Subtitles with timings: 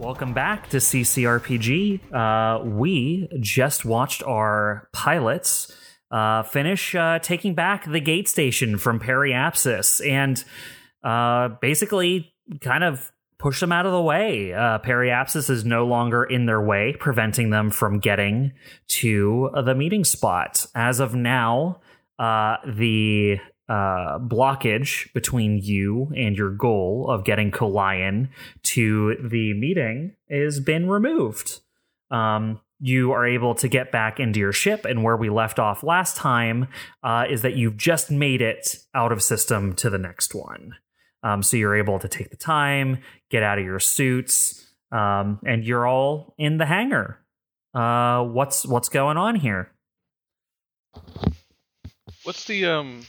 [0.00, 2.10] Welcome back to CCRPG.
[2.10, 5.70] Uh, we just watched our pilots
[6.10, 10.42] uh, finish uh, taking back the gate station from Periapsis and
[11.04, 12.32] uh, basically
[12.62, 14.54] kind of push them out of the way.
[14.54, 18.52] Uh, Periapsis is no longer in their way, preventing them from getting
[18.88, 20.64] to the meeting spot.
[20.74, 21.82] As of now,
[22.18, 23.38] uh, the
[23.70, 28.28] uh, blockage between you and your goal of getting Kolian
[28.64, 31.60] to the meeting has been removed.
[32.10, 35.84] Um, you are able to get back into your ship, and where we left off
[35.84, 36.66] last time
[37.04, 40.74] uh, is that you've just made it out of system to the next one.
[41.22, 42.98] Um, so you're able to take the time,
[43.30, 47.20] get out of your suits, um, and you're all in the hangar.
[47.72, 49.70] Uh, what's what's going on here?
[52.24, 53.02] What's the um?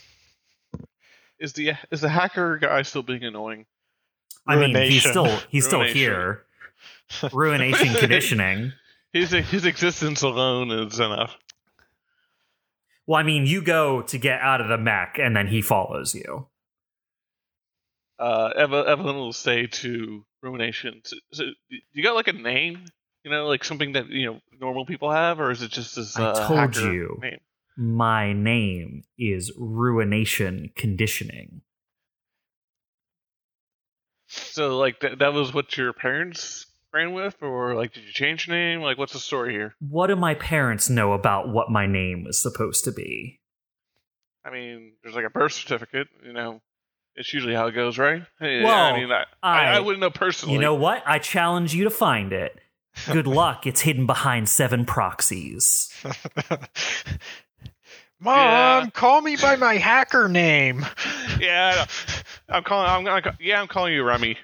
[1.41, 3.65] Is the is the hacker guy still being annoying?
[4.47, 5.97] I mean, he's still he's still Ruination.
[5.99, 6.43] here.
[7.33, 8.73] Ruination conditioning.
[9.11, 11.35] His his existence alone is enough.
[13.07, 16.13] Well, I mean, you go to get out of the mech, and then he follows
[16.15, 16.47] you.
[18.19, 21.43] Uh, Eva, Evelyn will say to Ruination, so, so,
[21.91, 22.85] "You got like a name?
[23.23, 26.17] You know, like something that you know normal people have, or is it just this?
[26.17, 27.17] I Uh, told hacker you.
[27.21, 27.39] Name?
[27.77, 31.61] My name is Ruination Conditioning.
[34.27, 38.47] So like that that was what your parents ran with, or like did you change
[38.47, 38.81] your name?
[38.81, 39.75] Like what's the story here?
[39.79, 43.39] What do my parents know about what my name was supposed to be?
[44.45, 46.07] I mean, there's like a birth certificate.
[46.25, 46.61] You know,
[47.15, 48.23] it's usually how it goes, right?
[48.39, 50.55] Well, I mean, I, I- I wouldn't know personally.
[50.55, 51.03] You know what?
[51.05, 52.57] I challenge you to find it.
[53.11, 53.67] Good luck.
[53.67, 55.93] It's hidden behind seven proxies.
[58.23, 58.89] Mom, Yeah.
[58.93, 60.85] call me by my hacker name.
[61.39, 62.55] yeah, I know.
[62.57, 62.87] I'm calling.
[62.89, 64.37] I'm, gonna yeah, I'm calling you Remy.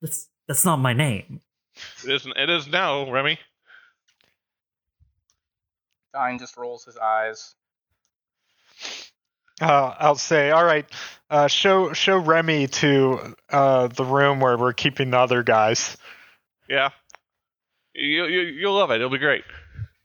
[0.00, 1.40] That's that's not my name.
[2.04, 2.26] It is.
[2.34, 3.38] It is now, Remy.
[6.14, 7.54] Dine just rolls his eyes.
[9.60, 10.86] Uh, I'll say, all right,
[11.30, 15.96] uh, show show Remy to uh, the room where we're keeping the other guys.
[16.68, 16.90] Yeah.
[17.94, 18.96] You, you you'll love it.
[18.96, 19.44] It'll be great.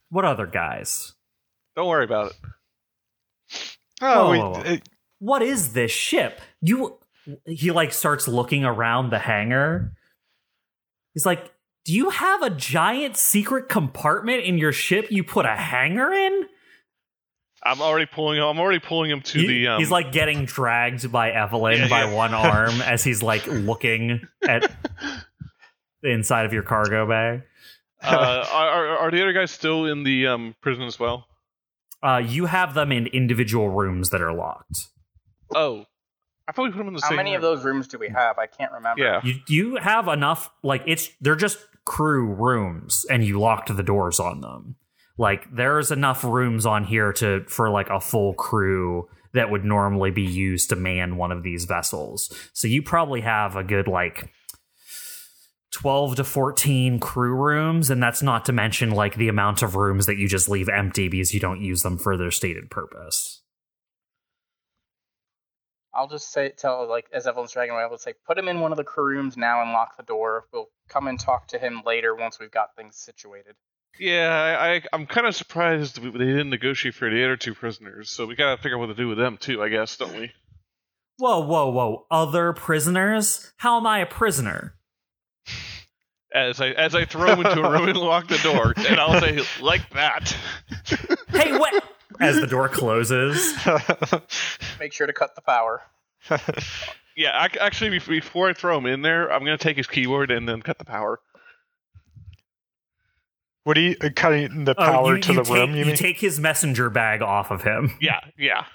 [0.09, 1.12] What other guys?
[1.75, 2.37] Don't worry about it.
[4.01, 4.61] Oh, we, Whoa.
[4.65, 4.89] it-
[5.19, 6.41] What is this ship?
[6.61, 6.97] You
[7.45, 9.93] he like starts looking around the hangar.
[11.13, 11.51] He's like,
[11.85, 16.47] "Do you have a giant secret compartment in your ship you put a hangar in?"
[17.65, 18.41] I'm already pulling.
[18.41, 19.67] I'm already pulling him to He- the.
[19.69, 22.13] Um, he's like getting dragged by Evelyn Yeah, by yeah.
[22.13, 24.69] one arm as he's like looking at
[26.01, 27.43] the inside of your cargo bay.
[28.03, 31.25] uh, are, are are the other guys still in the um prison as well?
[32.03, 34.89] Uh, you have them in individual rooms that are locked.
[35.55, 35.85] Oh,
[36.47, 37.17] I thought we put them in the How same.
[37.17, 38.37] How many of those rooms do we have?
[38.37, 39.01] I can't remember.
[39.01, 39.21] Yeah.
[39.23, 44.19] You you have enough like it's they're just crew rooms and you locked the doors
[44.19, 44.75] on them.
[45.17, 50.11] Like there's enough rooms on here to for like a full crew that would normally
[50.11, 52.31] be used to man one of these vessels.
[52.53, 54.31] So you probably have a good like
[55.73, 60.05] 12 to 14 crew rooms and that's not to mention like the amount of rooms
[60.05, 63.41] that you just leave empty because you don't use them for their stated purpose.
[65.93, 68.71] I'll just say tell like as Evelyn's dragging away, I'll say put him in one
[68.71, 70.45] of the crew rooms now and lock the door.
[70.51, 73.55] We'll come and talk to him later once we've got things situated.
[73.99, 78.09] Yeah, I, I I'm kind of surprised they didn't negotiate for the other two prisoners.
[78.09, 79.61] So we gotta figure out what to do with them too.
[79.61, 80.31] I guess, don't we?
[81.17, 82.07] Whoa, whoa, whoa.
[82.09, 83.53] Other prisoners?
[83.57, 84.75] How am I a prisoner?
[86.33, 89.19] As I as I throw him into a room and lock the door, and I'll
[89.21, 90.35] say like that.
[91.29, 91.83] Hey, what?
[92.19, 93.53] As the door closes.
[94.79, 95.81] Make sure to cut the power.
[97.15, 100.49] Yeah, ac- actually, before I throw him in there, I'm gonna take his keyboard and
[100.49, 101.19] then cut the power.
[103.65, 105.71] what are you uh, cutting the Oh, power you, to you the take, room?
[105.73, 105.95] You you mean?
[105.95, 107.93] take his messenger bag off of him.
[108.01, 108.65] Yeah, yeah.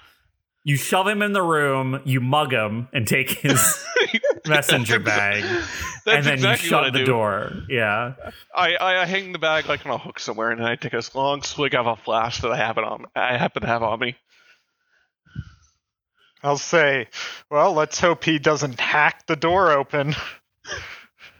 [0.63, 3.83] You shove him in the room, you mug him, and take his
[4.47, 5.43] messenger bag,
[6.05, 7.05] That's and then exactly you shut the do.
[7.05, 7.51] door.
[7.69, 8.13] Yeah.
[8.53, 10.93] I, I I hang the bag like on a hook somewhere, and then I take
[10.93, 13.05] a long swig of a flask that I have it on.
[13.15, 14.17] I happen to have on me.
[16.43, 17.07] I'll say,
[17.49, 20.15] well, let's hope he doesn't hack the door open.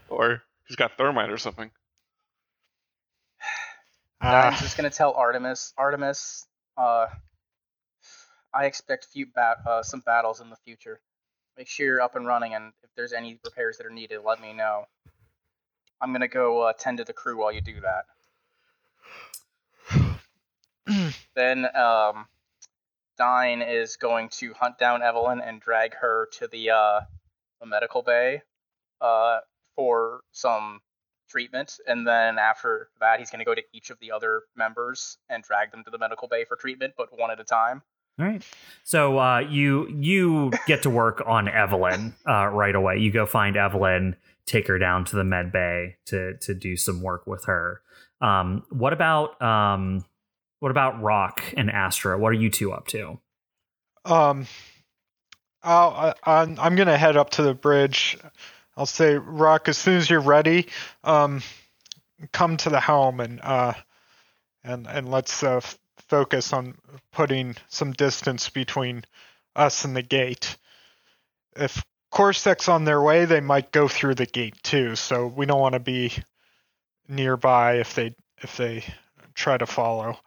[0.09, 1.71] or he's got thermite or something.
[4.21, 5.73] I'm Uh, just gonna tell Artemis.
[5.77, 6.45] Artemis,
[6.77, 7.07] uh,
[8.53, 10.99] I expect few bat- uh, some battles in the future.
[11.57, 14.41] Make sure you're up and running, and if there's any repairs that are needed, let
[14.41, 14.85] me know.
[16.01, 18.05] I'm gonna go uh, tend to the crew while you do that.
[21.35, 22.27] then um,
[23.17, 27.01] Dine is going to hunt down Evelyn and drag her to the uh,
[27.59, 28.41] the medical bay
[29.01, 29.39] uh,
[29.75, 30.79] for some
[31.29, 35.17] treatment, and then after that, he's going to go to each of the other members
[35.29, 37.83] and drag them to the medical bay for treatment, but one at a time.
[38.19, 38.43] All right.
[38.83, 42.97] So uh, you you get to work on Evelyn uh, right away.
[42.97, 47.01] You go find Evelyn, take her down to the med bay to to do some
[47.01, 47.81] work with her.
[48.19, 50.03] Um, what about um,
[50.59, 52.17] what about Rock and Astro?
[52.19, 53.19] What are you two up to?
[54.03, 54.47] Um,
[55.63, 58.17] I, I'm I'm gonna head up to the bridge.
[58.75, 60.67] I'll say, Rock, as soon as you're ready,
[61.03, 61.41] um,
[62.31, 63.73] come to the helm and uh,
[64.63, 65.61] and and let's uh,
[66.09, 66.75] focus on
[67.13, 69.05] putting some distance between
[69.55, 70.57] us and the gate.
[71.55, 74.95] If Corsair's on their way, they might go through the gate too.
[74.95, 76.11] So we don't want to be
[77.07, 78.83] nearby if they if they
[79.33, 80.17] try to follow.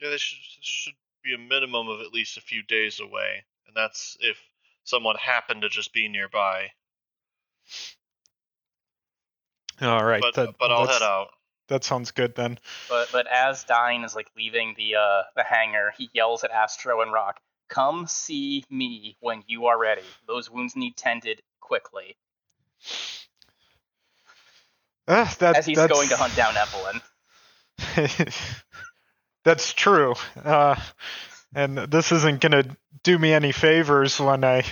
[0.00, 0.94] Yeah, they should, should
[1.24, 4.38] be a minimum of at least a few days away, and that's if
[4.84, 6.70] someone happened to just be nearby.
[9.80, 11.28] All right, But that, but I'll head out.
[11.68, 12.58] That sounds good then.
[12.88, 17.02] But but as Dine is like leaving the uh the hangar, he yells at Astro
[17.02, 20.02] and Rock, "Come see me when you are ready.
[20.26, 22.16] Those wounds need tended quickly."
[25.06, 27.00] Uh, that, As he's that's, going to hunt down Evelyn.
[29.44, 30.14] that's true.
[30.44, 30.76] Uh,
[31.54, 34.64] and this isn't gonna do me any favors when I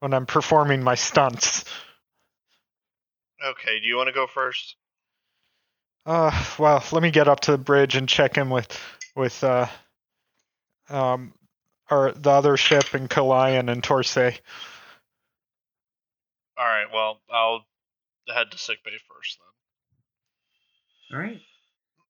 [0.00, 1.64] when I'm performing my stunts.
[3.44, 4.76] Okay, do you want to go first?
[6.08, 8.80] Uh, well, let me get up to the bridge and check in with
[9.14, 9.66] with uh,
[10.88, 11.34] um,
[11.90, 14.38] our the other ship and Kalayan and Torsay.
[16.56, 16.86] All right.
[16.90, 17.66] Well, I'll
[18.34, 19.38] head to sickbay first
[21.10, 21.18] then.
[21.18, 21.42] All right.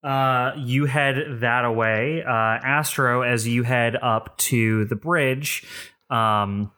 [0.01, 2.23] Uh, you head that away.
[2.23, 5.67] Uh, Astro, as you head up to the bridge,
[6.09, 6.71] um,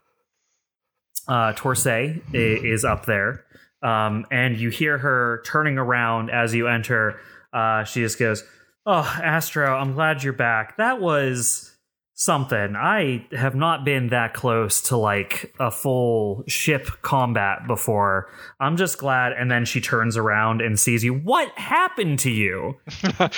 [1.28, 3.44] uh, Torsay is up there.
[3.82, 7.18] Um, and you hear her turning around as you enter.
[7.52, 8.44] Uh, she just goes,
[8.86, 10.76] Oh, Astro, I'm glad you're back.
[10.78, 11.70] That was
[12.14, 12.76] something.
[12.76, 18.28] I have not been that close to like a full ship combat before.
[18.58, 19.32] I'm just glad.
[19.32, 21.14] And then she turns around and sees you.
[21.14, 22.76] What happened to you?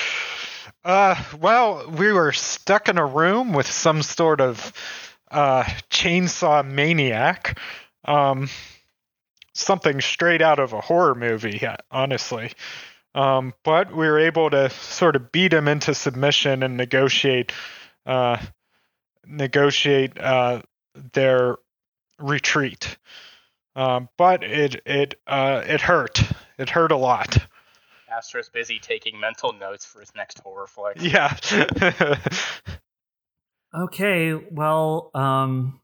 [0.84, 4.72] Uh, well, we were stuck in a room with some sort of
[5.30, 7.56] uh, chainsaw maniac.
[8.04, 8.48] Um,
[9.62, 12.52] something straight out of a horror movie, honestly.
[13.14, 17.52] Um, but we were able to sort of beat him into submission and negotiate,
[18.06, 18.38] uh,
[19.26, 20.62] negotiate uh,
[21.12, 21.56] their
[22.18, 22.96] retreat.
[23.74, 26.22] Um, but it it uh, it hurt.
[26.58, 27.38] It hurt a lot.
[28.10, 30.96] Astro's busy taking mental notes for his next horror flick.
[31.00, 31.34] Yeah.
[33.74, 35.80] Okay, well, um,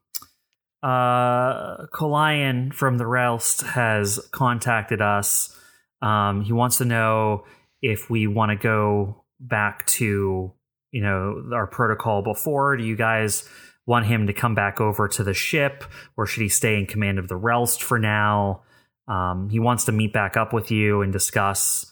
[0.81, 5.55] uh, Kolian from the Relst has contacted us.
[6.01, 7.43] Um, he wants to know
[7.81, 10.53] if we want to go back to,
[10.91, 12.77] you know, our protocol before.
[12.77, 13.47] Do you guys
[13.85, 15.83] want him to come back over to the ship,
[16.15, 18.61] or should he stay in command of the Relst for now?
[19.07, 21.85] Um, he wants to meet back up with you and discuss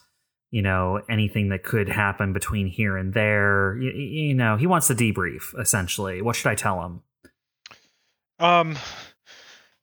[0.52, 4.88] you know anything that could happen between here and there you, you know he wants
[4.88, 7.02] to debrief essentially what should i tell him
[8.40, 8.78] Um,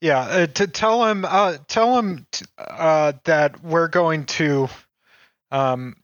[0.01, 4.69] yeah, uh, to tell him, uh, tell him t- uh, that we're going to,
[5.51, 5.97] um,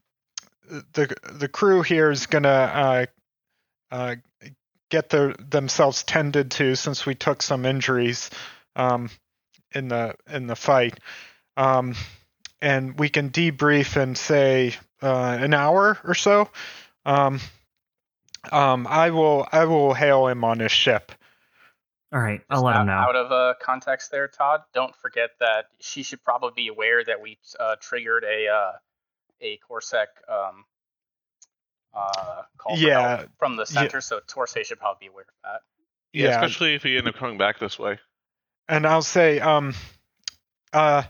[0.93, 3.07] the the crew here is gonna uh,
[3.91, 4.15] uh,
[4.91, 8.31] get their themselves tended to since we took some injuries,
[8.77, 9.11] um,
[9.73, 10.99] in the in the fight,
[11.57, 11.95] um,
[12.61, 16.49] and we can debrief and say uh, an hour or so.
[17.05, 17.41] Um,
[18.53, 21.13] um, I will I will hail him on his ship.
[22.13, 24.63] All right i'll Just let him out, know Out of uh, context, there, Todd.
[24.75, 28.73] Don't forget that she should probably be aware that we uh, triggered a uh,
[29.41, 30.65] a Corsac um,
[31.95, 33.25] uh, call Yeah.
[33.39, 35.61] from the center, so Torsay should probably be aware of that.
[36.13, 37.99] Yeah, especially if he end up coming back this way.
[38.69, 39.75] and I'll say, um,
[40.73, 41.05] uh,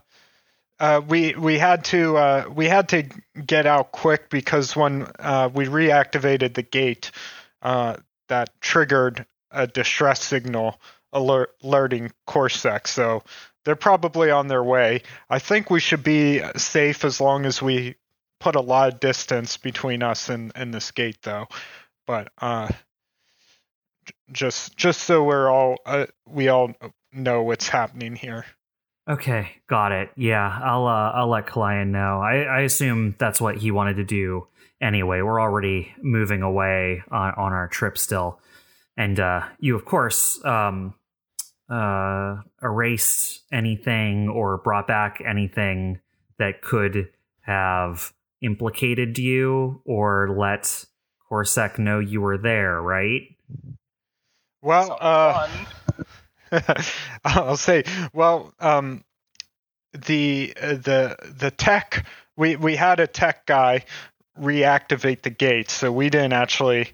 [0.78, 3.02] uh, we we had to uh, we had to
[3.46, 7.10] get out quick because when uh, we reactivated the gate,
[7.62, 7.96] uh,
[8.28, 10.80] that triggered a distress signal
[11.12, 12.86] alert, alerting Corsac.
[12.86, 13.22] So
[13.64, 15.02] they're probably on their way.
[15.28, 17.96] I think we should be safe as long as we
[18.38, 21.46] put a lot of distance between us and, and this gate, though.
[22.06, 22.68] But uh,
[24.32, 26.72] just just so we're all uh, we all
[27.12, 28.44] know what's happening here.
[29.08, 33.56] okay got it yeah i'll uh, i'll let Kalian know I, I assume that's what
[33.56, 34.46] he wanted to do
[34.80, 38.38] anyway we're already moving away on, on our trip still
[38.96, 40.94] and uh, you of course um,
[41.68, 46.00] uh, erased anything or brought back anything
[46.38, 47.10] that could
[47.42, 50.84] have implicated you or let
[51.28, 53.22] Corsac know you were there, right?
[54.62, 55.48] Well, uh,
[57.24, 59.04] I'll say, well, um,
[59.92, 62.06] the uh, the the tech
[62.36, 63.84] we we had a tech guy
[64.38, 66.88] reactivate the gates, so we didn't actually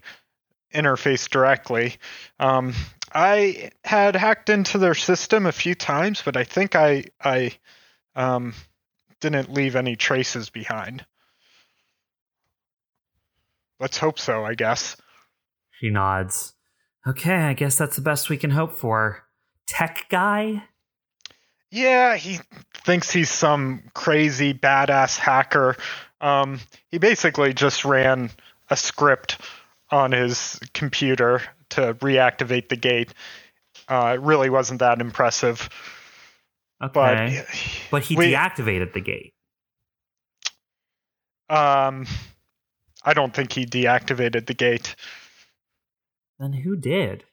[0.73, 1.95] interface directly.
[2.39, 2.73] Um,
[3.13, 7.53] I had hacked into their system a few times, but I think I I
[8.15, 8.53] um,
[9.19, 11.05] didn't leave any traces behind.
[13.79, 14.45] Let's hope so.
[14.45, 14.97] I guess.
[15.79, 16.53] She nods.
[17.05, 19.23] Okay, I guess that's the best we can hope for.
[19.65, 20.63] Tech guy?
[21.71, 22.39] Yeah, he
[22.73, 25.75] thinks he's some crazy badass hacker.
[26.19, 26.59] Um,
[26.89, 28.29] he basically just ran
[28.69, 29.37] a script
[29.89, 33.13] on his computer to reactivate the gate.
[33.87, 35.69] Uh, it really wasn't that impressive,
[36.83, 36.91] Okay.
[36.93, 37.45] but
[37.91, 39.33] But he we- deactivated the gate.
[41.49, 42.05] um,
[43.03, 44.95] I don't think he deactivated the gate.
[46.39, 47.23] Then who did?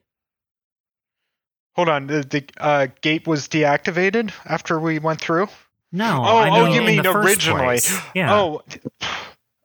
[1.74, 5.48] Hold on, the, the uh, gate was deactivated after we went through.
[5.90, 6.22] No.
[6.24, 7.62] Oh, I oh, you mean originally?
[7.64, 7.98] place.
[8.14, 8.32] Yeah.
[8.32, 8.62] Oh,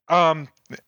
[0.08, 0.48] um,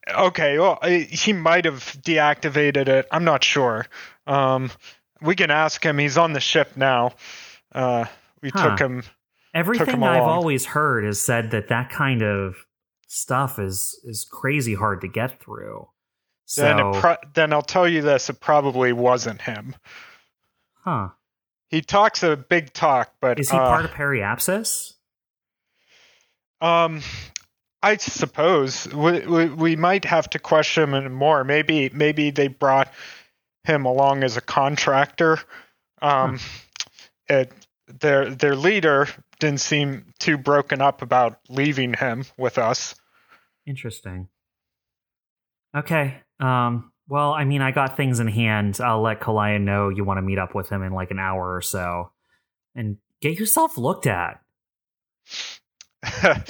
[0.09, 0.57] okay.
[0.59, 3.07] Well, he might have deactivated it.
[3.11, 3.85] I'm not sure.
[4.27, 4.71] Um,
[5.21, 5.97] we can ask him.
[5.97, 7.13] He's on the ship now.
[7.71, 8.05] Uh,
[8.41, 8.69] we Huh.
[8.69, 9.03] took him.
[9.53, 12.55] Everything him I've always heard is said that that kind of
[13.07, 15.89] stuff is is crazy hard to get through.
[16.45, 19.75] So, Then, it pro- then I'll tell you this: it probably wasn't him.
[20.83, 21.09] huh?
[21.69, 24.93] He talks a big talk, but Is he uh, part of Periapsis?
[26.59, 27.01] Um,
[27.83, 31.43] I suppose we, we we might have to question him more.
[31.43, 32.91] Maybe maybe they brought
[33.63, 35.39] him along as a contractor.
[36.01, 36.39] Um,
[37.27, 37.51] it
[37.87, 39.07] their their leader
[39.39, 42.95] didn't seem too broken up about leaving him with us.
[43.65, 44.27] Interesting.
[45.75, 46.21] Okay.
[46.39, 46.91] Um.
[47.07, 48.79] Well, I mean, I got things in hand.
[48.79, 51.55] I'll let Kalaya know you want to meet up with him in like an hour
[51.55, 52.11] or so,
[52.75, 54.39] and get yourself looked at.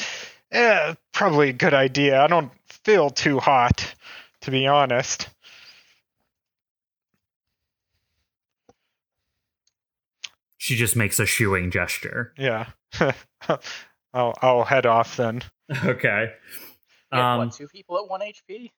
[0.51, 2.21] yeah, probably a good idea.
[2.21, 2.51] I don't
[2.83, 3.93] feel too hot,
[4.41, 5.29] to be honest.
[10.57, 12.33] She just makes a shooing gesture.
[12.37, 12.67] Yeah.
[14.13, 15.41] I'll I'll head off then.
[15.85, 16.33] Okay.
[17.13, 18.71] Um, what, two people at one HP?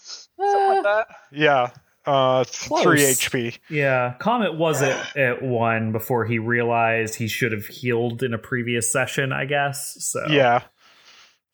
[0.00, 1.06] Something like that.
[1.30, 1.70] Yeah.
[2.04, 3.58] Uh, th- three HP.
[3.70, 8.38] Yeah, Comet was at, at one before he realized he should have healed in a
[8.38, 9.96] previous session, I guess.
[10.00, 10.62] So Yeah.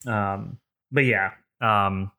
[0.07, 0.57] Um,
[0.91, 2.11] but yeah, um,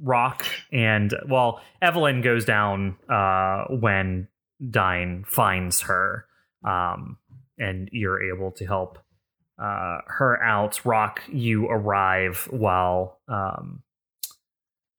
[0.00, 4.26] Rock and well, Evelyn goes down uh, when
[4.70, 6.26] Dine finds her,
[6.64, 7.18] um,
[7.56, 8.98] and you're able to help
[9.62, 10.84] uh, her out.
[10.84, 13.83] Rock, you arrive while um,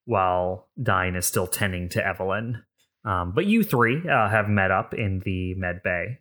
[0.05, 2.63] while Dine is still tending to Evelyn.
[3.03, 6.19] Um, but you three uh, have met up in the med bay.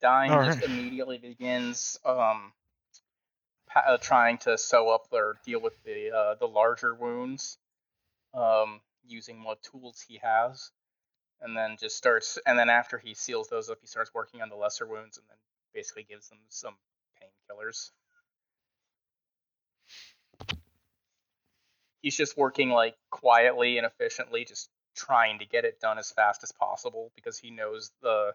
[0.00, 0.70] Dine All just right.
[0.70, 2.52] immediately begins um,
[3.68, 7.58] pa- uh, trying to sew up or deal with the uh, the larger wounds,
[8.34, 10.70] um, using what tools he has,
[11.40, 12.38] and then just starts.
[12.46, 15.26] And then after he seals those up, he starts working on the lesser wounds, and
[15.28, 15.38] then
[15.74, 16.76] basically gives them some
[17.20, 17.90] painkillers.
[22.02, 26.42] He's just working like quietly and efficiently, just trying to get it done as fast
[26.42, 28.32] as possible because he knows the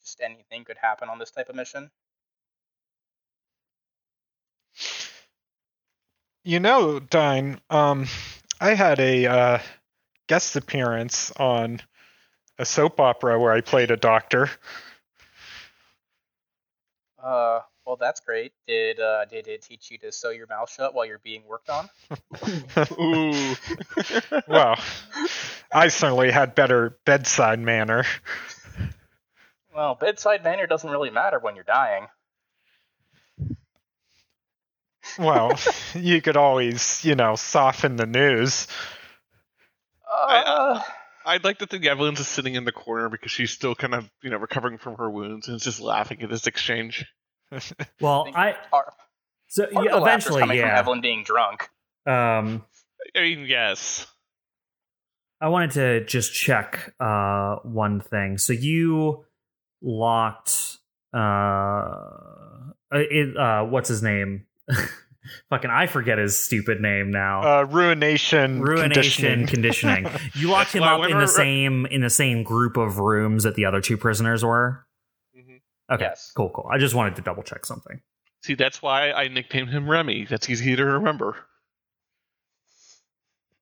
[0.00, 1.90] just anything could happen on this type of mission.
[6.44, 8.06] You know, Dine, um,
[8.60, 9.58] I had a uh,
[10.28, 11.82] guest appearance on
[12.58, 14.50] a soap opera where I played a doctor.
[17.22, 18.52] Uh, well, that's great.
[18.66, 21.70] Did uh, did it teach you to sew your mouth shut while you're being worked
[21.70, 21.88] on?
[23.00, 23.54] Ooh.
[24.46, 24.78] well,
[25.72, 28.04] I certainly had better bedside manner.
[29.74, 32.08] Well, bedside manner doesn't really matter when you're dying.
[35.18, 35.58] Well,
[35.94, 38.68] you could always, you know, soften the news.
[40.06, 40.82] Uh,
[41.24, 44.10] I'd like to think Evelyn's just sitting in the corner because she's still kind of,
[44.22, 47.06] you know, recovering from her wounds and is just laughing at this exchange.
[48.00, 48.94] Well, I part-
[49.48, 50.78] so part yeah, the eventually, coming from yeah.
[50.78, 51.68] Evelyn being drunk.
[52.06, 52.64] Um,
[53.16, 54.06] I mean, yes.
[55.40, 58.38] I wanted to just check uh one thing.
[58.38, 59.24] So you
[59.80, 60.78] locked
[61.14, 62.42] uh, uh,
[62.92, 64.46] it, uh what's his name?
[65.50, 67.60] Fucking I forget his stupid name now.
[67.60, 69.46] Uh, ruination, Ruination conditioning.
[69.46, 70.06] conditioning.
[70.34, 73.54] You locked him Well, up in the same in the same group of rooms that
[73.54, 74.84] the other two prisoners were.
[75.90, 76.32] Okay, Yes.
[76.36, 76.68] cool, cool.
[76.70, 78.00] I just wanted to double check something.
[78.42, 80.26] See, that's why I nicknamed him Remy.
[80.26, 81.36] That's easy to remember.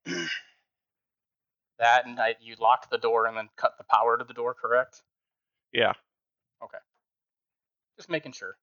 [1.79, 4.55] That and I, you locked the door and then cut the power to the door,
[4.55, 5.03] correct?
[5.73, 5.93] Yeah.
[6.65, 6.79] Okay.
[7.99, 8.57] Just making sure.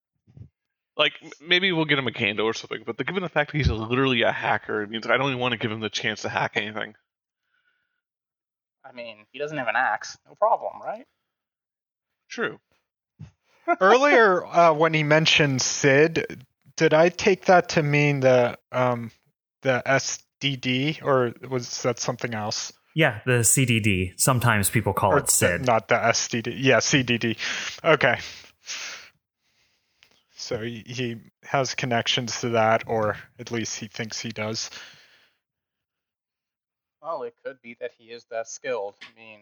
[0.98, 3.58] Like maybe we'll get him a candle or something, but the, given the fact that
[3.60, 6.24] he's literally a hacker, it means I don't even want to give him the chance
[6.24, 6.96] to hack anything.
[8.84, 10.18] I mean, he doesn't have an axe.
[10.28, 11.06] No problem, right?
[12.30, 12.60] True.
[13.80, 19.12] Earlier, uh, when he mentioned Sid, did I take that to mean the um,
[19.62, 22.74] the SDD, or was that something else?
[22.96, 24.20] Yeah, the CDD.
[24.20, 25.66] Sometimes people call Or it SID.
[25.66, 26.54] Not the SDD.
[26.58, 27.38] Yeah, CDD.
[27.84, 28.20] Okay.
[30.36, 34.70] So he, he has connections to that, or at least he thinks he does.
[37.02, 38.96] Well, it could be that he is that skilled.
[39.02, 39.40] I mean,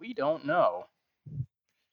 [0.00, 0.86] we don't know.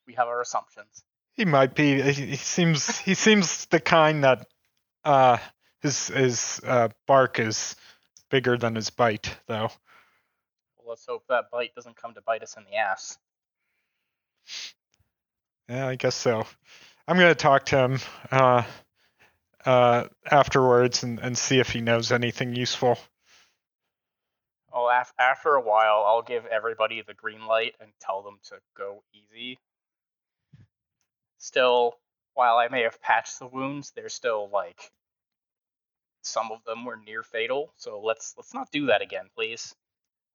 [0.08, 1.04] We have our assumptions.
[1.40, 2.02] He might be.
[2.02, 4.46] He he seems he seems the kind that
[5.06, 5.38] uh,
[5.82, 7.78] his his uh, bark is
[8.30, 9.72] bigger than his bite, though.
[10.76, 13.18] Well, let's hope that bite doesn't come to bite us in the ass.
[15.70, 16.46] Yeah, I guess so.
[17.08, 18.64] I'm gonna talk to him uh,
[19.66, 23.00] uh, afterwards and, and see if he knows anything useful.
[24.74, 28.56] Oh, af- after a while, I'll give everybody the green light and tell them to
[28.76, 29.58] go easy.
[31.40, 31.96] Still,
[32.34, 34.92] while I may have patched the wounds, they're still like
[36.22, 37.74] some of them were near fatal.
[37.78, 39.74] So let's let's not do that again, please.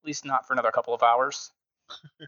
[0.02, 1.52] At least not for another couple of hours.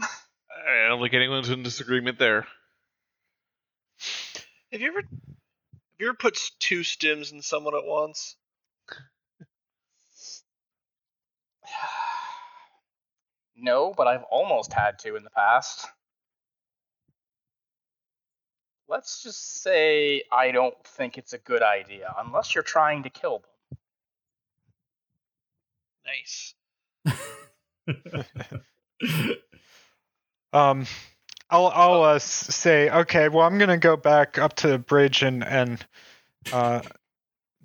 [0.00, 2.46] I don't think anyone's in disagreement there.
[4.72, 8.36] Have you ever have you ever put two stims in someone at once?
[13.56, 15.86] no, but I've almost had to in the past.
[18.92, 23.40] Let's just say I don't think it's a good idea, unless you're trying to kill
[23.40, 23.78] them.
[26.04, 26.54] Nice.
[30.54, 30.84] Um,
[31.48, 33.30] I'll I'll uh, s- say okay.
[33.30, 35.82] Well, I'm gonna go back up to the bridge and and
[36.52, 36.82] uh,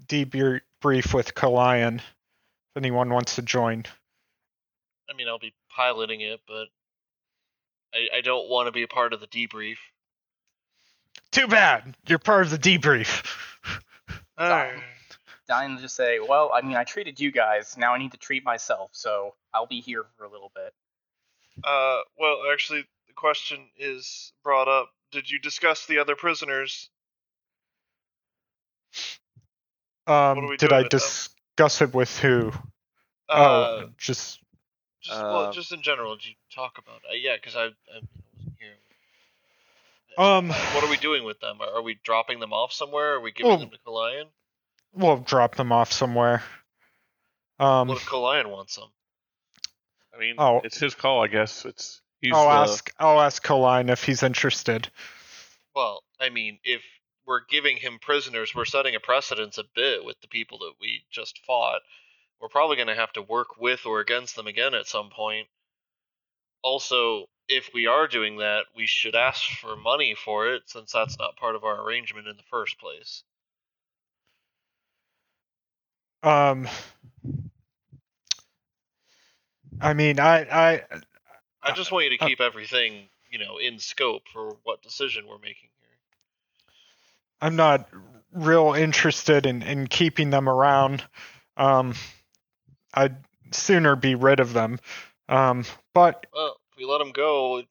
[0.08, 1.98] debrief with Kalian.
[1.98, 3.84] If anyone wants to join.
[5.10, 6.68] I mean, I'll be piloting it, but
[7.94, 9.76] I, I don't want to be a part of the debrief.
[11.32, 11.96] Too bad.
[12.08, 13.26] You're part of the debrief.
[14.38, 14.82] Fine.
[15.48, 17.78] Dine to just say, well, I mean, I treated you guys.
[17.78, 20.74] Now I need to treat myself, so I'll be here for a little bit.
[21.64, 24.90] Uh, well, actually, the question is brought up.
[25.12, 26.90] Did you discuss the other prisoners?
[30.06, 31.00] Um, did I with them?
[31.00, 32.52] discuss it with who?
[33.30, 34.40] Uh, oh, just
[35.02, 36.16] just well, uh, just in general.
[36.16, 37.12] Did you talk about it?
[37.12, 38.27] Uh, yeah, because I, I wasn't here.
[40.18, 40.50] Um.
[40.50, 41.60] What are we doing with them?
[41.62, 43.16] Are, we dropping them off somewhere?
[43.16, 44.26] Are we giving Well- them to Kalian?
[44.94, 46.44] We'll drop them off somewhere.
[47.60, 48.90] Um, What if Kalian wants them?
[50.14, 50.62] I mean, Oh.
[50.64, 51.66] it's his call, I guess.
[51.66, 52.94] It's he's I'll the- ask.
[53.00, 54.90] I'll ask Kaline if he's interested.
[55.76, 56.82] Well, I mean, if
[57.26, 61.06] we're giving him prisoners, we're setting a precedence a bit with the people that we
[61.12, 61.82] just fought.
[62.40, 65.48] We're probably going to have to work with or against them again at some point.
[66.64, 71.18] Also, if we are doing that, we should ask for money for it, since that's
[71.18, 73.24] not part of our arrangement in the first place.
[76.24, 76.68] Um,
[79.80, 80.82] I mean, I, I,
[81.62, 85.26] I just want you to Uh, keep everything, you know, in scope for what decision
[85.28, 85.98] we're making here.
[87.42, 87.88] I'm not
[88.32, 91.04] real interested in in keeping them around.
[91.56, 91.94] Um,
[92.94, 93.18] I'd
[93.52, 94.80] sooner be rid of them.
[95.30, 97.64] Um, but Well, we let them go,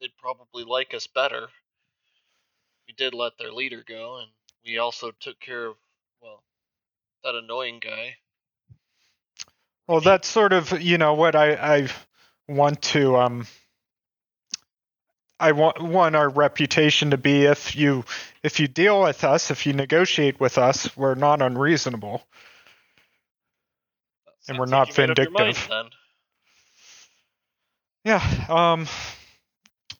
[0.00, 1.48] they'd probably like us better.
[2.86, 4.28] We did let their leader go, and
[4.64, 5.76] we also took care of,
[6.22, 6.42] well,
[7.24, 8.16] that annoying guy.
[9.88, 11.88] well, that's sort of you know what I I
[12.48, 13.46] want to um.
[15.38, 18.04] I want want our reputation to be if you
[18.42, 22.22] if you deal with us, if you negotiate with us, we're not unreasonable.
[24.48, 25.68] And we're like not you made up your mind, vindictive.
[25.68, 25.84] then.
[28.06, 28.22] Yeah.
[28.48, 28.86] Um.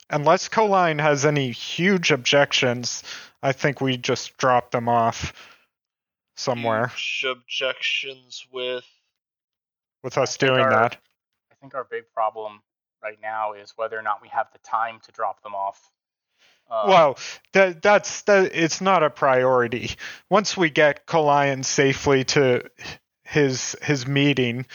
[0.09, 3.03] Unless Coline has any huge objections,
[3.43, 5.33] I think we just drop them off
[6.37, 8.85] somewhere Huge objections with.
[10.05, 10.99] with us doing our- that.
[11.51, 12.63] I think our big problem
[13.03, 15.91] right now is whether or not we have the time to drop them off.
[16.71, 17.19] Um, well,
[17.53, 18.53] that that's that.
[18.55, 19.91] It's not a priority.
[20.31, 22.71] Once we get Colion safely to
[23.25, 24.67] his his meeting,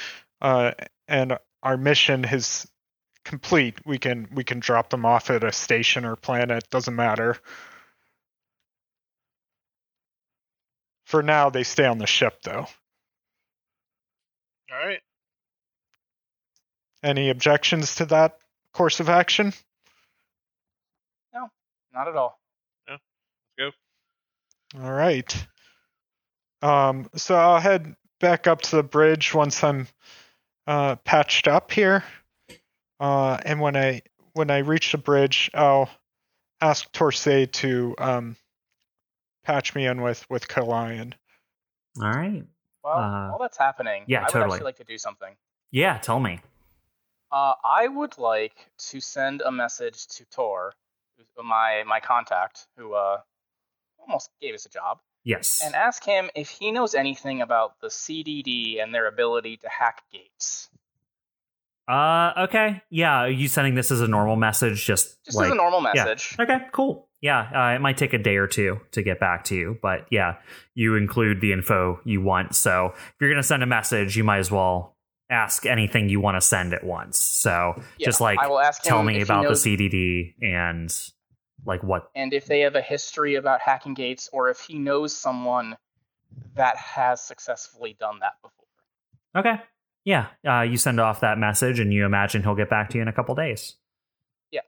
[0.41, 0.72] uh,
[1.08, 2.67] and our mission has
[3.24, 6.70] complete, we can we can drop them off at a station or planet.
[6.70, 7.38] Doesn't matter.
[11.06, 12.66] For now, they stay on the ship, though.
[14.72, 15.02] All right.
[17.04, 18.38] Any objections to that
[18.74, 19.54] course of action?
[21.34, 21.50] No,
[21.94, 22.40] not at all.
[22.88, 22.98] No.
[23.58, 23.72] Go.
[24.82, 25.48] All right.
[26.62, 29.88] Um, so I'll head back up to the bridge once I'm
[30.68, 32.06] uh, patched up here.
[33.02, 35.90] Uh, and when I when I reach the bridge, I'll
[36.62, 38.36] ask Torsay to um,
[39.44, 41.14] patch me in with with Kalian.
[42.00, 42.44] All right.
[42.84, 45.36] Well, Uh, while that's happening, yeah, I would actually like to do something.
[45.72, 46.40] Yeah, tell me.
[47.32, 50.74] Uh, I would like to send a message to Tor,
[51.44, 53.22] my my contact, who uh,
[54.00, 55.62] almost gave us a job, Yes.
[55.64, 60.04] and ask him if he knows anything about the CDD and their ability to hack
[60.12, 60.70] gates.
[61.92, 62.82] Uh, okay.
[62.90, 64.86] Yeah, are you sending this as a normal message?
[64.86, 66.06] Just, Just like, as a normal yeah.
[66.06, 66.36] message.
[66.40, 67.10] Okay, cool.
[67.22, 70.08] Yeah, uh, it might take a day or two to get back to you, but
[70.10, 70.38] yeah,
[70.74, 72.56] you include the info you want.
[72.56, 74.96] So if you're going to send a message, you might as well
[75.30, 77.20] ask anything you want to send at once.
[77.20, 80.92] So Yeah, just like I will ask tell me about knows- the CDD and
[81.66, 82.10] like what.
[82.16, 85.78] and if they have a history about hacking gates, or if he knows someone
[86.56, 88.66] that has successfully done that before.
[89.36, 89.62] Okay.
[90.04, 93.02] Yeah, uh, you send off that message and you imagine he'll get back to you
[93.04, 93.76] in a couple days.
[94.52, 94.62] Yeah.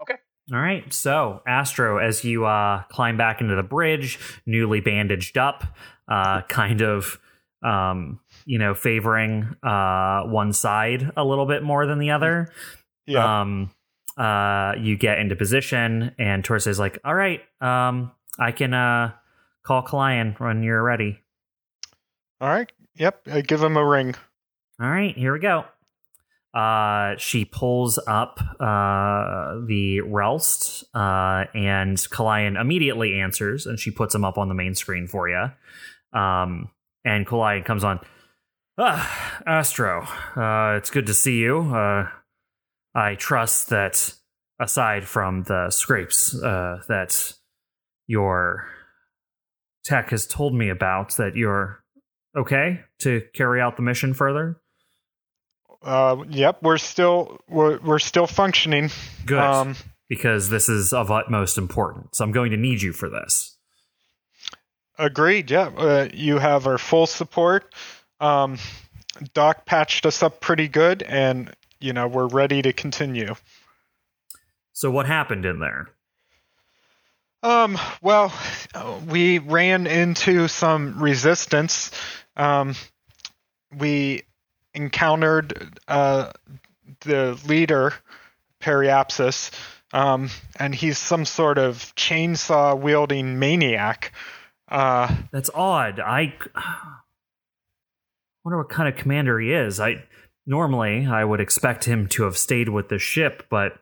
[0.00, 0.14] Okay.
[0.52, 0.92] All right.
[0.92, 5.64] So, Astro, as you uh, climb back into the bridge, newly bandaged up,
[6.08, 7.18] uh, kind of,
[7.62, 12.52] um, you know, favoring uh, one side a little bit more than the other.
[13.06, 13.40] Yeah.
[13.40, 13.70] Um,
[14.16, 19.12] uh, you get into position, and Torres is like, "All right, um, I can uh,
[19.64, 21.18] call Kalian when you're ready."
[22.40, 22.70] All right.
[22.96, 23.28] Yep.
[23.30, 24.14] I give him a ring.
[24.80, 25.64] All right, here we go.
[26.52, 34.14] Uh, she pulls up uh, the Relst, uh, and Kalian immediately answers, and she puts
[34.14, 35.50] him up on the main screen for you.
[36.18, 36.70] Um,
[37.04, 38.00] and Kalian comes on.
[38.78, 40.02] Ah, Astro,
[40.36, 41.58] uh, it's good to see you.
[41.58, 42.08] Uh,
[42.94, 44.14] I trust that
[44.60, 47.34] aside from the scrapes uh, that
[48.06, 48.68] your
[49.84, 51.83] tech has told me about, that you're
[52.34, 54.60] okay to carry out the mission further.
[55.82, 56.62] Uh, yep.
[56.62, 58.90] We're still we're we're still functioning.
[59.26, 59.76] Good, Um,
[60.08, 62.20] because this is of utmost importance.
[62.20, 63.56] I'm going to need you for this.
[64.98, 65.50] Agreed.
[65.50, 67.74] Yeah, uh, you have our full support.
[68.20, 68.58] Um,
[69.32, 73.34] Doc patched us up pretty good, and you know we're ready to continue.
[74.72, 75.88] So, what happened in there?
[77.42, 78.32] Um, well,
[79.06, 81.90] we ran into some resistance.
[82.36, 82.74] Um,
[83.76, 84.22] we
[84.74, 86.32] encountered uh,
[87.00, 87.94] the leader,
[88.60, 89.50] Periapsis,
[89.92, 94.12] um, and he's some sort of chainsaw wielding maniac.
[94.68, 96.00] Uh, That's odd.
[96.00, 96.34] I
[98.44, 99.78] wonder what kind of commander he is.
[99.78, 100.04] I
[100.46, 103.78] normally I would expect him to have stayed with the ship, but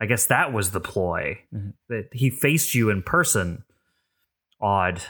[0.00, 1.40] I guess that was the ploy.
[1.88, 3.64] That he faced you in person.
[4.60, 5.02] Odd.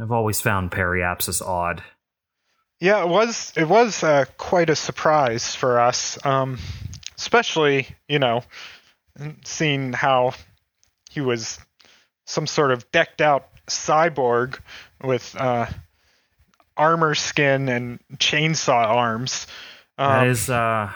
[0.00, 1.82] I've always found Periapsis odd.
[2.80, 6.58] Yeah, it was it was uh, quite a surprise for us, um,
[7.16, 8.42] especially you know,
[9.44, 10.34] seeing how
[11.10, 11.58] he was
[12.26, 14.60] some sort of decked out cyborg
[15.02, 15.66] with uh,
[16.76, 19.46] armor skin and chainsaw arms.
[19.96, 20.92] that Um, is uh,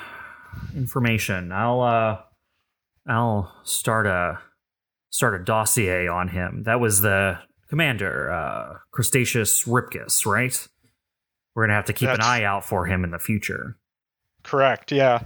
[0.77, 1.51] information.
[1.51, 2.19] I'll uh,
[3.09, 4.39] I'll start a
[5.11, 6.63] start a dossier on him.
[6.65, 10.69] That was the commander, uh, Crustaceous Ripkus, right?
[11.55, 13.77] We're gonna have to keep an eye out for him in the future.
[14.43, 14.93] Correct.
[14.93, 15.25] Yeah.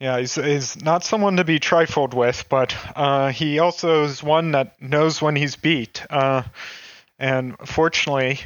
[0.00, 4.52] Yeah, he's, he's not someone to be trifled with, but uh, he also is one
[4.52, 6.06] that knows when he's beat.
[6.08, 6.44] Uh,
[7.18, 8.38] and fortunately,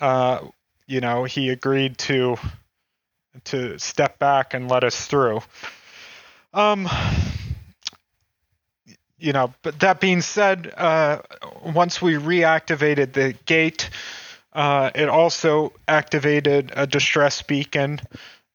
[0.00, 0.40] uh,
[0.86, 2.36] you know, he agreed to
[3.44, 5.42] to step back and let us through.
[6.54, 6.88] Um,
[9.18, 11.20] you know, but that being said, uh,
[11.62, 13.90] once we reactivated the gate,
[14.58, 18.00] uh, it also activated a distress beacon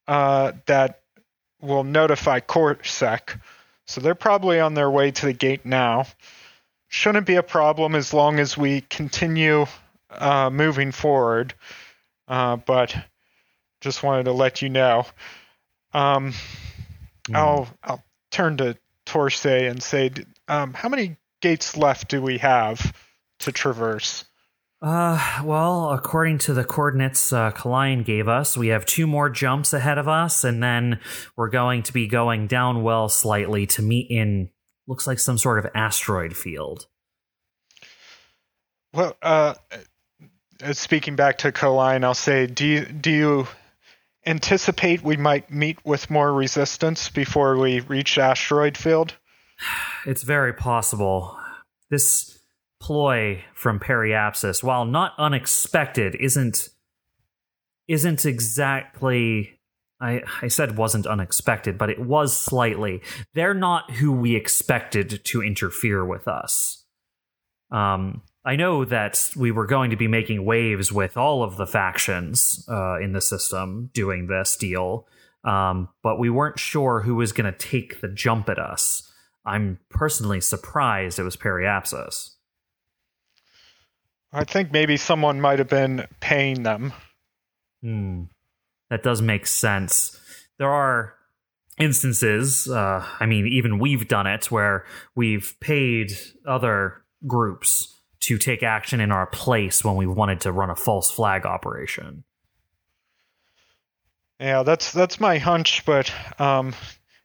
[0.06, 1.00] uh, that
[1.62, 3.39] will notify Corsac.
[3.88, 6.08] So they're probably on their way to the gate now.
[6.89, 9.66] Shouldn't be a problem as long as we continue
[10.10, 11.54] uh, moving forward.
[12.28, 12.94] Uh, but
[13.80, 15.06] just wanted to let you know.
[15.94, 16.34] Um,
[17.34, 20.12] I'll I'll turn to Torsay and say,
[20.50, 22.94] um, how many gates left do we have
[23.39, 24.26] to traverse?
[24.84, 27.52] Uh, well, according to the coordinates uh,
[28.06, 31.00] gave us, we have two more jumps ahead of us, and then
[31.38, 34.50] we're going to be going down well slightly to meet in
[34.86, 36.88] looks like some sort of asteroid field.
[38.93, 39.54] Well, uh,
[40.62, 43.48] uh, speaking back to Coline, I'll say, do you do you
[44.26, 49.13] anticipate we might meet with more resistance before we reach asteroid field?
[50.06, 51.38] It's very possible.
[51.89, 52.38] This
[52.84, 56.67] ploy from Periapsis, while not unexpected, isn't
[57.88, 59.60] isn't exactly
[60.02, 63.02] I, I said wasn't unexpected, but it was slightly.
[63.34, 66.84] They're not who we expected to interfere with us.
[67.72, 71.65] Um, I know that we were going to be making waves with all of the
[71.65, 75.08] factions uh, in the system doing this deal,
[75.46, 79.10] um, but we weren't sure who was going to take the jump at us.
[79.46, 82.32] I'm personally surprised it was Periapsis.
[84.34, 86.91] I think maybe someone might have been paying them.
[87.82, 88.24] Hmm.
[88.89, 90.19] That does make sense.
[90.58, 91.13] There are
[91.78, 96.13] instances, uh, I mean, even we've done it, where we've paid
[96.48, 101.12] other groups to take action in our place when we wanted to run a false
[101.12, 102.24] flag operation.
[104.39, 106.74] Yeah, that's that's my hunch, but um,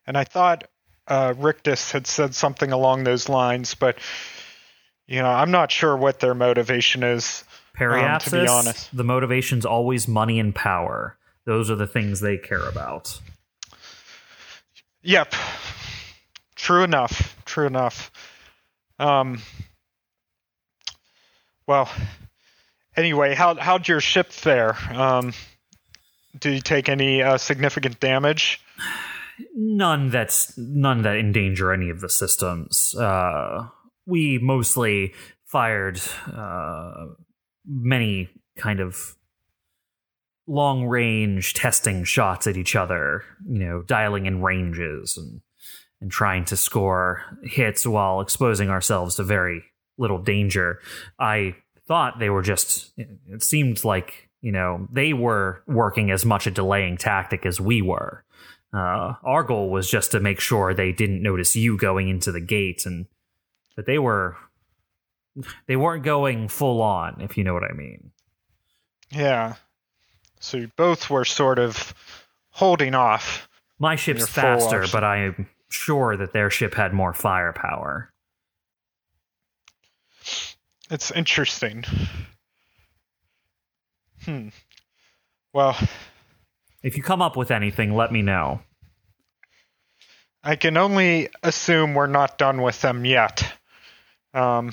[0.07, 0.69] and I thought
[1.07, 3.99] uh, Rictus had said something along those lines, but
[5.09, 7.43] you know, I'm not sure what their motivation is.
[7.77, 8.97] Periapsis, um, to be honest.
[8.97, 11.17] the motivation's always money and power.
[11.45, 13.19] Those are the things they care about.
[15.03, 15.35] Yep.
[16.57, 17.37] True enough.
[17.45, 18.11] True enough.
[18.99, 19.41] Um.
[21.67, 21.91] Well.
[22.97, 24.77] Anyway, how how'd your ship fare?
[24.93, 25.33] Um,
[26.39, 28.61] did you take any uh, significant damage?
[29.55, 32.93] None that's none that endanger any of the systems.
[32.97, 33.69] Uh,
[34.09, 35.13] we mostly
[35.45, 36.01] fired
[36.35, 37.07] uh,
[37.67, 39.17] many kind of
[40.47, 45.43] long range testing shots at each other, you know, dialing in ranges and
[46.01, 49.65] and trying to score hits while exposing ourselves to very
[49.99, 50.81] little danger.
[51.19, 56.47] I thought they were just it seemed like, you know, they were working as much
[56.47, 58.25] a delaying tactic as we were.
[58.73, 62.41] Uh, our goal was just to make sure they didn't notice you going into the
[62.41, 63.07] gate and
[63.79, 64.37] but they were
[65.69, 68.11] they weren't going full on, if you know what I mean.
[69.09, 69.55] Yeah.
[70.41, 71.95] So you both were sort of
[72.51, 73.49] holding off.
[73.79, 78.13] My ship's faster, but I'm sure that their ship had more firepower.
[80.91, 81.85] It's interesting.
[84.25, 84.49] Hmm.
[85.53, 85.77] Well,
[86.83, 88.61] If you come up with anything, let me know.
[90.43, 93.48] I can only assume we're not done with them yet.
[94.39, 94.73] Um,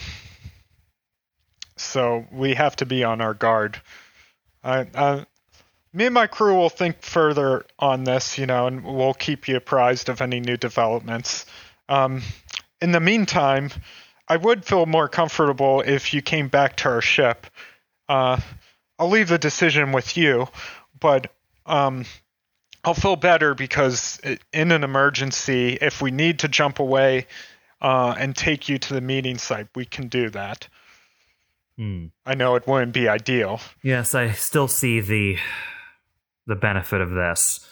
[1.75, 3.81] so we have to be on our guard.
[4.63, 5.25] I, I,
[5.91, 9.55] me and my crew will think further on this, you know, and we'll keep you
[9.55, 11.47] apprised of any new developments.
[11.89, 12.21] Um,
[12.79, 13.71] in the meantime,
[14.27, 17.47] I would feel more comfortable if you came back to our ship.
[18.07, 18.39] Uh,
[18.99, 20.47] I'll leave the decision with you,
[20.99, 21.31] but
[21.65, 22.05] um,
[22.83, 24.21] I'll feel better because
[24.53, 27.25] in an emergency, if we need to jump away
[27.81, 30.67] uh, and take you to the meeting site, we can do that.
[31.77, 32.07] Hmm.
[32.25, 33.59] I know it wouldn't be ideal.
[33.83, 35.37] Yes, I still see the
[36.47, 37.67] the benefit of this.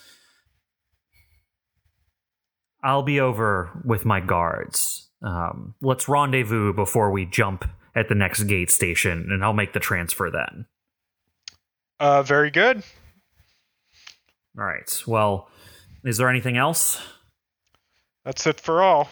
[2.83, 5.09] I'll be over with my guards.
[5.21, 7.63] Um, let's rendezvous before we jump
[7.95, 10.65] at the next gate station, and I'll make the transfer then.
[11.99, 12.83] Uh, very good.
[14.57, 15.03] All right.
[15.07, 15.49] Well,
[16.03, 17.01] is there anything else?
[18.25, 19.09] That's it for all.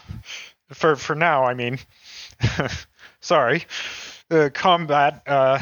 [0.74, 1.80] For for now, I mean.
[3.22, 3.66] Sorry.
[4.30, 5.60] The combat uh,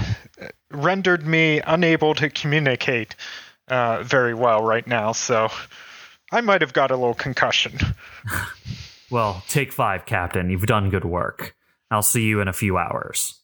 [0.72, 3.16] rendered me unable to communicate
[3.68, 5.50] uh, very well right now, so
[6.32, 7.80] I might have got a little concussion.
[9.12, 10.50] Well, take five, Captain.
[10.50, 11.56] You've done good work.
[11.90, 13.40] I'll see you in a few hours.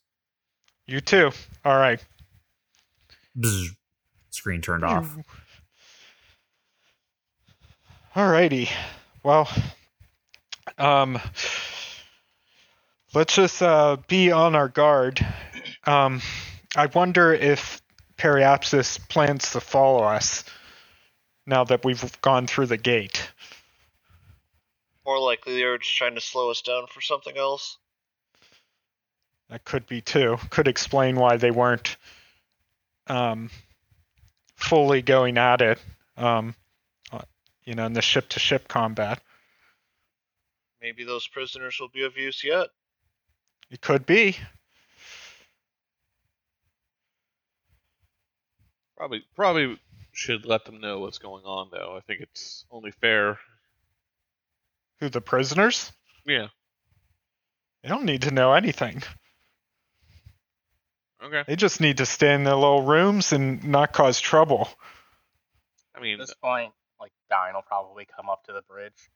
[0.85, 1.31] You too.
[1.63, 2.03] All right.
[3.35, 3.69] Bzz.
[4.29, 5.17] Screen turned off.
[8.15, 8.69] Alrighty.
[9.23, 9.49] Well,
[10.77, 11.19] um,
[13.13, 15.25] let's just uh, be on our guard.
[15.85, 16.21] Um,
[16.75, 17.81] I wonder if
[18.17, 20.43] Periapsis plans to follow us
[21.45, 23.29] now that we've gone through the gate.
[25.05, 27.77] More likely they're just trying to slow us down for something else.
[29.49, 30.37] That could be too.
[30.49, 31.97] Could explain why they weren't
[33.07, 33.51] um,
[34.55, 35.79] fully going at it.
[36.17, 36.55] Um,
[37.65, 39.21] you know, in the ship-to-ship combat.
[40.85, 42.67] Maybe those prisoners will be of use yet.
[43.71, 44.37] It could be.
[48.95, 49.79] Probably probably
[50.11, 51.97] should let them know what's going on though.
[51.97, 53.39] I think it's only fair.
[54.99, 55.91] Who the prisoners?
[56.23, 56.49] Yeah.
[57.81, 59.01] They don't need to know anything.
[61.23, 61.45] Okay.
[61.47, 64.69] They just need to stay in their little rooms and not cause trouble.
[65.95, 69.09] I mean, At this point, like Dine will probably come up to the bridge.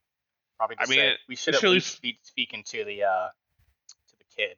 [0.60, 3.04] Probably I mean, say, it- we should it at should least be speaking to the
[3.04, 3.30] uh
[3.88, 4.58] to the kid.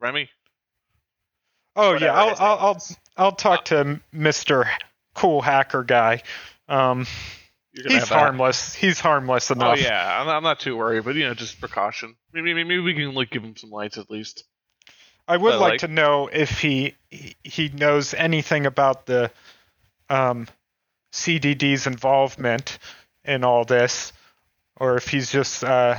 [0.00, 0.28] Remy.
[1.74, 2.82] Oh whatever yeah, I'll I'll I'll.
[3.16, 4.68] I'll talk to Mister
[5.14, 6.22] Cool Hacker guy.
[6.68, 7.06] Um,
[7.72, 8.18] he's have that.
[8.18, 8.74] harmless.
[8.74, 9.66] He's harmless enough.
[9.68, 9.84] Oh enough.
[9.84, 12.14] yeah, I'm, I'm not too worried, but you know, just precaution.
[12.32, 14.44] Maybe maybe, maybe we can like give him some lights at least.
[15.26, 19.30] I would But, like, like- to know if he he- he knows anything about the
[20.10, 20.46] um,
[21.12, 22.78] CDD's involvement
[23.24, 24.12] in all this,
[24.78, 25.96] or if he's just uh,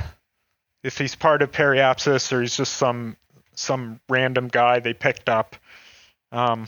[0.82, 3.16] if he's part of Periapsis or he's just some
[3.54, 5.56] some random guy they picked up.
[6.32, 6.66] Um,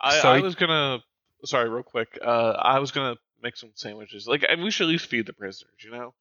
[0.00, 1.00] I, So I he- was gonna.
[1.44, 2.18] Sorry, real quick.
[2.20, 4.26] Uh, I was gonna make some sandwiches.
[4.26, 5.72] Like, and we should at least feed the prisoners.
[5.84, 6.14] You know,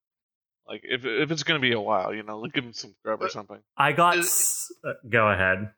[0.68, 3.22] like if if it's gonna be a while, you know, like give them some grub
[3.22, 3.60] or something.
[3.78, 4.18] I got.
[4.18, 5.72] Is- s- uh, go ahead.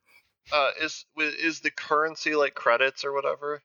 [0.52, 3.62] Uh, is is the currency like credits or whatever?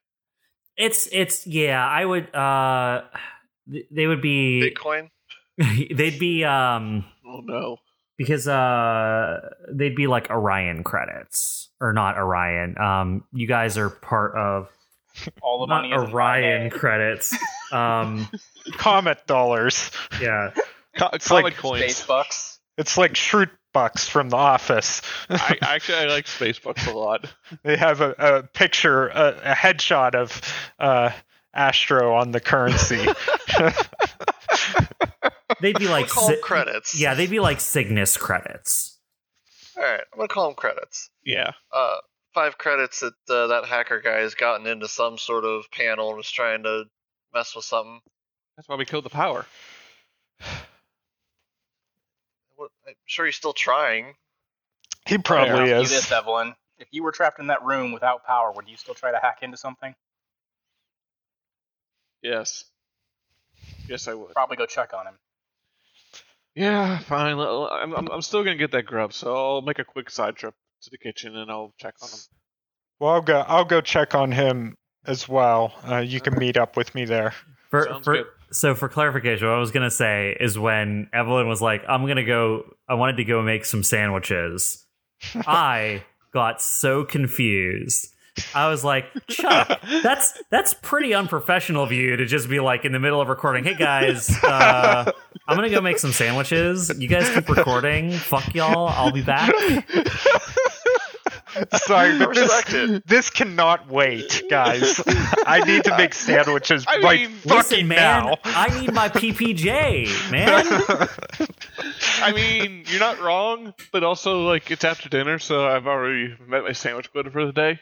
[0.77, 1.85] It's it's yeah.
[1.85, 2.33] I would.
[2.35, 3.03] uh
[3.67, 4.71] They would be.
[4.73, 5.09] Bitcoin.
[5.93, 7.77] they'd be um Oh no.
[8.17, 9.39] because uh
[9.71, 12.77] they'd be like Orion credits or not Orion.
[12.77, 14.69] Um, you guys are part of
[15.41, 17.35] All the money is in my Orion credits.
[17.71, 18.29] Um,
[18.73, 19.89] Comet dollars.
[20.21, 20.51] yeah.
[20.97, 21.81] Co- It's comic like coins.
[21.83, 22.59] Space bucks.
[22.77, 25.01] It's like Schrute bucks from The Office.
[25.29, 27.25] I, actually, I like space bucks a lot.
[27.63, 30.41] they have a, a picture, a, a headshot of
[30.79, 31.09] uh,
[31.53, 33.03] Astro on the currency.
[35.61, 36.99] They'd be like We'll them si- credits.
[36.99, 38.97] Yeah, they'd be like Cygnus credits.
[39.77, 41.09] All right, I'm gonna call them credits.
[41.23, 41.51] Yeah.
[41.71, 41.97] Uh,
[42.33, 46.17] five credits that uh, that hacker guy has gotten into some sort of panel and
[46.17, 46.85] was trying to
[47.33, 47.99] mess with something.
[48.55, 49.45] That's why we killed the power.
[52.55, 54.13] What, I'm sure he's still trying.
[55.05, 55.89] he probably Ask you is.
[55.89, 56.55] this, Evelyn.
[56.77, 59.39] If you were trapped in that room without power, would you still try to hack
[59.41, 59.93] into something?
[62.21, 62.63] Yes.
[63.87, 64.31] Yes, I would.
[64.33, 65.13] Probably go check on him.
[66.55, 67.37] Yeah, fine.
[67.37, 70.35] L- I'm, I'm, I'm still gonna get that grub, so I'll make a quick side
[70.35, 72.19] trip to the kitchen and I'll check on him.
[72.99, 73.39] Well, I'll go.
[73.47, 75.73] I'll go check on him as well.
[75.87, 77.33] Uh, you can meet up with me there.
[77.69, 81.83] For, for so for clarification, what I was gonna say is when Evelyn was like,
[81.89, 84.85] "I'm gonna go," I wanted to go make some sandwiches.
[85.35, 88.07] I got so confused.
[88.53, 92.91] I was like, Chuck, that's that's pretty unprofessional of you to just be like in
[92.91, 93.63] the middle of recording.
[93.63, 95.11] Hey guys, uh,
[95.47, 96.91] I'm gonna go make some sandwiches.
[96.97, 98.11] You guys keep recording.
[98.11, 98.87] Fuck y'all.
[98.89, 99.53] I'll be back.
[101.73, 105.01] Sorry, but this, this cannot wait, guys.
[105.45, 108.35] I need to make sandwiches I right mean, fucking Listen, man, now.
[108.43, 111.47] I need my PPJ, man.
[112.21, 116.63] I mean, you're not wrong, but also like it's after dinner, so I've already met
[116.63, 117.79] my sandwich quota for the day.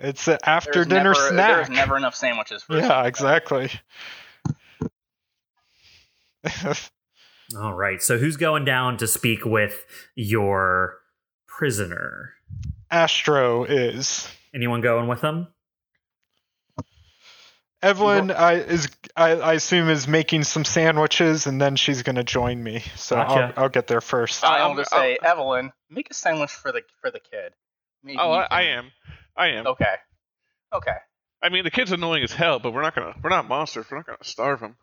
[0.00, 1.56] it's an after There's dinner never, snack.
[1.56, 3.08] There's never enough sandwiches for yeah, sandwich.
[3.10, 3.70] exactly.
[7.56, 8.02] All right.
[8.02, 10.98] So who's going down to speak with your
[11.46, 12.34] prisoner?
[12.90, 14.28] Astro is.
[14.54, 15.48] Anyone going with them?
[17.82, 22.62] Evelyn I, is, I, I assume, is making some sandwiches, and then she's gonna join
[22.62, 22.84] me.
[22.94, 23.54] So Gotcha.
[23.56, 24.44] I'll, I'll get there first.
[24.44, 27.54] I'll I'm- just say, Evelyn, make a sandwich for the for the kid.
[28.04, 28.92] Maybe Oh, I, I am.
[29.36, 29.66] I am.
[29.66, 29.94] Okay.
[30.72, 30.94] Okay.
[31.42, 33.16] I mean, the kid's annoying as hell, but we're not gonna.
[33.20, 33.86] We're not monsters.
[33.90, 34.76] We're not gonna starve him.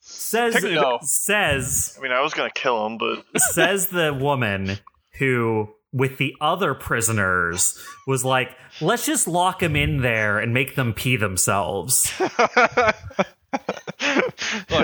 [0.00, 0.98] Says no.
[1.02, 4.78] says I mean, I was gonna kill him, but says the woman
[5.18, 10.74] who with the other prisoners was like, let's just lock him in there and make
[10.74, 12.12] them pee themselves.
[12.20, 12.34] Look,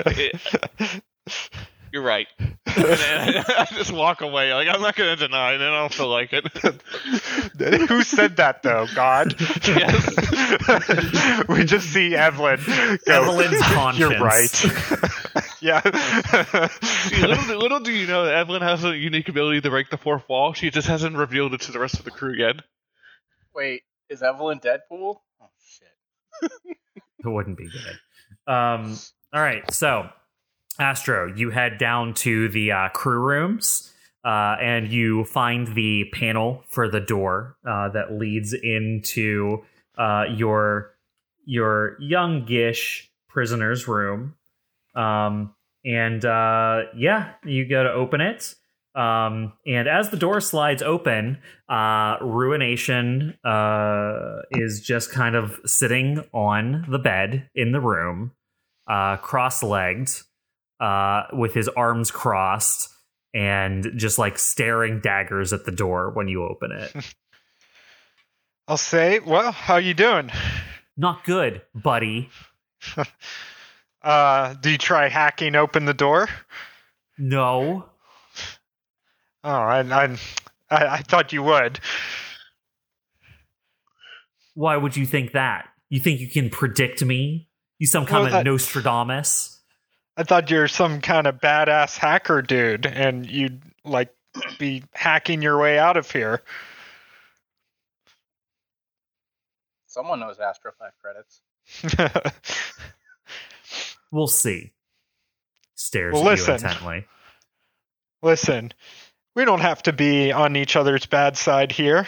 [0.07, 0.41] it,
[1.95, 2.27] you're right.
[2.77, 2.89] And
[3.47, 4.53] I just walk away.
[4.53, 6.45] Like I'm not gonna deny, and then I don't feel like it.
[7.87, 8.85] Who said that though?
[8.93, 9.33] God.
[9.65, 11.47] Yes.
[11.47, 12.59] we just see Evelyn.
[12.65, 13.99] Go, Evelyn's conscience.
[13.99, 14.65] You're right.
[15.61, 15.79] yeah.
[16.81, 19.97] See, little, little do you know that Evelyn has a unique ability to break the
[19.97, 20.51] fourth wall.
[20.51, 22.57] She just hasn't revealed it to the rest of the crew yet.
[23.55, 25.15] Wait, is Evelyn Deadpool?
[25.41, 26.51] Oh shit.
[27.23, 28.53] It wouldn't be good.
[28.53, 28.97] Um,
[29.31, 30.09] all right, so
[30.77, 33.93] Astro, you head down to the uh, crew rooms,
[34.25, 39.63] uh, and you find the panel for the door uh, that leads into
[39.97, 40.91] uh, your
[41.45, 44.35] your youngish prisoner's room.
[44.95, 45.53] Um,
[45.85, 48.55] and uh, yeah, you go to open it.
[48.95, 51.37] Um, and as the door slides open,
[51.69, 53.37] uh, Ruination
[54.51, 58.31] is just kind of sitting on the bed in the room,
[58.87, 60.09] cross legged,
[60.79, 62.89] uh, with his arms crossed,
[63.33, 66.93] and just like staring daggers at the door when you open it.
[68.67, 70.31] I'll say, well, how you doing?
[70.97, 72.29] Not good, buddy.
[74.03, 76.27] Uh, do you try hacking open the door?
[77.17, 77.89] No.
[79.43, 80.03] Oh, I, I,
[80.69, 81.79] I, I thought you would.
[84.53, 85.67] Why would you think that?
[85.89, 87.49] You think you can predict me?
[87.79, 89.54] You some kind Well, of that- Nostradamus?
[90.17, 94.13] I thought you're some kind of badass hacker dude, and you'd like
[94.57, 96.41] be hacking your way out of here.
[99.87, 101.41] Someone knows Astro 5 credits.
[104.11, 104.71] We'll see.
[105.75, 106.47] Stares Well, at listen.
[106.51, 107.05] you intently.
[108.21, 108.71] Listen,
[109.35, 112.07] we don't have to be on each other's bad side here.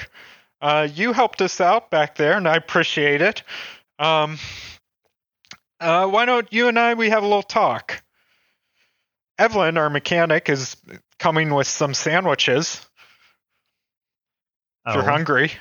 [0.62, 3.44] Uh, you helped us out back there, and I appreciate it.
[4.00, 4.38] Um,
[5.80, 8.02] uh, why don't you and I we have a little talk?
[9.38, 10.76] Evelyn, our mechanic, is
[11.20, 12.76] coming with some sandwiches.
[14.86, 15.52] If Oh, you're hungry.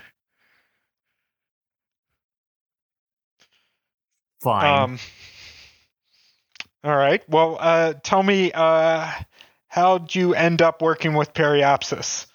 [4.43, 4.83] fine.
[4.83, 4.99] Um,
[6.85, 7.23] all right.
[7.29, 9.11] Well, uh, tell me, uh,
[9.69, 12.27] how'd you end up working with Periapsis?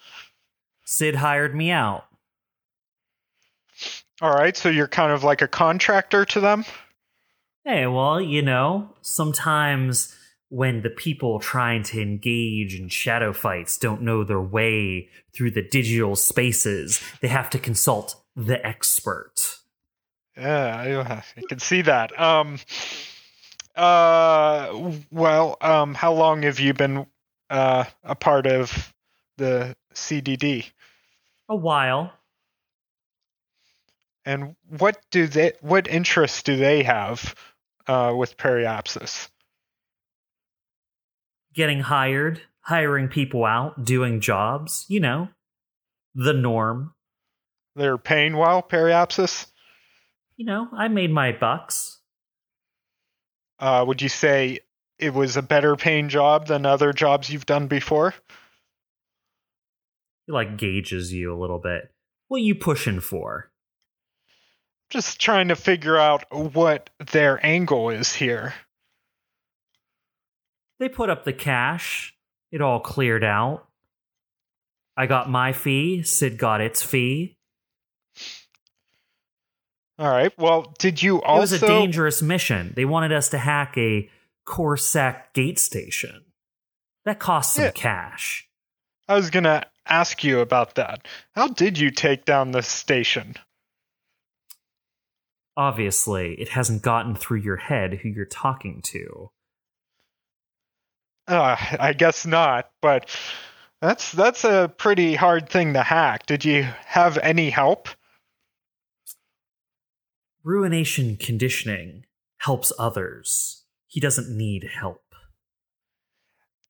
[0.84, 2.04] Sid hired me out.
[4.20, 6.64] All right, so you're kind of like a contractor to them.
[7.64, 10.16] Hey, well, you know, sometimes
[10.48, 15.62] when the people trying to engage in shadow fights don't know their way through the
[15.62, 19.60] digital spaces, they have to consult the expert.
[20.36, 22.18] Yeah, I, can see that.
[22.18, 22.58] Um,
[23.76, 27.06] uh, well, um, how long have you been
[27.48, 28.92] uh, a part of
[29.36, 30.68] the CDD?
[31.48, 32.12] A while.
[34.24, 35.52] And what do they?
[35.60, 37.34] What interests do they have
[37.86, 39.28] uh, with Periapsis?
[41.54, 45.28] Getting hired, hiring people out, doing jobs, you know,
[46.14, 46.94] the norm.
[47.76, 49.46] They're paying well, Periapsis.
[50.36, 51.98] You know, I made my bucks.
[53.58, 54.60] Uh, would you say
[54.98, 58.14] it was a better paying job than other jobs you've done before?
[60.28, 61.92] It like gauges you a little bit.
[62.28, 63.51] What you pushing for?
[64.92, 68.52] Just trying to figure out what their angle is here.
[70.78, 72.14] They put up the cash.
[72.50, 73.66] It all cleared out.
[74.94, 76.02] I got my fee.
[76.02, 77.38] Sid got its fee.
[79.98, 80.36] All right.
[80.38, 81.38] Well, did you also?
[81.38, 82.74] it was a dangerous mission.
[82.76, 84.10] They wanted us to hack a
[84.46, 86.24] Corsac gate station.
[87.06, 87.70] That cost some Yeah.
[87.70, 88.46] cash.
[89.08, 91.08] I was gonna ask you about that.
[91.34, 93.36] How did you take down the station?
[95.56, 99.30] Obviously, it hasn't gotten through your head who you're talking to.
[101.28, 102.70] Uh, I guess not.
[102.80, 103.08] But
[103.80, 106.26] that's that's a pretty hard thing to hack.
[106.26, 107.88] Did you have any help?
[110.44, 112.04] Ruination conditioning
[112.38, 113.64] helps others.
[113.86, 115.02] He doesn't need help.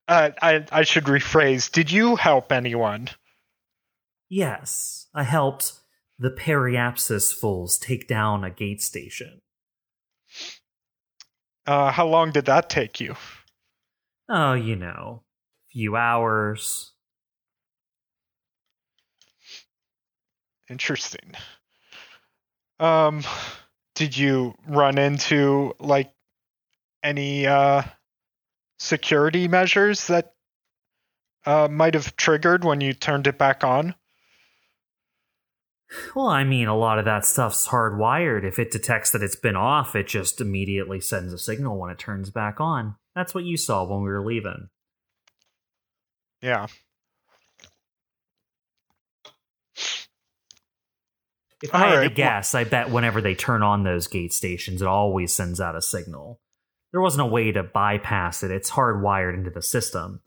[0.08, 1.70] Uh, I I should rephrase.
[1.70, 3.08] Did you help anyone?
[4.28, 5.74] Yes, I helped
[6.22, 9.40] the Periapsis fools take down a gate station.
[11.66, 13.16] Uh, how long did that take you?
[14.28, 16.92] Oh, you know, a few hours.
[20.70, 21.34] Interesting.
[22.78, 23.24] Um,
[23.96, 26.12] did you run into like
[27.02, 27.82] any uh
[28.78, 30.34] security measures that
[31.44, 33.96] uh might have triggered when you turned it back on?
[36.14, 38.44] Well, I mean, a lot of that stuff's hardwired.
[38.44, 41.98] If it detects that it's been off, it just immediately sends a signal when it
[41.98, 42.96] turns back on.
[43.14, 44.68] That's what you saw when we were leaving.
[46.40, 46.66] Yeah.
[51.62, 54.82] If I had Alright, to guess, I bet whenever they turn on those gate stations,
[54.82, 56.40] it always sends out a signal.
[56.90, 60.20] There wasn't a way to bypass it, it's hardwired into the system.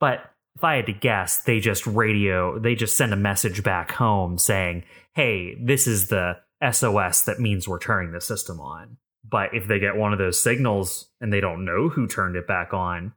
[0.00, 3.92] But if I had to guess, they just radio, they just send a message back
[3.92, 4.84] home saying,
[5.14, 6.38] hey, this is the
[6.70, 8.98] SOS that means we're turning the system on.
[9.28, 12.46] But if they get one of those signals and they don't know who turned it
[12.46, 13.14] back on,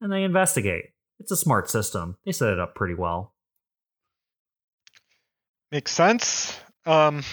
[0.00, 0.90] then they investigate.
[1.18, 2.16] It's a smart system.
[2.24, 3.34] They set it up pretty well.
[5.72, 6.58] Makes sense.
[6.84, 7.24] Um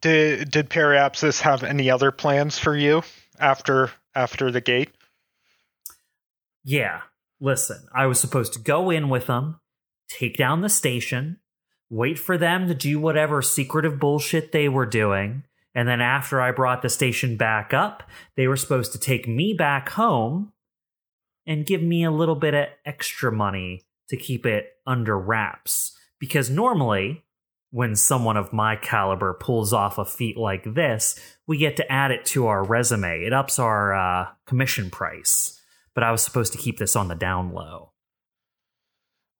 [0.00, 3.02] did did Periapsis have any other plans for you
[3.38, 4.90] after after the gate?
[6.64, 7.02] Yeah.
[7.40, 9.60] Listen, I was supposed to go in with them,
[10.08, 11.38] take down the station,
[11.90, 16.52] wait for them to do whatever secretive bullshit they were doing, and then after I
[16.52, 18.02] brought the station back up,
[18.34, 20.52] they were supposed to take me back home
[21.46, 25.96] and give me a little bit of extra money to keep it under wraps.
[26.18, 27.24] Because normally,
[27.70, 32.10] when someone of my caliber pulls off a feat like this, we get to add
[32.10, 33.22] it to our resume.
[33.24, 35.55] It ups our uh, commission price.
[35.96, 37.90] But I was supposed to keep this on the down low.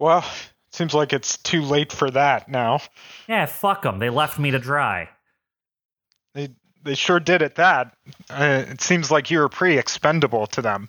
[0.00, 0.24] Well,
[0.72, 2.80] seems like it's too late for that now.
[3.28, 4.00] Yeah, fuck them.
[4.00, 5.10] They left me to dry.
[6.34, 6.48] They
[6.82, 7.94] they sure did at that.
[8.30, 10.88] Uh, it seems like you were pretty expendable to them.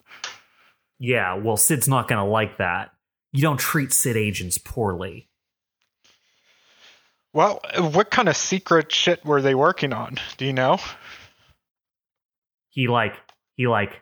[0.99, 2.91] Yeah, well, Sid's not going to like that.
[3.34, 5.28] You don't treat Sid agents poorly.
[7.34, 10.18] Well, what kind of secret shit were they working on?
[10.38, 10.80] Do you know?
[12.70, 13.15] He like
[13.55, 14.01] he like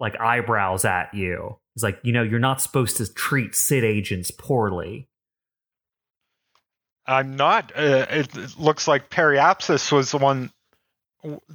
[0.00, 1.58] like eyebrows at you.
[1.74, 5.08] He's like, you know, you're not supposed to treat Sid agents poorly.
[7.06, 7.72] I'm not.
[7.74, 10.50] Uh, it looks like Periapsis was the one.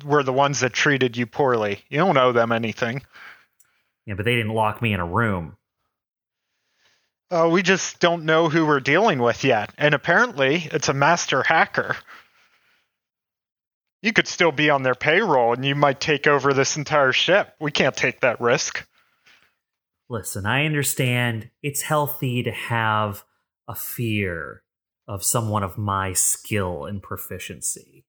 [0.04, 1.84] Were the ones that treated you poorly.
[1.90, 3.02] You don't owe them anything.
[4.06, 5.56] Yeah, but they didn't lock me in a room.
[7.32, 11.42] Uh, we just don't know who we're dealing with yet, and apparently it's a master
[11.44, 11.96] hacker.
[14.04, 17.56] You could still be on their payroll, and you might take over this entire ship.
[17.62, 18.86] We can't take that risk.
[20.10, 23.24] Listen, I understand it's healthy to have
[23.66, 24.64] a fear
[25.08, 28.04] of someone of my skill and proficiency.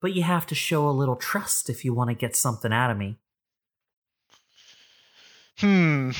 [0.00, 2.90] But you have to show a little trust if you want to get something out
[2.90, 3.18] of me.
[5.58, 6.12] Hmm.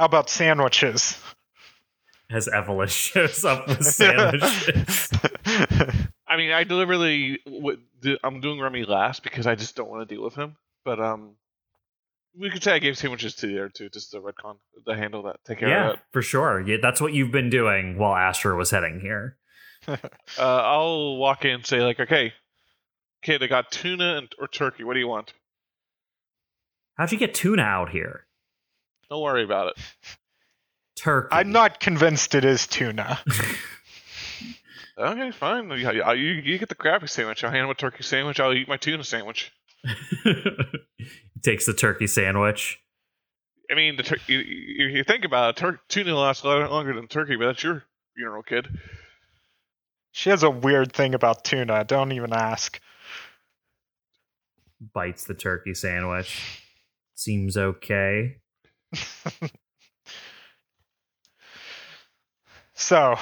[0.00, 1.16] How about sandwiches?
[2.28, 5.12] As Evelyn shows up with sandwiches.
[6.38, 7.40] I mean, I deliberately
[8.22, 10.56] I'm doing Remy last because I just don't want to deal with him.
[10.84, 11.32] But um,
[12.38, 15.24] we could say I gave sandwiches to the other two, just the retcon to handle
[15.24, 15.86] that, take care of that.
[15.86, 16.60] yeah, of for sure.
[16.60, 19.36] Yeah, that's what you've been doing while Astro was heading here.
[19.88, 22.32] Uh, I'll walk in and say like, okay,
[23.22, 24.84] kid, I got tuna and, or turkey.
[24.84, 25.32] What do you want?
[26.94, 28.26] How'd you get tuna out here?
[29.08, 29.82] Don't worry about it.
[30.96, 31.28] Turkey.
[31.32, 33.18] I'm not convinced it is tuna.
[34.98, 35.70] Okay, fine.
[35.70, 37.44] You, you, you get the crappy sandwich.
[37.44, 38.40] I'll hand him a turkey sandwich.
[38.40, 39.52] I'll eat my tuna sandwich.
[41.44, 42.80] Takes the turkey sandwich.
[43.70, 46.70] I mean, the tur- you, you, you think about it, tur- tuna lasts a lot
[46.70, 47.84] longer than turkey, but that's your
[48.16, 48.66] funeral, kid.
[50.10, 51.84] She has a weird thing about tuna.
[51.84, 52.80] Don't even ask.
[54.80, 56.62] Bites the turkey sandwich.
[57.14, 58.38] Seems okay.
[62.80, 63.16] So,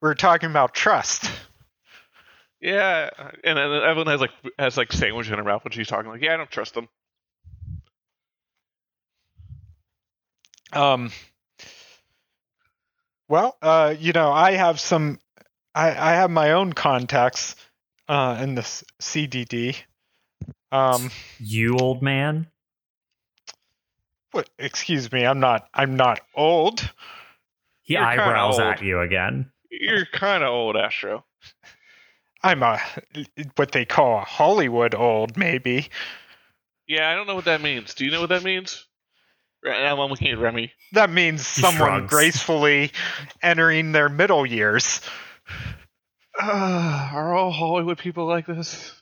[0.00, 1.30] we're talking about trust.
[2.60, 3.10] Yeah,
[3.44, 6.10] and then Evelyn has like has like sandwich in her mouth when she's talking.
[6.10, 6.88] Like, yeah, I don't trust them.
[10.72, 11.12] Um.
[13.28, 15.18] Well, uh, you know, I have some.
[15.74, 17.56] I I have my own contacts
[18.08, 19.76] uh, in this CDD.
[20.72, 21.10] Um.
[21.38, 22.48] You old man?
[24.32, 24.48] What?
[24.58, 25.24] Excuse me.
[25.24, 25.68] I'm not.
[25.72, 26.80] I'm not old.
[27.82, 28.68] He You're eyebrows old.
[28.68, 29.50] at you again.
[29.80, 31.24] You're kind of old, Astro.
[32.42, 32.80] I'm a
[33.56, 35.88] what they call a Hollywood old, maybe.
[36.86, 37.94] Yeah, I don't know what that means.
[37.94, 38.86] Do you know what that means?
[39.64, 40.72] Right now, I'm looking at Remy.
[40.92, 42.10] That means He someone shrugs.
[42.10, 42.92] gracefully
[43.42, 45.00] entering their middle years.
[46.40, 48.92] Uh, are all Hollywood people like this?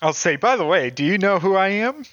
[0.00, 2.04] I'll say, by the way, do you know who I am?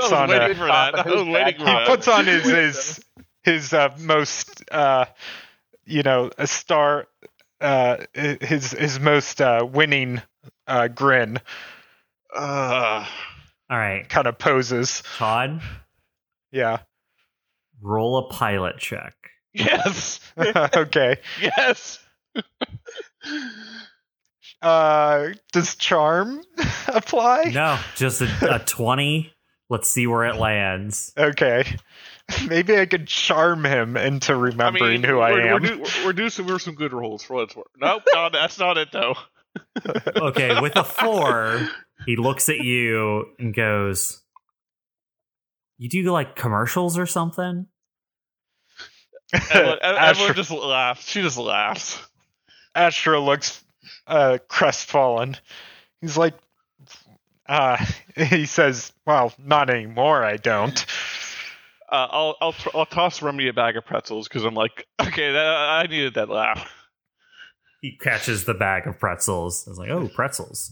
[0.00, 0.94] Puts on a- for that.
[0.98, 3.04] I was waiting for He puts on his his
[3.42, 5.04] his uh, most uh,
[5.84, 7.06] you know a star
[7.60, 10.20] uh, his his most uh, winning
[10.66, 11.38] uh, grin
[12.34, 13.04] Uh,
[13.70, 15.02] All right, kind of poses.
[15.16, 15.60] Todd,
[16.50, 16.78] Yeah.
[17.80, 19.14] roll a pilot check.
[19.54, 21.16] yes, okay.
[21.40, 21.98] yes.
[24.62, 26.40] Uh, does charm
[26.88, 27.50] apply?
[27.52, 29.32] No, just a, a 20.
[29.72, 31.14] Let's see where it lands.
[31.16, 31.64] Okay.
[32.46, 35.52] Maybe I could charm him into I remembering mean, who I am.
[35.54, 37.68] We're, do, we're, we're doing some, we're some good rolls for what it's worth.
[37.80, 39.14] Nope, no, that's not it though.
[40.14, 41.66] Okay, with a four,
[42.04, 44.20] he looks at you and goes,
[45.78, 47.66] You do like commercials or something?
[49.32, 51.08] Everyone, everyone Astro, just laughs.
[51.08, 51.98] She just laughs.
[52.74, 53.64] Astro looks
[54.06, 55.36] uh, crestfallen.
[56.02, 56.34] He's like,
[57.52, 57.84] uh,
[58.16, 60.24] he says, "Well, not anymore.
[60.24, 60.84] I don't."
[61.90, 65.32] Uh, I'll I'll tr- I'll toss Remy a bag of pretzels because I'm like, okay,
[65.32, 66.70] that, I needed that laugh.
[67.82, 69.64] He catches the bag of pretzels.
[69.66, 70.70] I was like, Oh, pretzels.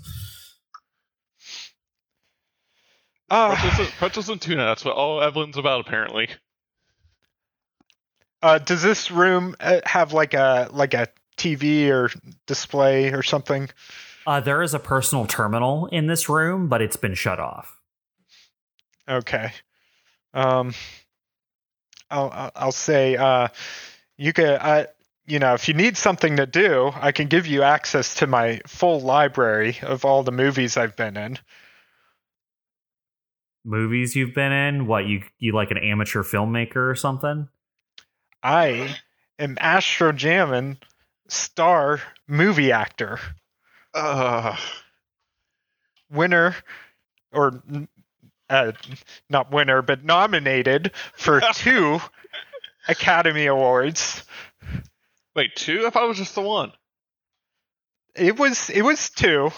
[3.28, 4.64] Uh, Pretzels, pretzels and tuna.
[4.64, 6.28] That's what all Evelyn's about, apparently.
[8.42, 11.06] uh, does this room uh, have like a like a
[11.36, 12.10] TV or
[12.46, 13.68] display or something?
[14.26, 17.80] Uh, there is a personal terminal in this room, but it's been shut off.
[19.08, 19.52] Okay.
[20.34, 20.72] Um,
[22.10, 23.48] I'll I'll- say uh,
[24.16, 24.86] you could uh,
[25.26, 28.60] you know if you need something to do, I can give you access to my
[28.66, 31.38] full library of all the movies I've been in.
[33.64, 34.86] Movies you've been in?
[34.86, 37.48] What you you like an amateur filmmaker or something?
[38.42, 38.96] I
[39.38, 40.78] am Astro Jammin,
[41.28, 43.18] star movie actor,
[43.94, 44.56] Uh,
[46.10, 46.54] winner,
[47.32, 47.62] or
[48.48, 48.72] uh,
[49.28, 52.00] not winner, but nominated for two
[52.88, 54.24] Academy Awards.
[55.34, 55.86] wait, two?
[55.86, 56.72] I thought it was just the one.
[58.14, 59.50] It was it was two.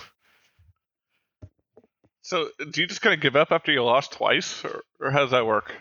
[2.21, 5.21] So, do you just kind of give up after you lost twice, or, or how
[5.21, 5.75] does that work?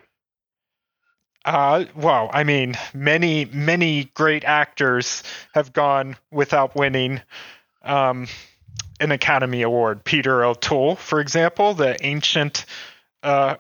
[1.44, 5.24] Uh, well, I mean, many many great actors
[5.54, 7.22] have gone without winning
[7.84, 8.28] um,
[9.00, 10.04] an Academy Award.
[10.04, 12.66] Peter O'Toole, for example, the ancient
[13.24, 13.56] uh,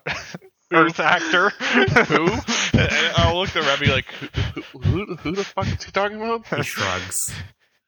[0.72, 1.50] Earth actor.
[1.50, 2.28] Who?
[3.18, 6.48] I'll look at Remy like, who, who, who the fuck is he talking about?
[6.48, 7.34] He shrugs.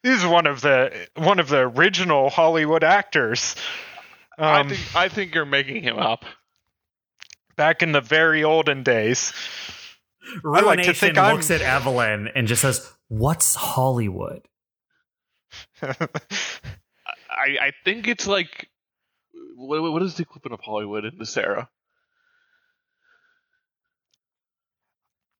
[0.03, 3.55] He's one of the one of the original Hollywood actors.
[4.37, 6.25] I Um, think I think you're making him up.
[7.55, 9.31] back in the very olden days.
[10.23, 10.47] like to
[10.83, 14.41] Ruination think I'm- looks at Evelyn and just says, "What's Hollywood?"
[15.81, 18.69] I, I think it's like,
[19.55, 21.69] what, what is the equivalent of Hollywood in this era?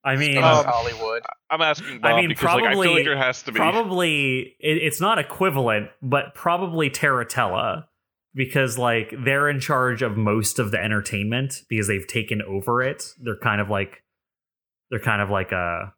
[0.05, 1.23] I mean, Um, Hollywood.
[1.49, 3.57] I'm asking Bob I mean, because like I feel probably- like there has to be.
[3.57, 7.85] probably it, it's not equivalent, but probably Terratella
[8.33, 13.03] because like they're in charge of most of the entertainment because they've taken over it.
[13.21, 14.03] They're kind of like
[14.89, 15.93] they're kind of like a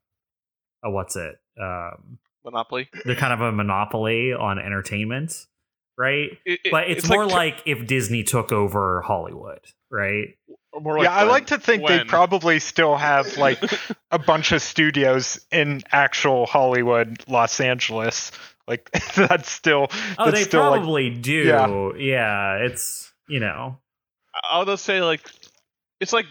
[0.83, 1.35] a what's it?
[1.59, 2.89] Um, Monopoly.
[3.03, 5.33] they're kind of a monopoly on entertainment,
[5.97, 6.29] right?
[6.45, 9.59] It- it- But it's, more like, if Disney took over Hollywood,
[9.91, 10.37] right?
[10.71, 13.59] or more yeah, I like to think they probably still have like
[14.11, 18.31] a bunch of studios in actual Hollywood, Los Angeles.
[18.67, 19.87] Like that's still
[20.17, 21.31] Oh, that's they still like probably do.
[21.31, 21.89] Yeah.
[21.97, 23.77] yeah, it's you know.
[24.51, 25.21] I'll just say like
[26.01, 26.25] it's like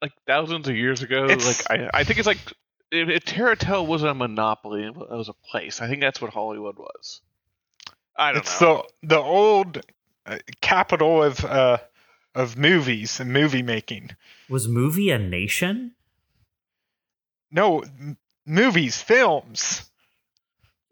[0.00, 1.24] like thousands of years ago.
[1.26, 2.38] It's- like I, I think it's like
[2.92, 5.80] if, if Terratel was a monopoly, it was a place.
[5.80, 7.22] I think that's what Hollywood was.
[8.16, 8.84] I don't it's know.
[9.02, 9.80] the the old
[10.26, 11.78] uh, capital of uh
[12.34, 14.10] of movies and movie making.
[14.48, 15.94] Was movie a nation?
[17.50, 19.90] No, m- movies, films.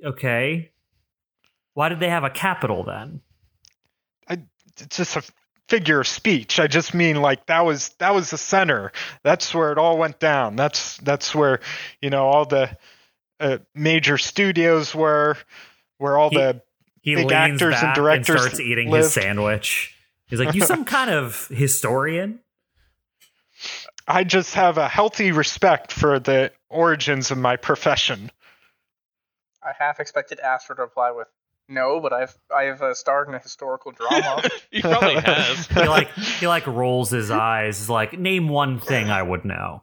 [0.05, 0.73] Okay.
[1.75, 3.21] Why did they have a capital then?
[4.29, 4.43] I,
[4.79, 5.23] It's just a
[5.71, 6.61] figure of speech.
[6.61, 8.93] I just mean like that was that was the center.
[9.23, 10.57] That's where it all went down.
[10.57, 11.61] That's that's where
[12.03, 12.77] you know all the
[13.39, 15.39] uh, major studios were,
[15.99, 16.63] where all He- the
[17.01, 19.05] He Big leans actors and back and starts eating lived.
[19.05, 19.95] his sandwich.
[20.27, 22.41] He's like, "You some kind of historian?"
[24.07, 28.31] I just have a healthy respect for the origins of my profession.
[29.63, 31.29] I half expected Astro to reply with
[31.71, 34.43] no, but I've I've uh, starred in a historical drama.
[34.71, 35.67] he probably has.
[35.69, 37.79] He like he like rolls his eyes.
[37.79, 39.83] He's like, "Name one thing I would know."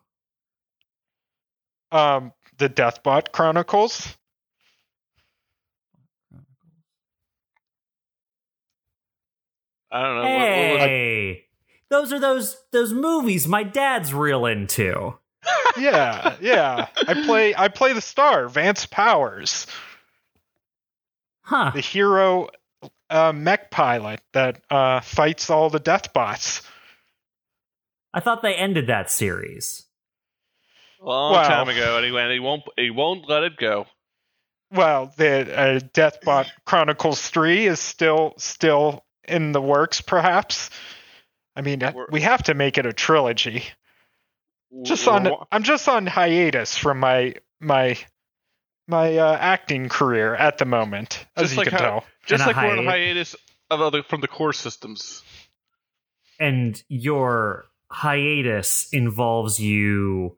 [1.92, 4.18] Um, the Deathbot Chronicles.
[9.90, 10.22] I don't know.
[10.22, 11.46] What, what was, Hey,
[11.90, 15.18] those are those those movies my dad's real into.
[15.78, 16.88] Yeah, yeah.
[17.08, 19.68] I play I play the star, Vance Powers,
[21.48, 21.72] Huh?
[21.74, 22.50] the hero
[23.10, 26.62] uh, mech pilot that uh, fights all the Deathbots.
[28.14, 29.86] I thought they ended that series.
[31.00, 31.48] long Wow.
[31.48, 32.32] time ago, and he went.
[32.34, 32.64] He won't.
[32.76, 33.86] He won't let it go.
[34.74, 40.70] Well, the uh, Deathbot Chronicles three is still still in the works, perhaps.
[41.56, 43.64] I mean, uh, We're- we have to make it a trilogy.
[44.84, 47.98] Just on, I'm just on hiatus from my my
[48.88, 52.04] my uh, acting career at the moment, as Just you like can how- tell.
[52.26, 53.36] just and a like we're on hiatus
[53.70, 55.24] of other from the core systems.
[56.40, 60.38] And your hiatus involves you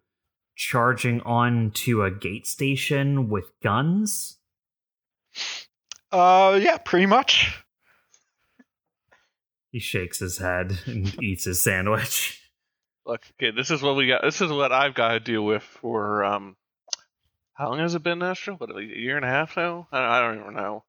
[0.55, 4.37] charging on to a gate station with guns.
[6.11, 7.63] Uh, yeah, pretty much.
[9.71, 12.41] He shakes his head and eats his sandwich.
[13.05, 14.21] Look, okay, this is what we got.
[14.23, 16.55] This is what I've got to deal with for um.
[17.59, 18.55] How long has it been, Astro?
[18.55, 19.89] What a year and a half now?
[19.91, 20.85] I don't, I don't even know.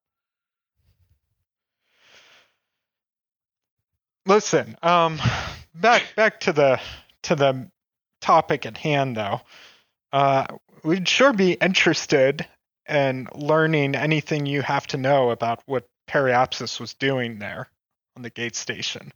[4.25, 5.18] Listen, um,
[5.75, 6.81] back back to the
[7.23, 7.68] to the
[8.21, 9.41] topic at hand, though.
[10.12, 10.47] Uh,
[10.85, 12.47] we'd sure be interested
[12.89, 17.68] in learning anything you have to know about what Periapsis was doing there
[18.14, 19.11] on the gate station.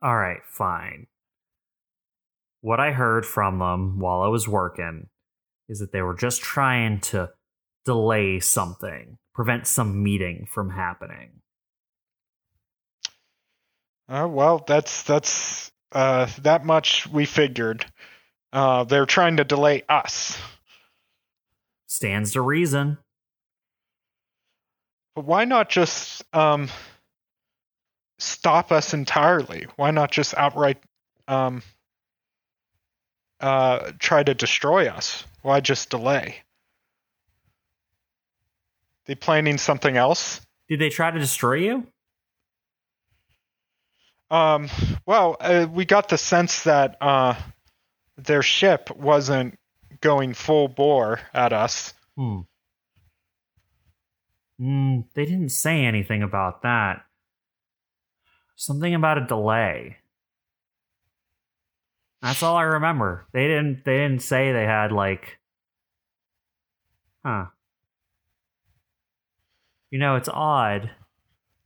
[0.00, 1.08] All right, fine.
[2.60, 5.08] What I heard from them while I was working
[5.68, 7.30] is that they were just trying to
[7.84, 11.40] delay something, prevent some meeting from happening.
[14.08, 17.86] Uh, well, that's that's uh, that much we figured.
[18.52, 20.38] Uh, they're trying to delay us.
[21.86, 22.98] Stands to reason.
[25.14, 26.68] But why not just um,
[28.18, 29.66] stop us entirely?
[29.76, 30.78] Why not just outright
[31.28, 31.62] um,
[33.44, 35.22] uh, try to destroy us?
[35.42, 36.36] Why just delay?
[39.04, 40.40] They planning something else?
[40.66, 41.86] Did they try to destroy you?
[44.30, 44.70] Um,
[45.04, 47.34] well, uh, we got the sense that uh,
[48.16, 49.58] their ship wasn't
[50.00, 51.92] going full bore at us.
[52.16, 52.40] Hmm.
[54.58, 57.04] Hmm, they didn't say anything about that.
[58.56, 59.98] Something about a delay.
[62.24, 63.26] That's all I remember.
[63.34, 65.38] They didn't they didn't say they had like
[67.22, 67.46] Huh.
[69.90, 70.90] You know, it's odd.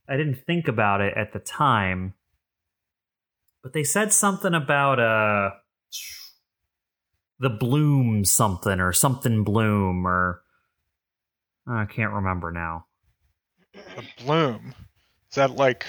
[0.07, 2.13] I didn't think about it at the time.
[3.63, 5.51] But they said something about uh
[7.39, 10.41] the bloom something or something bloom or
[11.65, 12.85] I can't remember now.
[13.95, 14.73] A bloom.
[15.29, 15.85] Is that like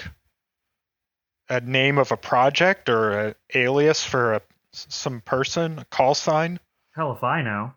[1.49, 4.43] a name of a project or an alias for a
[4.73, 6.61] some person, a call sign?
[6.93, 7.73] Hell if I know.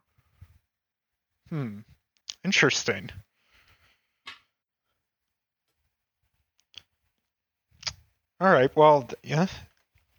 [1.49, 1.79] Hmm.
[2.43, 3.09] Interesting.
[8.39, 8.75] All right.
[8.75, 9.47] Well, yeah,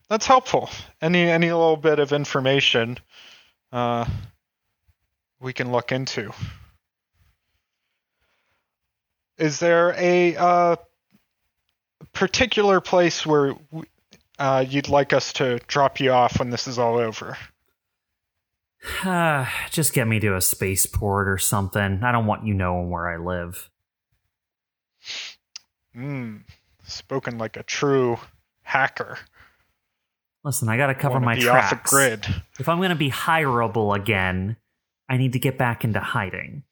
[0.08, 0.70] that's helpful.
[1.02, 2.98] Any any little bit of information,
[3.70, 4.06] uh,
[5.40, 6.32] we can look into.
[9.36, 10.76] Is there a uh,
[12.12, 13.54] particular place where
[14.38, 17.36] uh, you'd like us to drop you off when this is all over?
[19.70, 22.02] Just get me to a spaceport or something.
[22.02, 23.70] I don't want you knowing where I live.
[25.94, 26.38] Hmm.
[26.84, 28.18] Spoken like a true
[28.62, 29.18] hacker.
[30.42, 31.72] Listen, I gotta cover my tracks.
[31.72, 32.26] off the grid.
[32.58, 34.56] If I'm gonna be hireable again,
[35.08, 36.64] I need to get back into hiding.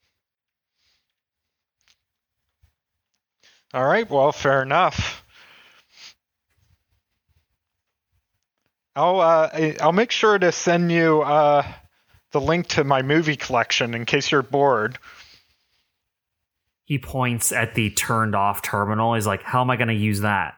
[3.72, 4.08] All right.
[4.08, 5.21] Well, fair enough.
[8.95, 11.66] I'll uh, I'll make sure to send you uh,
[12.32, 14.99] the link to my movie collection in case you're bored.
[16.84, 19.14] He points at the turned off terminal.
[19.14, 20.57] He's like, How am I gonna use that?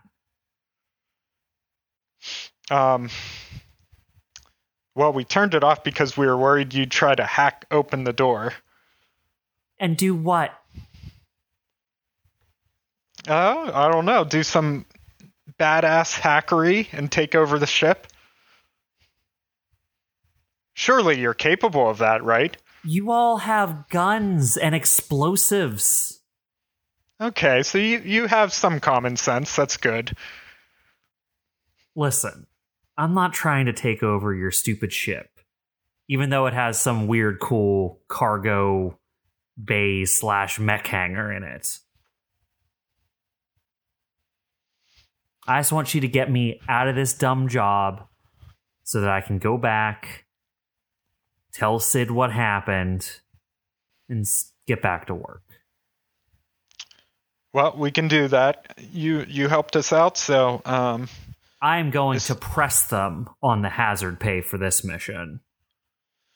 [2.71, 3.11] Um,
[4.95, 8.13] well, we turned it off because we were worried you'd try to hack open the
[8.13, 8.53] door.
[9.79, 10.51] And do what?
[13.29, 14.25] Uh, I don't know.
[14.25, 14.87] Do some
[15.59, 18.07] badass hackery and take over the ship.
[20.75, 22.57] Surely you're capable of that, right?
[22.85, 26.21] You all have guns and explosives.
[27.21, 29.55] Okay, so you, you have some common sense.
[29.57, 30.17] That's good.
[31.97, 32.47] Listen,
[32.99, 35.41] I'm not trying to take over your stupid ship,
[36.09, 38.99] even though it has some weird, cool cargo
[39.63, 41.79] bay slash mech hangar in it.
[45.47, 48.09] I just want you to get me out of this dumb job
[48.83, 50.24] so that I can go back,
[51.55, 53.09] tell Sid what happened,
[54.09, 54.27] and
[54.67, 55.43] get back to work.
[57.55, 58.75] Well, we can do that.
[58.93, 61.09] You you helped us out, so um,
[61.63, 65.41] I'm going to press them on the hazard pay for this mission.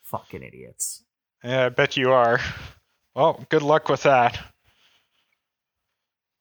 [0.04, 1.04] Fucking idiots.
[1.44, 2.40] yeah, I bet you are.
[3.14, 4.38] Well, good luck with that.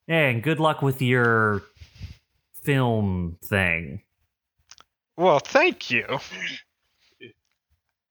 [0.06, 1.62] And good luck with your
[2.62, 4.02] film thing.
[5.16, 6.18] Well, thank you.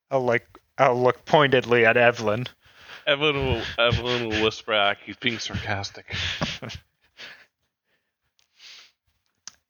[0.10, 0.48] I'll like
[0.78, 2.48] I'll look pointedly at Evelyn.
[3.06, 5.00] Evelyn will Evelyn will whisper back.
[5.06, 6.14] He's being sarcastic.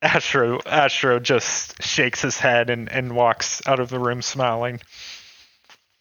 [0.01, 4.79] Astro Astro just shakes his head and, and walks out of the room smiling.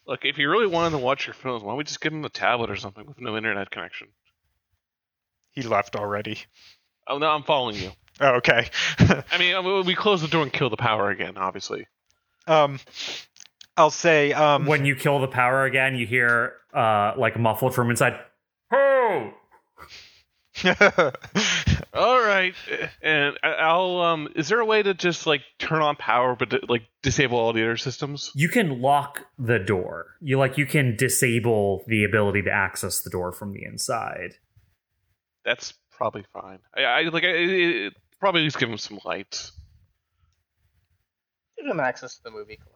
[0.07, 2.25] Look, if you really wanted to watch your films, why don't we just get him
[2.25, 4.09] a tablet or something with no internet connection?
[5.51, 6.39] He left already.
[7.09, 7.91] Oh no, I'm following you.
[8.21, 8.69] Oh, okay.
[8.99, 11.87] I mean, we close the door and kill the power again, obviously.
[12.47, 12.79] um,
[13.77, 17.91] I'll say um, When you kill the power again, you hear uh like muffled from
[17.91, 18.19] inside.
[18.73, 19.33] Oh!
[21.93, 22.55] All right,
[23.03, 24.29] and I- I'll um.
[24.35, 27.53] Is there a way to just like turn on power, but to, like disable all
[27.53, 28.33] the other systems?
[28.35, 30.07] You can lock the door.
[30.21, 34.33] You like you can disable the ability to access the door from the inside.
[35.45, 36.61] That's probably fine.
[36.75, 39.53] I, I like I, it, probably at least give him some lights.
[41.59, 42.76] Give him access to the movie collection.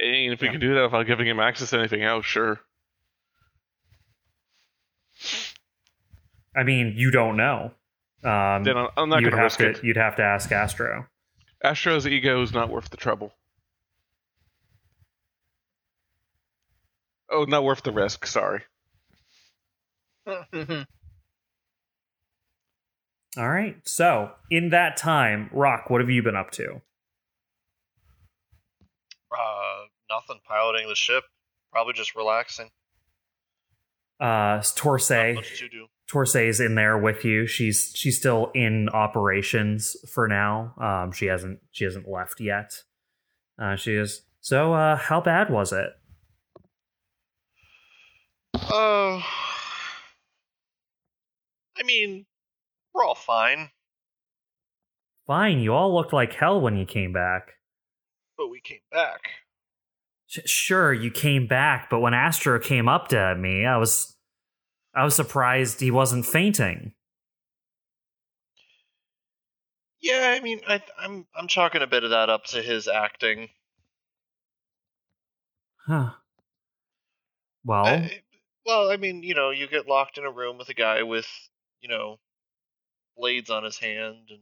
[0.00, 0.52] And if we Yeah.
[0.52, 2.60] can do that without giving him access to anything else, sure.
[6.56, 7.72] I mean, you don't know.
[8.24, 9.84] Um, Then I'm, I'm not you'd going to have risk to it.
[9.84, 11.06] you'd have to ask Astro.
[11.62, 13.32] Astro's ego is not worth the trouble.
[17.30, 18.24] Oh, not worth the risk.
[18.26, 18.62] Sorry.
[20.26, 20.38] All
[23.36, 23.76] right.
[23.84, 26.80] So in that time, Rock, what have you been up to?
[29.30, 29.67] Uh,
[30.10, 30.40] nothing.
[30.46, 31.24] Piloting the ship.
[31.72, 32.70] Probably just relaxing.
[34.20, 35.34] Uh, Torsay.
[35.34, 35.86] much to do.
[36.10, 37.46] Torsay's in there with you.
[37.46, 40.74] She's she's still in operations for now.
[40.80, 42.72] Um, she hasn't she hasn't left yet.
[43.60, 44.22] Uh, she is.
[44.40, 45.90] So, uh, how bad was it?
[48.54, 49.20] Uh,
[51.76, 52.24] I mean,
[52.94, 53.70] we're all fine,
[55.26, 55.58] Fine.
[55.60, 57.52] You all looked like hell when you came back.
[58.38, 59.20] but we came back.
[60.28, 64.14] Sure, you came back, but when Astro came up to me, I was
[64.94, 66.92] I was surprised he wasn't fainting.
[70.00, 73.48] Yeah, I mean, I, I'm I'm chalking a bit of that up to his acting.
[75.86, 76.10] Huh.
[77.64, 78.22] Well, I-
[78.66, 81.26] well, I mean, you know, you get locked in a room with a guy with,
[81.80, 82.18] you know,
[83.16, 84.40] blades on his hand and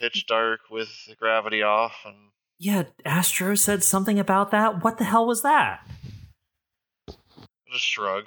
[0.00, 4.82] pitch dark with the gravity off, and yeah, Astro said something about that.
[4.82, 5.86] What the hell was that?
[7.76, 8.24] just shrug.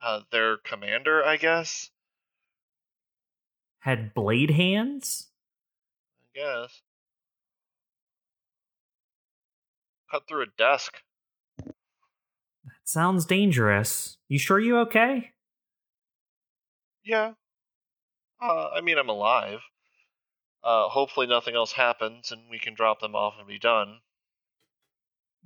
[0.00, 1.90] Uh, their commander, I guess.
[3.80, 5.28] Had blade hands?
[6.22, 6.80] I guess.
[10.10, 10.98] Cut through a desk.
[11.66, 11.74] That
[12.84, 14.16] sounds dangerous.
[14.28, 15.32] You sure you okay?
[17.04, 17.32] Yeah.
[18.40, 19.60] Uh, I mean, I'm alive.
[20.62, 24.00] Uh, hopefully nothing else happens and we can drop them off and be done.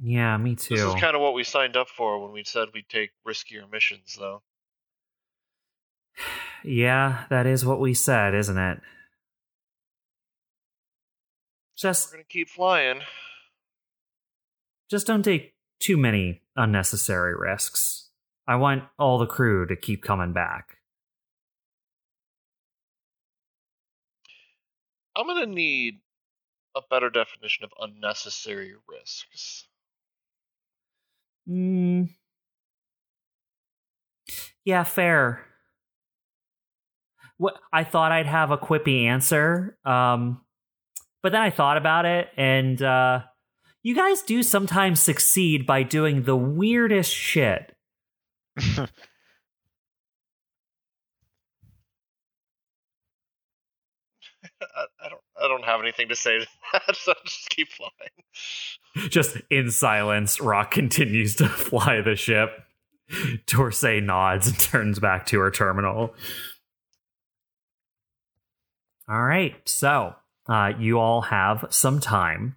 [0.00, 0.76] Yeah, me too.
[0.76, 3.70] This is kind of what we signed up for when we said we'd take riskier
[3.70, 4.42] missions, though.
[6.64, 8.80] Yeah, that is what we said, isn't it?
[11.76, 13.00] Just We're gonna keep flying.
[14.88, 18.10] just don't take too many unnecessary risks.
[18.46, 20.76] I want all the crew to keep coming back.
[25.16, 26.00] I'm gonna need
[26.74, 29.66] a better definition of unnecessary risks.
[31.48, 32.10] Mm.
[34.64, 35.44] Yeah, fair.
[37.36, 40.40] What I thought I'd have a quippy answer, um,
[41.22, 43.22] but then I thought about it, and uh,
[43.82, 47.74] you guys do sometimes succeed by doing the weirdest shit.
[54.76, 55.20] I, I don't.
[55.42, 59.08] I don't have anything to say to that, so just keep flying.
[59.10, 62.50] Just in silence, Rock continues to fly the ship.
[63.46, 66.14] Torsay nods and turns back to her terminal.
[69.08, 70.14] All right, so
[70.48, 72.56] uh, you all have some time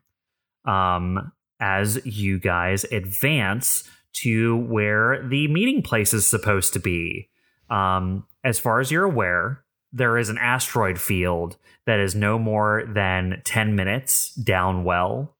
[0.65, 7.29] um, as you guys advance to where the meeting place is supposed to be.
[7.69, 9.64] Um, as far as you're aware,
[9.95, 15.37] there is an asteroid field that is no more than 10 minutes down well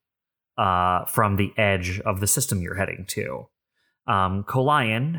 [0.58, 3.48] uh, from the edge of the system you're heading to.
[4.08, 4.46] Um,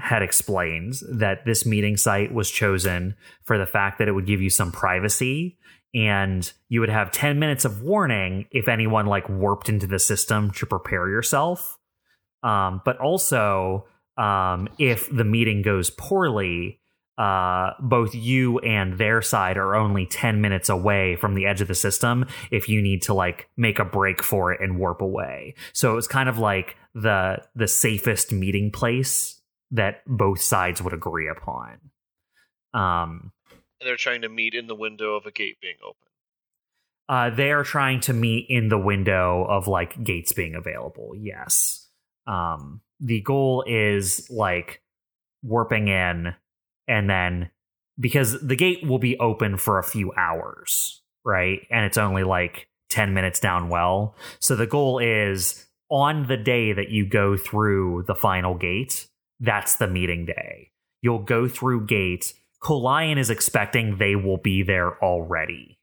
[0.01, 3.15] had explained that this meeting site was chosen
[3.45, 5.59] for the fact that it would give you some privacy
[5.95, 10.51] and you would have 10 minutes of warning if anyone like warped into the system
[10.53, 11.79] to prepare yourself.
[12.43, 16.81] Um, but also, um, if the meeting goes poorly,
[17.19, 21.69] uh, both you and their side are only 10 minutes away from the edge of
[21.69, 25.55] the system if you need to like make a break for it and warp away.
[25.73, 29.41] So it was kind of like the the safest meeting place
[29.71, 31.79] that both sides would agree upon.
[32.75, 33.33] Um
[33.81, 36.09] And they're trying to meet in the window of a gate being open.
[37.09, 41.13] uh they are trying to meet in the window of like gates being available.
[41.17, 41.89] Yes.
[42.27, 44.83] Um the goal is like
[45.43, 46.35] warping in
[46.89, 47.51] and then
[47.99, 51.61] because the gate will be open for a few hours, right?
[51.71, 54.15] And it's only like 10 minutes down well.
[54.39, 59.07] So the goal is on the day that you go through the final gate,
[59.41, 60.71] that's the meeting day.
[61.03, 62.33] You'll go through gate,
[62.63, 65.79] Kolian is expecting they will be there already.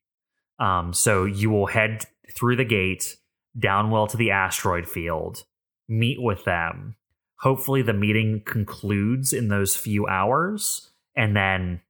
[0.60, 3.18] Um, so you will head through the gate,
[3.58, 5.44] down well to the asteroid field,
[5.88, 6.96] meet with them.
[7.40, 11.82] Hopefully, the meeting concludes in those few hours, and then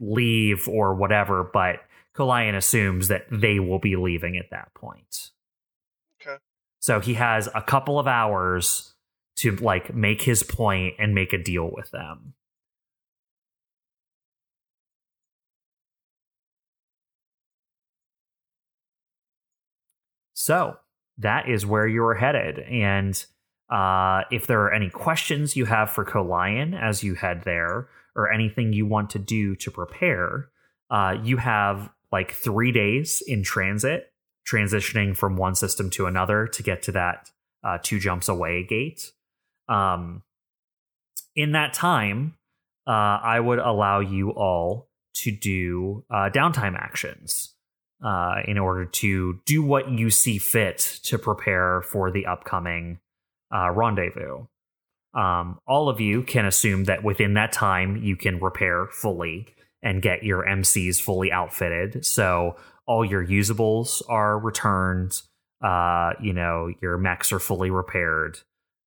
[0.00, 1.48] leave or whatever.
[1.52, 1.80] But
[2.16, 5.30] Kolian assumes that they will be leaving at that point.
[6.20, 6.36] Okay.
[6.80, 8.94] So he has a couple of hours
[9.36, 12.34] to like make his point and make a deal with them.
[20.34, 20.76] So
[21.18, 22.58] that is where you're headed.
[22.58, 23.24] And
[23.70, 28.30] uh, if there are any questions you have for Kolian as you head there, or
[28.30, 30.48] anything you want to do to prepare,
[30.90, 34.12] uh, you have like three days in transit,
[34.50, 37.30] transitioning from one system to another to get to that
[37.64, 39.12] uh, two jumps away gate.
[39.68, 40.22] Um,
[41.34, 42.36] in that time,
[42.86, 47.54] uh, I would allow you all to do uh, downtime actions
[48.04, 52.98] uh, in order to do what you see fit to prepare for the upcoming
[53.54, 54.46] uh, rendezvous.
[55.14, 59.46] Um, all of you can assume that within that time you can repair fully
[59.82, 62.04] and get your MCs fully outfitted.
[62.04, 62.56] So
[62.86, 65.20] all your usables are returned.
[65.62, 68.38] Uh, you know, your mechs are fully repaired.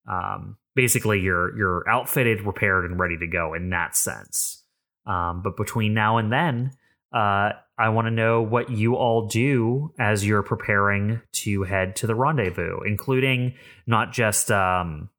[0.07, 4.63] Um, basically, you're you're outfitted, repaired, and ready to go in that sense.
[5.05, 6.71] Um, but between now and then,
[7.13, 12.07] uh, I want to know what you all do as you're preparing to head to
[12.07, 13.53] the rendezvous, including
[13.86, 15.09] not just um,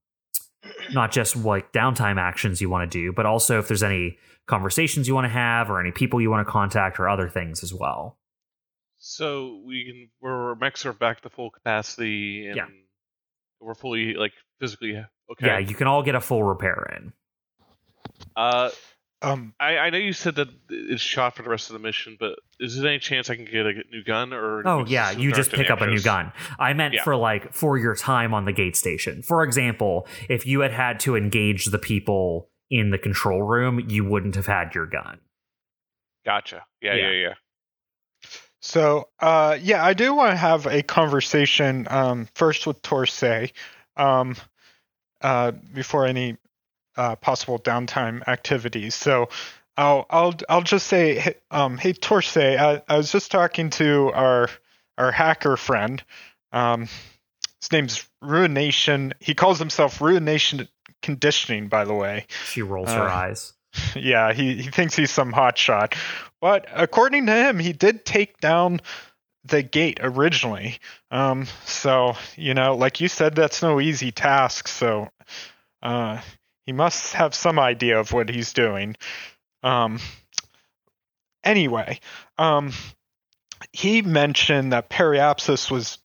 [0.93, 5.07] not just like downtime actions you want to do, but also if there's any conversations
[5.07, 7.73] you want to have or any people you want to contact or other things as
[7.75, 8.19] well.
[8.99, 12.67] So we can we're mechs are back to full capacity and Yeah.
[13.61, 14.97] we're fully like physically
[15.31, 15.47] okay.
[15.47, 17.13] Yeah, you can all get a full repair in.
[18.37, 18.71] uh
[19.21, 22.17] Um, I, I know you said that it's shot for the rest of the mission,
[22.21, 25.33] but is there any chance I can get a new gun or Oh yeah, you
[25.33, 26.33] just pick up a new gun.
[26.59, 27.03] I meant Yeah.
[27.03, 29.23] for like for your time on the gate station.
[29.23, 34.05] For example, if you had had to engage the people in the control room, you
[34.05, 35.19] wouldn't have had your gun.
[36.25, 36.65] Gotcha.
[36.81, 37.11] Yeah, Yeah.
[37.11, 37.35] yeah, yeah.
[38.61, 43.53] So, uh, yeah, I do want to have a conversation um, first with Torsay
[43.97, 44.35] um,
[45.23, 46.37] uh, before any
[46.99, 48.95] uh, possible downtime activities.
[48.95, 49.31] So,
[49.79, 54.11] I'll I'll I'll just say, hey, um, hey Torsay, I, I was just talking to
[54.13, 54.51] our
[54.99, 56.03] our hacker friend.
[56.53, 56.89] Um,
[57.61, 59.15] his name's Ruination.
[59.21, 60.69] He calls himself Ruination
[61.01, 63.53] Conditioning, by the way She rolls her Uh, eyes.
[63.97, 65.95] yeah, he, he thinks he's some hotshot.
[66.41, 68.81] But according to him, he did take down
[69.45, 70.79] the gate originally.
[71.13, 74.67] Um, so, you know, like you said, that's no easy task.
[74.67, 75.09] So
[75.83, 76.21] uh,
[76.69, 78.95] he must have some idea of what he's doing.
[79.63, 80.01] Um,
[81.43, 81.99] anyway,
[82.37, 82.75] um,
[83.73, 85.97] he mentioned that Periapsis was.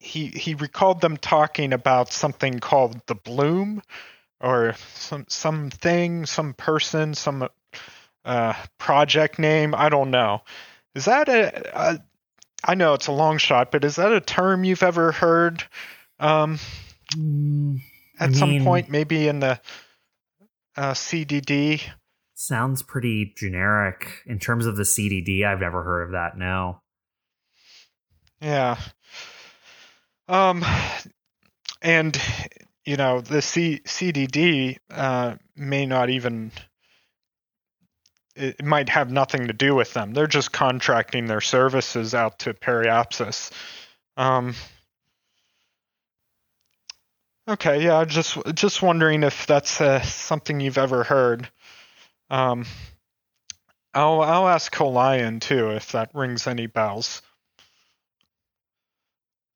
[0.00, 3.80] He he recalled them talking about something called the bloom,
[4.40, 7.48] or some something, some person, some
[8.24, 9.72] uh, project name.
[9.72, 10.42] I don't know.
[10.96, 12.02] Is that a, a?
[12.64, 15.62] I know it's a long shot, but is that a term you've ever heard?
[16.18, 16.58] Um,
[17.14, 17.80] Mm,
[18.18, 19.60] at I some point, maybe in the
[20.76, 21.82] uh, CDD.
[22.34, 25.44] sounds pretty generic in terms of the CDD.
[25.44, 26.36] I've never heard of that.
[26.36, 26.80] No.
[28.40, 28.78] Yeah.
[30.28, 30.64] Um,
[31.82, 32.20] and
[32.84, 36.52] you know the C- CDD uh, may not even.
[38.34, 40.12] It might have nothing to do with them.
[40.12, 43.50] They're just contracting their services out to Periapsis.
[44.18, 44.54] Um,
[47.48, 51.48] okay, yeah, just just wondering if that's uh, something you've ever heard.
[52.30, 52.66] Um,
[53.94, 57.22] I'll I'll ask Kolian too if that rings any bells.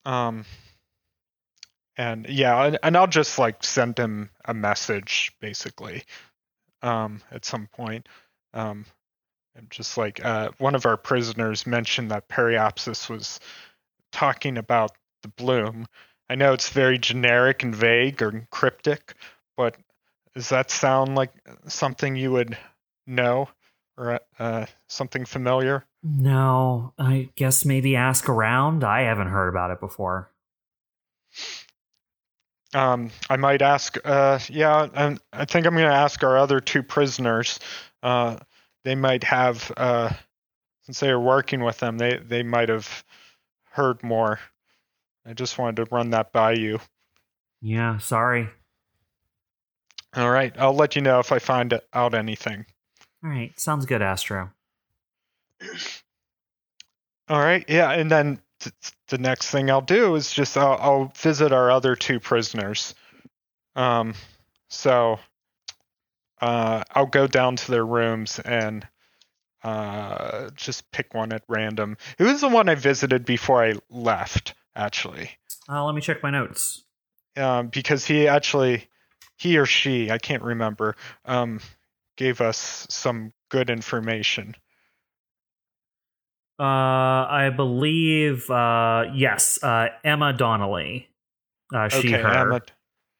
[0.05, 0.47] Um,
[1.97, 6.05] and yeah, and, and I'll just like send him a message basically,
[6.82, 8.09] um, at some point.
[8.55, 8.86] Um,
[9.55, 13.41] and just like uh, one of our prisoners mentioned that Periapsis was
[14.12, 15.86] talking about the bloom.
[16.31, 19.14] I know it's very generic and vague or cryptic,
[19.57, 19.76] but
[20.33, 21.33] does that sound like
[21.66, 22.57] something you would
[23.05, 23.49] know
[23.99, 25.85] or uh, something familiar?
[26.05, 28.85] No, I guess maybe ask around.
[28.85, 30.31] I haven't heard about it before.
[32.74, 33.99] Um, I might ask.
[34.05, 37.59] Uh, yeah, and I think I'm going to ask our other two prisoners.
[38.05, 38.37] Uh,
[38.85, 40.11] they might have, uh,
[40.83, 43.05] since they are working with them, they they might have
[43.72, 44.39] heard more.
[45.26, 46.80] I just wanted to run that by you.
[47.60, 48.48] Yeah, sorry.
[50.16, 52.66] All right, I'll let you know if I find out anything.
[53.22, 54.50] All right, sounds good, Astro.
[57.28, 58.74] All right, yeah, and then th-
[59.08, 62.94] the next thing I'll do is just I'll, I'll visit our other two prisoners.
[63.76, 64.14] Um,
[64.68, 65.20] so
[66.40, 68.86] uh, I'll go down to their rooms and
[69.62, 71.98] uh, just pick one at random.
[72.18, 74.54] Who was the one I visited before I left?
[74.76, 75.30] Actually,
[75.68, 76.84] Uh, let me check my notes.
[77.36, 78.88] um, because he actually,
[79.36, 81.60] he or she, I can't remember, um,
[82.16, 84.54] gave us some good information.
[86.58, 91.08] Uh, I believe, uh, yes, uh, Emma Donnelly.
[91.74, 92.28] Uh, she, okay, her.
[92.34, 92.60] Emma,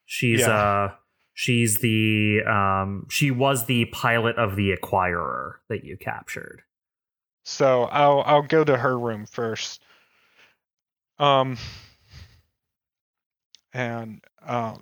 [0.07, 0.51] She's Yeah.
[0.51, 0.94] uh
[1.34, 6.62] she's the um she was the pilot of the acquirer that you captured.
[7.44, 9.80] So I'll I'll go to her room first.
[11.21, 11.59] Um
[13.73, 14.75] and uh,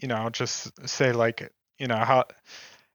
[0.00, 2.24] you know, I'll just say like, you know, how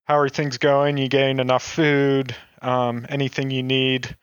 [0.05, 0.97] how are things going?
[0.97, 2.35] You getting enough food?
[2.61, 4.17] Um, anything you need?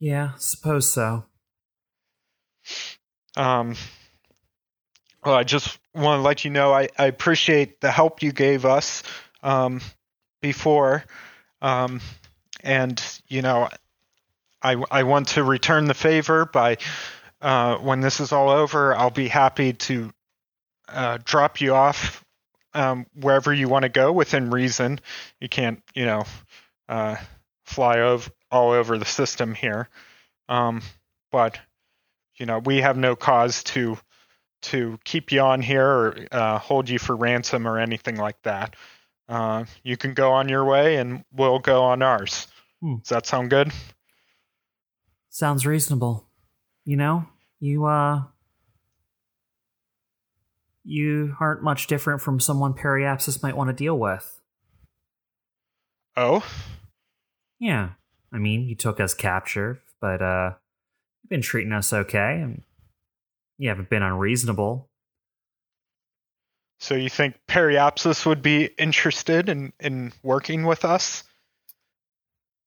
[0.00, 1.24] Yeah, suppose so.
[3.36, 3.76] Um
[5.24, 8.64] well, I just want to let you know I, I appreciate the help you gave
[8.64, 9.02] us
[9.42, 9.80] um,
[10.40, 11.04] before.
[11.60, 12.00] Um,
[12.60, 13.68] and, you know,
[14.62, 16.78] I, I want to return the favor by
[17.40, 20.12] uh, when this is all over, I'll be happy to
[20.88, 22.24] uh, drop you off
[22.74, 25.00] um, wherever you want to go within reason.
[25.40, 26.24] You can't, you know,
[26.88, 27.16] uh,
[27.64, 29.88] fly over all over the system here.
[30.48, 30.82] Um,
[31.30, 31.58] but,
[32.36, 33.98] you know, we have no cause to
[34.62, 38.76] to keep you on here or uh, hold you for ransom or anything like that.
[39.28, 42.46] Uh, you can go on your way and we'll go on ours.
[42.80, 42.98] Hmm.
[42.98, 43.72] Does that sound good?
[45.32, 46.28] Sounds reasonable.
[46.84, 47.24] You know,
[47.58, 48.24] you uh
[50.84, 54.40] you aren't much different from someone Periapsis might want to deal with.
[56.16, 56.44] Oh,
[57.58, 57.90] Yeah.
[58.30, 60.52] I mean, you took us capture, but uh
[61.22, 62.62] you've been treating us okay and
[63.56, 64.90] you haven't been unreasonable.
[66.78, 71.24] so you think Periapsis would be interested in, in working with us?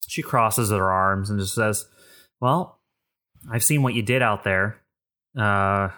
[0.08, 1.84] She crosses her arms and just says,
[2.40, 2.80] Well,
[3.50, 4.80] I've seen what you did out there.
[5.36, 5.90] Uh,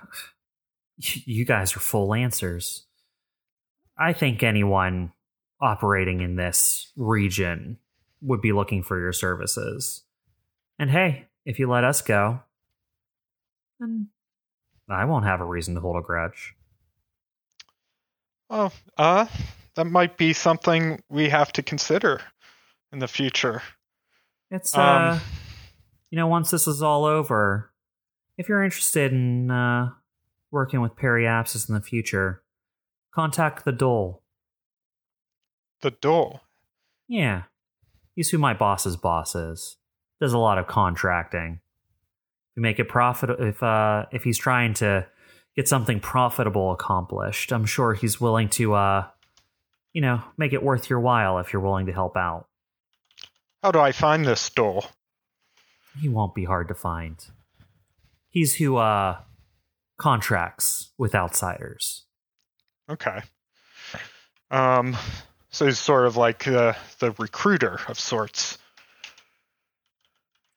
[0.97, 2.85] you guys are full Lancers.
[3.97, 5.13] I think anyone
[5.61, 7.79] operating in this region
[8.21, 10.03] would be looking for your services.
[10.79, 12.41] And hey, if you let us go,
[13.81, 14.09] then
[14.89, 16.55] I won't have a reason to hold a grudge.
[18.51, 19.27] Oh, uh,
[19.75, 22.21] that might be something we have to consider
[22.93, 23.63] in the future.
[24.51, 25.19] It's Um, uh
[26.11, 27.71] you know, once this is all over,
[28.37, 29.91] if you're interested in uh
[30.51, 32.43] working with Periapsis in the future,
[33.15, 34.23] contact the Dole.
[35.83, 36.41] The Dole.
[37.07, 37.43] Yeah.
[38.15, 39.77] He's who my boss's boss is.
[40.21, 41.61] Does a lot of contracting.
[42.51, 45.07] If you make it profit if uh if he's trying to
[45.55, 49.07] get something profitable accomplished, I'm sure he's willing to uh
[49.93, 52.47] you know, make it worth your while if you're willing to help out.
[53.63, 54.85] How do I find this Dole?
[56.01, 57.17] He won't be hard to find.
[58.31, 59.19] He's who uh
[59.99, 62.05] contracts with outsiders.
[62.89, 63.21] Okay.
[64.51, 64.97] Um,
[65.51, 68.59] so he's sort of like the the recruiter of sorts.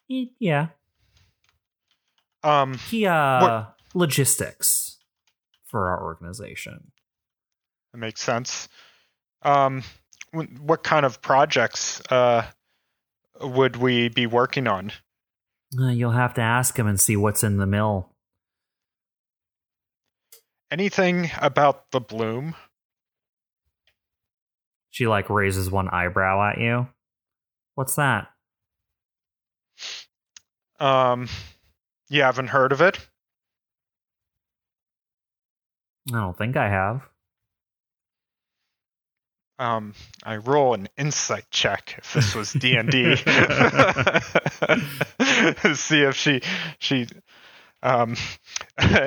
[0.08, 0.68] Yeah.
[2.44, 4.98] Um, He uh logistics
[5.66, 6.92] for our organization.
[7.94, 8.68] that makes sense.
[9.42, 9.84] Um,
[10.60, 12.46] what kind of projects uh
[13.42, 14.92] would we be working on?
[15.80, 18.10] Uh, you'll have to ask him and see what's in the mill.
[20.70, 22.56] Anything about the bloom?
[24.90, 26.88] She like raises one eyebrow at you.
[27.76, 28.28] What's that?
[30.80, 31.30] Um,
[32.10, 33.00] you haven't heard of it?
[36.10, 37.08] I don't think I have.
[39.62, 39.94] Um,
[40.24, 43.16] I roll an insight check if this was D and D.
[45.76, 46.42] See if she
[46.80, 47.08] she.
[47.84, 48.16] Um.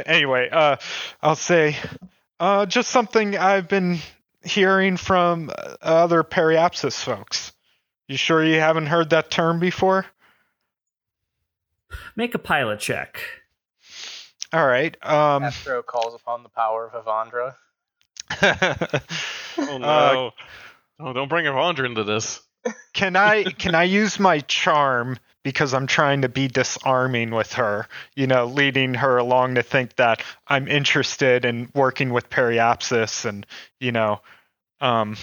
[0.06, 0.76] Anyway, uh,
[1.20, 1.76] I'll say,
[2.38, 3.98] uh, just something I've been
[4.44, 7.50] hearing from uh, other periapsis folks.
[8.06, 10.06] You sure you haven't heard that term before?
[12.14, 13.18] Make a pilot check.
[14.52, 14.96] All right.
[15.02, 15.42] Um.
[15.42, 17.56] Astro calls upon the power of Evandra.
[19.58, 20.30] Oh Uh, no!
[21.00, 22.40] oh, don't bring Evandra into this.
[22.92, 27.86] Can I can I use my charm because I'm trying to be disarming with her,
[28.16, 33.46] you know, leading her along to think that I'm interested in working with Periapsis and,
[33.78, 34.20] you know,
[34.80, 35.16] um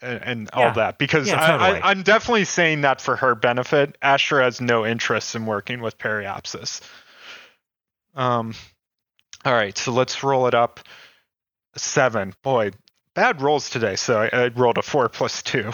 [0.00, 0.68] and, and Yeah.
[0.68, 1.80] all that because Yeah, I, totally.
[1.80, 3.96] I, I'm definitely saying that for her benefit.
[4.02, 6.80] Astro has no interest in working with Periapsis.
[8.16, 8.54] Um,
[9.44, 10.80] all right, so let's roll it up.
[11.76, 12.34] Seven.
[12.42, 12.70] Boy,
[13.14, 13.96] bad rolls today.
[13.96, 15.70] So I, I rolled a four plus two.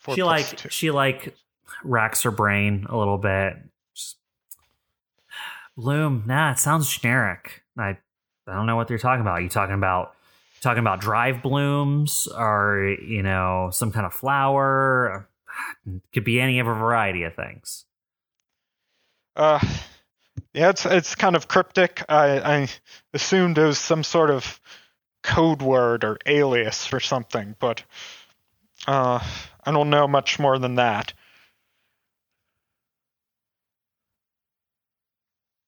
[0.00, 0.68] Four she plus like two.
[0.70, 1.34] she like
[1.84, 3.54] racks her brain a little bit.
[3.94, 4.16] Just-
[5.76, 7.62] Bloom, nah, it sounds generic.
[7.78, 7.98] I
[8.46, 9.42] I don't know what you're talking about.
[9.42, 10.14] you talking about
[10.62, 15.28] talking about drive blooms or you know some kind of flower?
[16.12, 17.84] Could be any of a variety of things.
[19.34, 19.58] Uh,
[20.54, 22.02] yeah, it's it's kind of cryptic.
[22.08, 22.68] I, I
[23.12, 24.60] assumed it was some sort of
[25.26, 27.82] code word or alias or something, but
[28.86, 29.18] uh,
[29.64, 31.12] I don't know much more than that.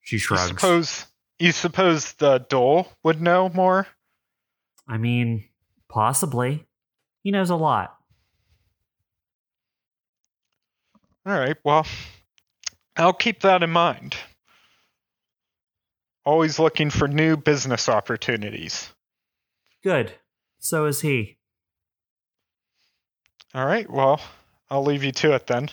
[0.01, 0.47] She You shrugs.
[0.49, 1.07] suppose
[1.41, 3.87] you suppose the Dole would know more?
[4.89, 5.45] I mean,
[5.89, 6.65] possibly.
[7.25, 7.95] He knows a lot.
[11.27, 11.85] All right, well,
[12.97, 14.17] I'll keep that in mind.
[16.25, 18.91] Always looking for new business opportunities.
[19.83, 20.13] Good.
[20.59, 21.37] So is he.
[23.55, 24.21] All right, well,
[24.71, 25.71] I'll leave you to it then.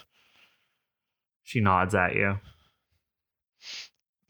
[1.43, 2.39] She nods at you.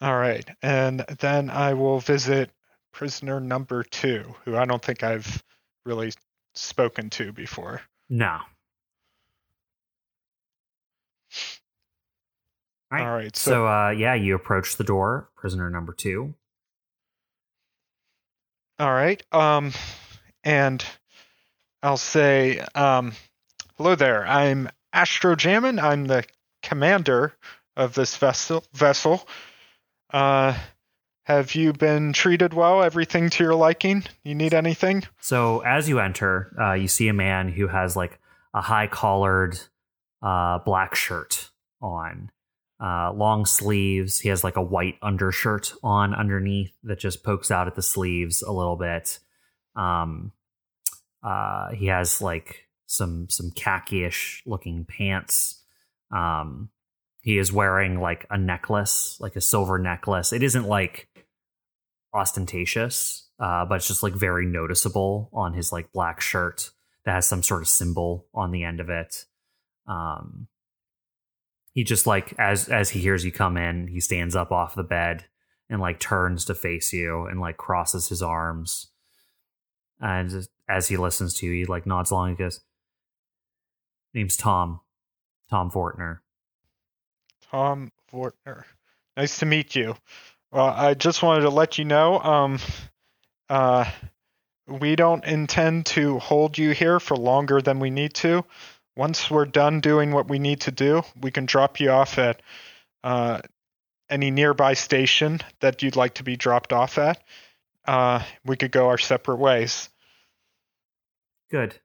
[0.02, 2.52] All right, and then I will visit
[2.91, 5.43] prisoner number two, who I don't think I've
[5.85, 6.11] really
[6.53, 7.81] spoken to before.
[8.10, 8.39] No.
[12.91, 13.02] All right.
[13.02, 16.35] All right, so, So, uh, yeah, you approach the door, prisoner number two.
[18.80, 19.72] All right, um,
[20.43, 20.84] and
[21.81, 23.14] I'll say, um,
[23.77, 24.26] hello there.
[24.26, 25.80] I'm Astro Jammin.
[25.80, 26.26] I'm the
[26.61, 27.34] commander
[27.76, 28.64] of this vessel.
[28.73, 29.27] Vessel.
[30.11, 30.57] Uh,
[31.23, 32.84] have you been treated well?
[32.84, 34.03] Everything to your liking?
[34.23, 35.03] You need anything?
[35.19, 38.19] So, as you enter, uh, you see a man who has like
[38.53, 39.60] a high collared
[40.22, 42.30] uh, black shirt on,
[42.81, 44.19] uh, long sleeves.
[44.19, 48.41] He has like a white undershirt on underneath that just pokes out at the sleeves
[48.41, 49.19] a little bit.
[49.76, 50.31] Um,
[51.23, 55.64] uh, he has like some some khaki-ish looking pants.
[56.11, 56.69] Um,
[57.22, 60.31] he is wearing like a necklace, like a silver necklace.
[60.31, 61.07] It isn't like
[62.14, 66.72] ostentatious, uh, but it's just like very noticeable on his like black shirt
[67.03, 69.26] that has some sort of symbol on the end of it.
[69.88, 70.47] Um,
[71.76, 74.84] he just like as as he hears you come in, he stands up off the
[74.84, 75.26] bed
[75.69, 78.88] and like turns to face you and like crosses his arms.
[79.99, 82.61] And as he listens to you, he like nods along and goes,
[84.14, 84.80] "Name's Tom,
[85.49, 86.19] Tom Fortner."
[87.52, 88.64] Tom Fortner.
[89.18, 89.95] Nice to meet you.
[90.52, 92.60] Well, I just wanted to let you know, um,
[93.49, 93.85] uh,
[94.68, 98.45] we don't intend to hold you here for longer than we need to.
[98.96, 102.42] Once we're done doing what we need to do, we can drop you off at
[103.04, 103.42] uh,
[104.10, 107.22] any nearby station that you'd like to be dropped off at.
[107.86, 109.90] Uh, we could go our separate ways.
[111.52, 111.76] Good.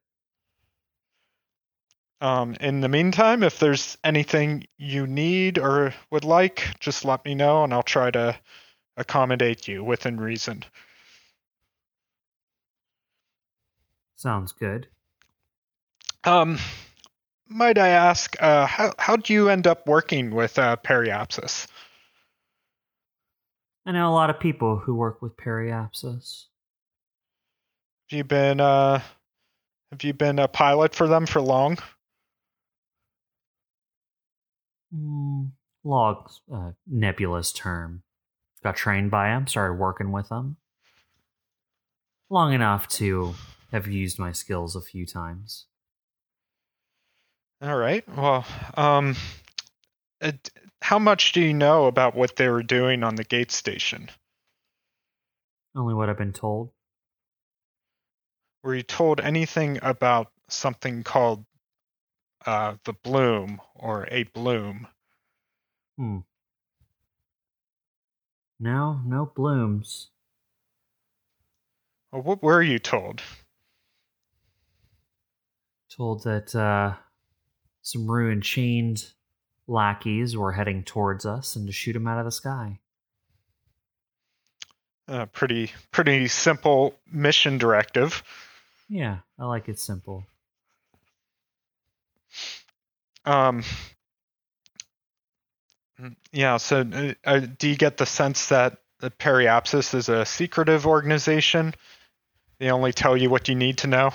[2.20, 7.35] Um, in the meantime, if there's anything you need or would like, just let me
[7.35, 8.39] know and I'll try to
[8.97, 10.65] accommodate you within reason.
[14.16, 14.87] Sounds good.
[16.24, 16.59] Um,
[17.51, 21.66] might I ask, uh, how how do you end up working with uh, Periapsis?
[23.85, 26.44] I know a lot of people who work with periapsis.
[28.10, 29.01] Have you been uh,
[29.90, 31.78] have you been a pilot for them for long?
[34.94, 35.52] Mm,
[35.82, 38.02] log uh, nebulous term.
[38.62, 40.59] Got trained by them, started working with them
[42.32, 43.35] Long enough to
[43.72, 45.66] have used my skills a few times.
[47.62, 48.09] All right.
[48.09, 49.16] Well, um,
[50.20, 50.39] d-
[50.81, 54.09] how much do you know about what they were doing on the gate station?
[55.77, 56.70] Only what I've been told.
[58.62, 61.45] Were you told anything about something called
[62.47, 64.87] uh, the bloom or a bloom?
[65.99, 66.19] Hmm.
[68.59, 70.09] No, no blooms.
[72.11, 73.23] Well, what were you told?
[75.91, 76.97] Told that uh,
[77.82, 79.07] some ruined chained
[79.66, 82.78] lackeys were heading towards us and to shoot him out of the sky.
[85.09, 88.23] Uh, pretty pretty simple mission directive.
[88.89, 90.24] Yeah, I like it simple.
[93.24, 93.65] Um,
[96.32, 96.57] yeah.
[96.59, 101.74] So, uh, uh, do you get the sense that the Periapsis is a secretive organization?
[102.59, 104.12] They only tell you what you need to know.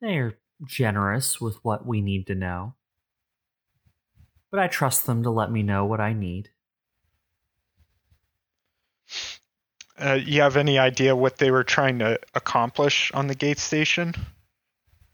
[0.00, 2.74] They're generous with what we need to know.
[4.50, 6.50] But I trust them to let me know what I need.
[9.98, 14.14] Uh, you have any idea what they were trying to accomplish on the gate station?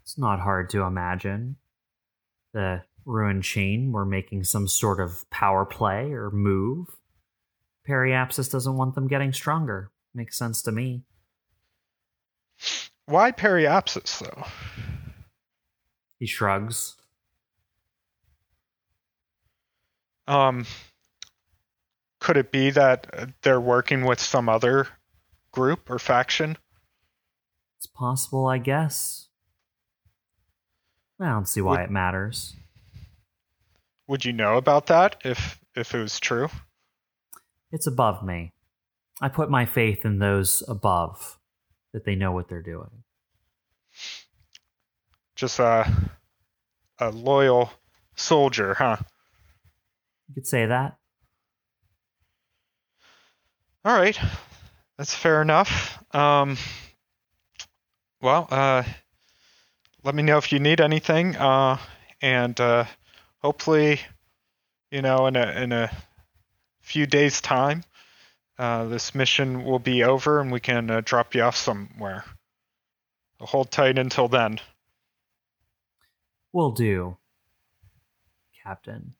[0.02, 1.56] It's not hard to imagine.
[2.52, 6.88] The ruined chain were making some sort of power play or move.
[7.88, 9.90] Periapsis doesn't want them getting stronger.
[10.14, 11.02] Makes sense to me.
[13.06, 14.44] Why periapsis, though?
[16.18, 16.96] He shrugs.
[20.26, 20.66] Um,
[22.20, 24.88] could it be that they're working with some other
[25.52, 26.56] group or faction?
[27.76, 29.28] It's possible, I guess.
[31.20, 32.56] I don't see why Would- it matters.
[34.06, 36.48] Would you know about that if if it was true?
[37.72, 38.52] It's above me.
[39.20, 41.38] I put my faith in those above
[41.92, 43.04] that they know what they're doing.
[45.36, 45.90] Just a
[46.98, 47.70] a loyal
[48.14, 48.96] soldier, huh?
[50.28, 50.96] You could say that.
[53.84, 54.18] All right,
[54.96, 56.02] that's fair enough.
[56.14, 56.56] Um,
[58.22, 58.84] well, uh,
[60.02, 61.78] let me know if you need anything, uh,
[62.22, 62.84] and uh,
[63.42, 64.00] hopefully,
[64.90, 65.90] you know, in a in a
[66.80, 67.82] few days' time,
[68.58, 72.24] uh, this mission will be over and we can uh, drop you off somewhere.
[73.40, 74.60] Hold tight until then.
[76.54, 77.16] Will do,
[78.62, 79.14] Captain.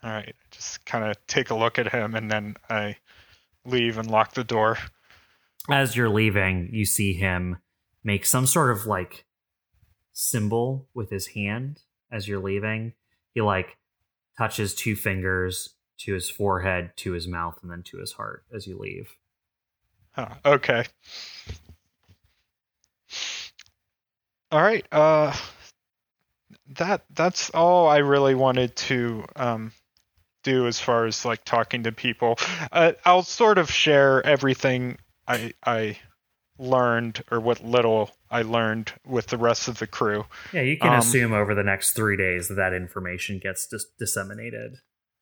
[0.00, 2.98] All right, just kind of take a look at him, and then I
[3.64, 4.78] leave and lock the door.
[5.68, 7.56] As you're leaving, you see him
[8.04, 9.24] make some sort of like
[10.12, 11.80] symbol with his hand
[12.12, 12.92] as you're leaving.
[13.34, 13.78] He like
[14.38, 18.68] touches two fingers to his forehead, to his mouth, and then to his heart as
[18.68, 19.16] you leave.
[20.12, 20.84] Huh, okay.
[24.50, 24.86] All right.
[24.92, 25.34] Uh,
[26.78, 29.72] that that's all I really wanted to um,
[30.44, 32.38] do as far as like talking to people.
[32.70, 35.98] Uh, I'll sort of share everything I I
[36.58, 40.24] learned or what little I learned with the rest of the crew.
[40.52, 43.86] Yeah, you can Um, assume over the next three days that that information gets dis-
[43.98, 44.76] disseminated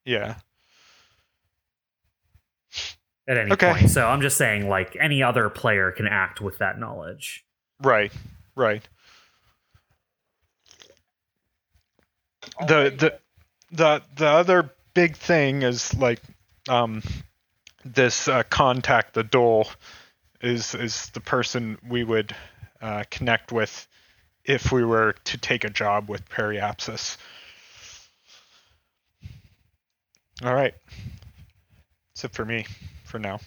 [0.04, 0.36] Yeah.
[3.26, 3.72] at any Okay.
[3.72, 3.90] point.
[3.90, 7.44] So I'm just saying, like any other player can act with that knowledge.
[7.82, 8.12] Right.
[8.54, 8.86] Right.
[12.60, 13.18] The the
[13.72, 16.20] the the other big thing is like
[16.68, 17.02] um
[17.84, 19.66] this uh, contact the dole
[20.40, 22.34] is is the person we would
[22.80, 23.86] uh, connect with
[24.44, 27.16] if we were to take a job with periapsis.
[30.44, 30.74] All right.
[32.14, 32.66] That's it for me
[33.04, 33.40] for now.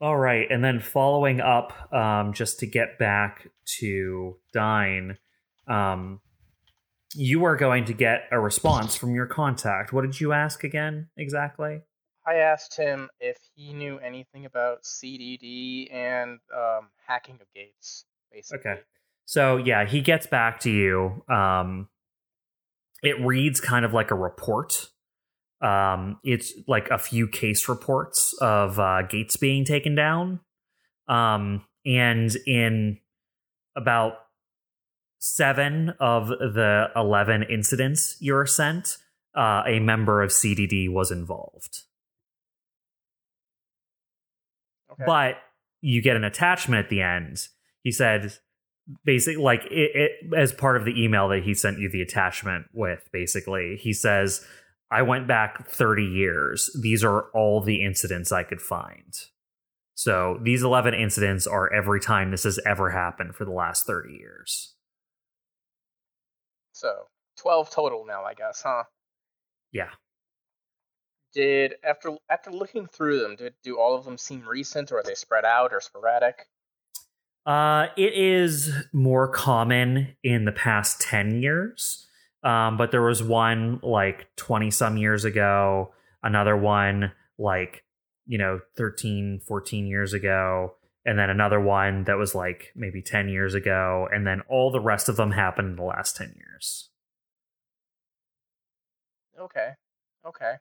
[0.00, 5.16] All right, and then following up, um, just to get back to Dine,
[5.66, 6.20] um,
[7.14, 9.92] you are going to get a response from your contact.
[9.92, 11.80] What did you ask again exactly?
[12.26, 18.70] I asked him if he knew anything about CDD and um, hacking of gates, basically.
[18.70, 18.80] Okay.
[19.26, 21.22] So yeah, he gets back to you.
[21.28, 21.88] Um,
[23.02, 24.88] it reads kind of like a report.
[25.60, 30.40] Um, it's like a few case reports of uh, gates being taken down.
[31.08, 32.98] Um, and in
[33.76, 34.14] about
[35.24, 38.98] seven of the 11 incidents you were sent,
[39.34, 41.80] uh, a member of CDD was involved.
[44.92, 45.04] Okay.
[45.06, 45.36] But
[45.80, 47.38] you get an attachment at the end.
[47.82, 48.34] He said,
[49.06, 52.66] basically, like it, it as part of the email that he sent you the attachment
[52.74, 53.08] with.
[53.10, 54.46] Basically, he says,
[54.90, 56.70] "I went back 30 years.
[56.82, 59.14] These are all the incidents I could find."
[59.94, 64.12] So these 11 incidents are every time this has ever happened for the last 30
[64.12, 64.73] years.
[66.84, 67.06] So
[67.38, 68.82] twelve total now, I guess, huh?
[69.72, 69.88] Yeah.
[71.32, 75.02] Did after after looking through them, did do all of them seem recent, or are
[75.02, 76.46] they spread out or sporadic?
[77.46, 82.06] Uh, it is more common in the past 10 years.
[82.42, 87.82] Um, but there was one like 20 some years ago, another one like,
[88.26, 90.74] you know, 13, 14 years ago,
[91.04, 94.08] and then another one that was like maybe 10 years ago.
[94.10, 96.88] And then all the rest of them happened in the last 10 years.
[99.38, 99.70] Okay,
[100.26, 100.54] okay.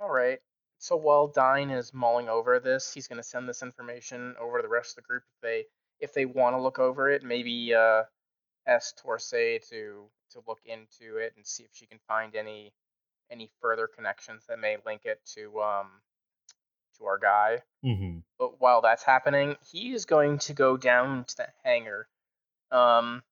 [0.00, 0.38] All right.
[0.78, 4.62] So while Dine is mulling over this, he's going to send this information over to
[4.62, 5.64] the rest of the group if they
[6.00, 7.22] if they want to look over it.
[7.22, 8.02] Maybe uh,
[8.66, 12.72] ask Torsay to to look into it and see if she can find any
[13.30, 15.88] any further connections that may link it to um
[16.98, 17.58] to our guy.
[17.82, 22.08] hmm But while that's happening, he is going to go down to the hangar.
[22.70, 23.22] Um,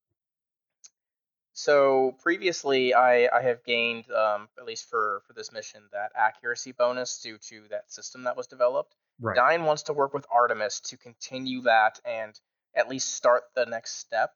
[1.53, 6.73] so previously, I, I have gained, um, at least for, for this mission, that accuracy
[6.73, 8.95] bonus due to that system that was developed.
[9.21, 9.37] Right.
[9.37, 12.39] Dine wants to work with Artemis to continue that and
[12.75, 14.33] at least start the next step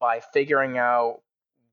[0.00, 1.20] by figuring out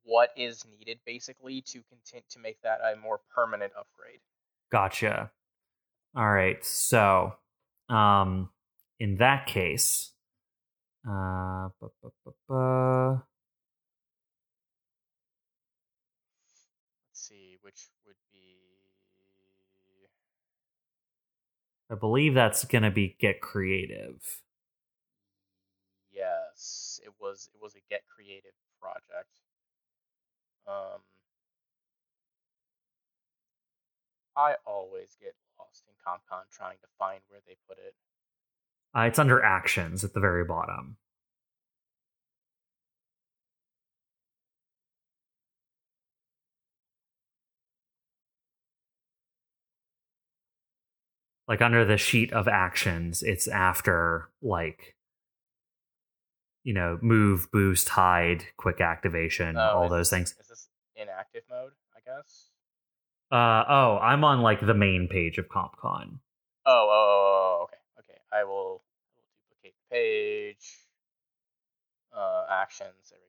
[0.04, 4.20] what is needed basically to continue to make that a more permanent upgrade.
[4.72, 5.32] Gotcha.
[6.16, 6.64] All right.
[6.64, 7.34] So,
[7.90, 8.50] um,
[9.00, 10.12] in that case,
[11.08, 13.22] uh, bu- bu- bu- bu-
[17.10, 18.64] Let's see, which would be
[21.92, 24.42] I believe that's gonna be get creative.
[26.12, 29.30] yes, it was it was a get creative project.
[30.68, 31.02] Um,
[34.36, 37.96] I always get lost in CompCon trying to find where they put it.
[38.96, 40.98] Uh, it's under actions at the very bottom.
[51.48, 54.96] Like under the sheet of actions, it's after like
[56.64, 60.34] you know, move, boost, hide, quick activation, Oh, all those things.
[60.96, 61.72] Is this inactive mode?
[61.96, 62.50] I guess.
[63.32, 66.20] Uh oh, I'm on like the main page of CompCon.
[66.66, 68.20] Oh, oh, oh, oh, okay, okay.
[68.32, 68.84] I will,
[69.16, 70.80] I will duplicate the page.
[72.16, 73.10] Uh, actions.
[73.10, 73.28] There we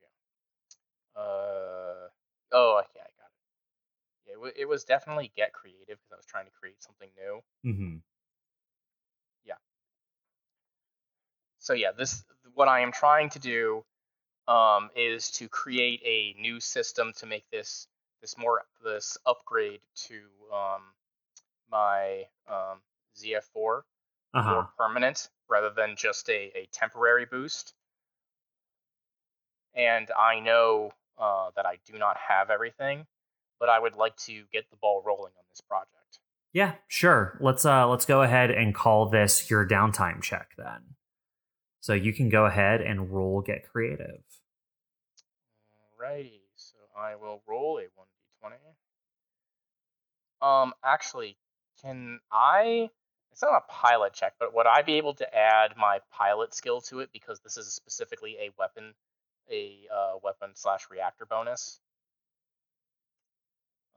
[1.17, 1.21] go.
[1.23, 2.09] Uh,
[2.53, 4.27] oh, okay, I got it.
[4.27, 7.09] Yeah, it, wa- it was definitely get creative because I was trying to create something
[7.17, 7.73] new.
[7.73, 7.97] Mm-hmm.
[9.47, 9.55] Yeah.
[11.59, 12.25] So yeah, this
[12.55, 13.85] what I am trying to do
[14.49, 17.87] um, is to create a new system to make this
[18.21, 20.15] this more this upgrade to
[20.53, 20.83] um,
[21.71, 22.79] my um,
[23.17, 23.83] ZF4
[24.35, 24.51] Uh huh.
[24.51, 27.75] more permanent rather than just a, a temporary boost.
[29.75, 33.07] And I know uh, that I do not have everything,
[33.59, 35.91] but I would like to get the ball rolling on this project.
[36.53, 37.37] Yeah, sure.
[37.41, 40.95] Let's uh let's go ahead and call this your downtime check then.
[41.81, 44.23] So you can go ahead and roll get creative.
[46.05, 48.57] Alrighty, so I will roll a 1d20.
[50.47, 51.37] Um, actually,
[51.81, 52.91] can I?
[53.33, 56.81] It's not a pilot check, but would I be able to add my pilot skill
[56.83, 58.95] to it because this is specifically a weapon,
[59.51, 61.81] a uh, weapon slash reactor bonus?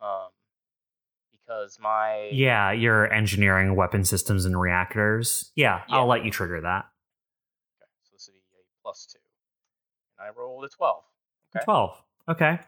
[0.01, 0.29] Um,
[1.31, 5.51] because my Yeah, your engineering weapon systems and reactors.
[5.55, 5.97] Yeah, Yeah.
[5.97, 6.85] I'll let you trigger that.
[7.81, 9.19] Okay, so this would be a plus two,
[10.17, 11.03] and I rolled a twelve.
[11.57, 11.65] Okay.
[11.65, 12.03] 12.
[12.29, 12.59] Okay.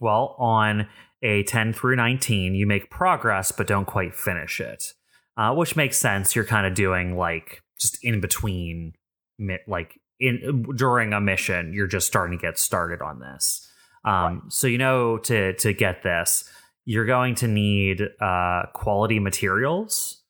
[0.00, 0.88] Well, on
[1.22, 4.94] a 10 through 19, you make progress but don't quite finish it.
[5.36, 6.34] Uh, which makes sense.
[6.34, 8.94] You're kind of doing like just in between
[9.68, 13.70] like in during a mission, you're just starting to get started on this.
[14.04, 16.42] Um, so you know to to get this,
[16.84, 20.22] you're going to need uh, quality materials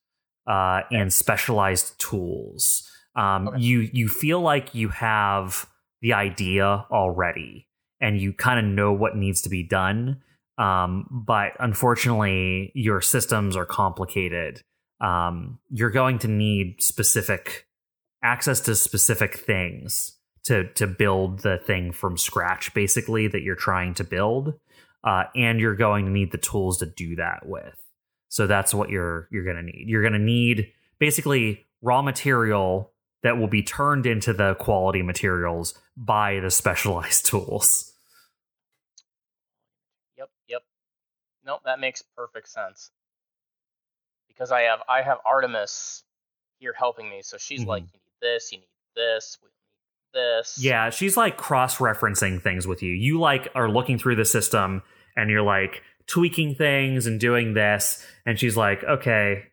[0.47, 2.87] uh, and specialized tools.
[3.17, 3.61] Um, Okay.
[3.61, 5.67] You you feel like you have
[6.01, 7.67] the idea already,
[8.01, 10.23] and you kind of know what needs to be done.
[10.59, 14.63] Um, but unfortunately, your systems are complicated.
[15.01, 17.67] Um, you're going to need specific
[18.23, 23.95] access to specific things to to build the thing from scratch, basically that you're trying
[23.95, 24.55] to build,
[25.05, 27.77] uh, and you're going to need the tools to do that with.
[28.29, 29.85] So that's what you're you're going to need.
[29.87, 32.93] You're going to need basically raw material
[33.23, 37.93] that will be turned into the quality materials by the specialized tools.
[40.17, 40.63] Yep, yep.
[41.45, 42.91] Nope, that makes perfect sense.
[44.29, 46.05] Because I have I have Artemis
[46.61, 47.93] here helping me, so she's like, Mhm.
[47.95, 48.67] you need this, you need
[48.97, 50.59] this, we need this.
[50.61, 52.93] Yeah, she's like cross referencing things with you.
[52.93, 54.83] You like are looking through the system
[55.17, 58.05] and you're like tweaking things and doing this.
[58.25, 59.45] And she's like, okay,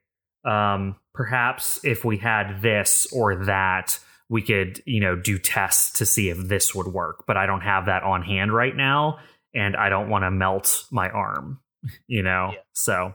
[0.45, 3.99] um, perhaps if we had this or that,
[4.29, 7.25] we could, you know, do tests to see if this would work.
[7.27, 9.19] But I don't have that on hand right now.
[9.53, 11.59] And I don't want to melt my arm,
[12.07, 12.49] you know?
[12.53, 12.59] Yeah.
[12.73, 13.13] So,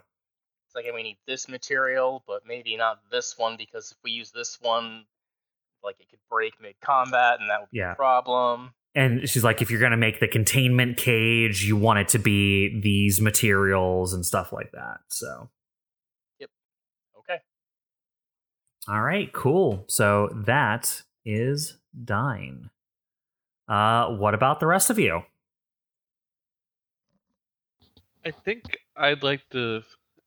[0.67, 4.31] It's like we need this material, but maybe not this one because if we use
[4.31, 5.05] this one,
[5.85, 7.93] like it could break mid combat, and that would be Yeah.
[7.93, 8.73] a problem.
[8.95, 12.19] and she's like, if you're going to make the containment cage, you want it to
[12.19, 15.01] be these materials and stuff like that.
[15.09, 15.51] So,
[17.19, 17.41] Okay.
[18.89, 19.85] All right, cool.
[19.89, 22.71] So that is Dine.
[23.69, 25.23] Uh, what about the rest of you?
[28.25, 29.83] I think I'd like to.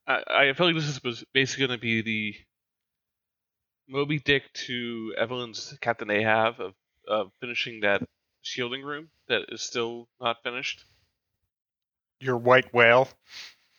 [0.06, 2.34] I, I feel like this is basically going to be the
[3.88, 6.74] Moby Dick to Evelyn's Captain Ahab of,
[7.06, 8.02] of finishing that
[8.42, 10.84] shielding room that is still not finished.
[12.20, 13.08] Your white whale.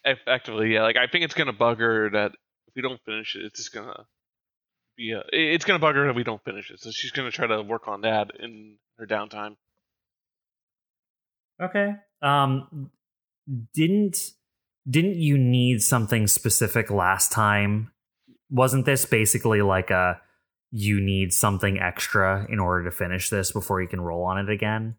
[0.04, 0.84] Effectively, yeah.
[0.84, 2.32] Like I think it's gonna bug her that
[2.68, 4.06] if we don't finish it, it's just gonna
[4.96, 6.80] be a, it's gonna bug her that we don't finish it.
[6.80, 9.56] So she's gonna try to work on that in her downtime.
[11.62, 11.94] Okay.
[12.22, 12.90] Um
[13.74, 14.32] didn't
[14.90, 17.92] didn't you need something specific last time?
[18.50, 20.22] Wasn't this basically like a
[20.72, 24.50] you need something extra in order to finish this before you can roll on it
[24.50, 24.96] again?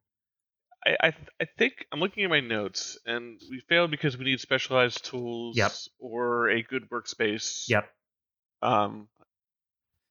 [0.85, 4.40] I, I I think I'm looking at my notes, and we failed because we need
[4.40, 5.73] specialized tools Yep.
[5.98, 7.68] or a good workspace.
[7.68, 7.89] Yep.
[8.62, 9.09] Um,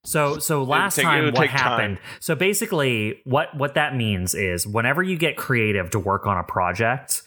[0.06, 1.60] So so last take- time what take time.
[1.60, 2.00] happened?
[2.20, 6.44] So basically what what that means is whenever you get creative to work on a
[6.44, 7.24] project,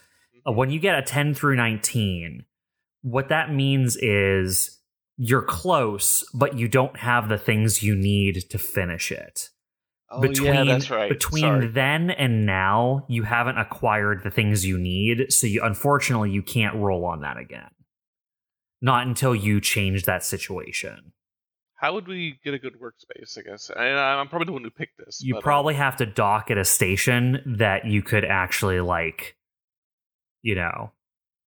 [0.46, 2.44] uh, when you get a 10 through 19,
[3.02, 4.78] what that means is
[5.16, 9.50] you're close but you don't have the things you need to finish it.
[10.10, 11.09] oh between yeah, that's right.
[11.10, 11.66] between Sorry.
[11.68, 16.76] then and now, you haven't acquired the things you need, so you unfortunately you can't
[16.76, 17.70] roll on that again.
[18.80, 21.12] Not until you change that situation.
[21.78, 23.38] How would we get a good workspace?
[23.38, 25.20] I guess I, I'm probably the one who picked this.
[25.22, 29.36] You but, um, probably have to dock at a station that you could actually like,
[30.42, 30.90] you know,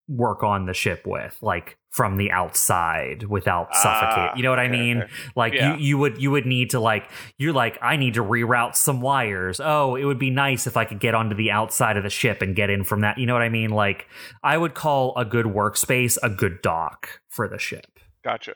[0.08, 4.36] work on the ship with, like from the outside without Ah, suffocate.
[4.38, 5.02] You know what I okay, mean?
[5.02, 5.12] okay.
[5.36, 5.76] Like Yeah.
[5.76, 9.02] you, you would you would need to like you're like I need to reroute some
[9.02, 9.60] wires.
[9.62, 12.40] Oh, it would be nice if I could get onto the outside of the ship
[12.40, 13.18] and get in from that.
[13.18, 13.70] You know what I mean?
[13.70, 14.06] Like
[14.42, 17.98] I would call a good workspace a good dock for the ship.
[18.24, 18.54] Gotcha.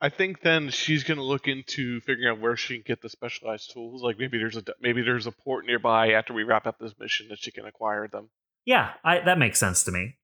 [0.00, 3.72] I think then she's gonna look into figuring out where she can get the specialized
[3.72, 4.02] tools.
[4.02, 7.28] Like maybe there's a maybe there's a port nearby after we wrap up this mission
[7.28, 8.30] that she can acquire them.
[8.64, 10.16] Yeah, I, that makes sense to me.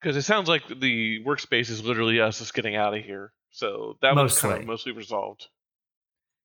[0.00, 3.32] Because it sounds like the workspace is literally us just getting out of here.
[3.50, 4.62] So that was kind Mostly.
[4.62, 5.46] of mostly resolved.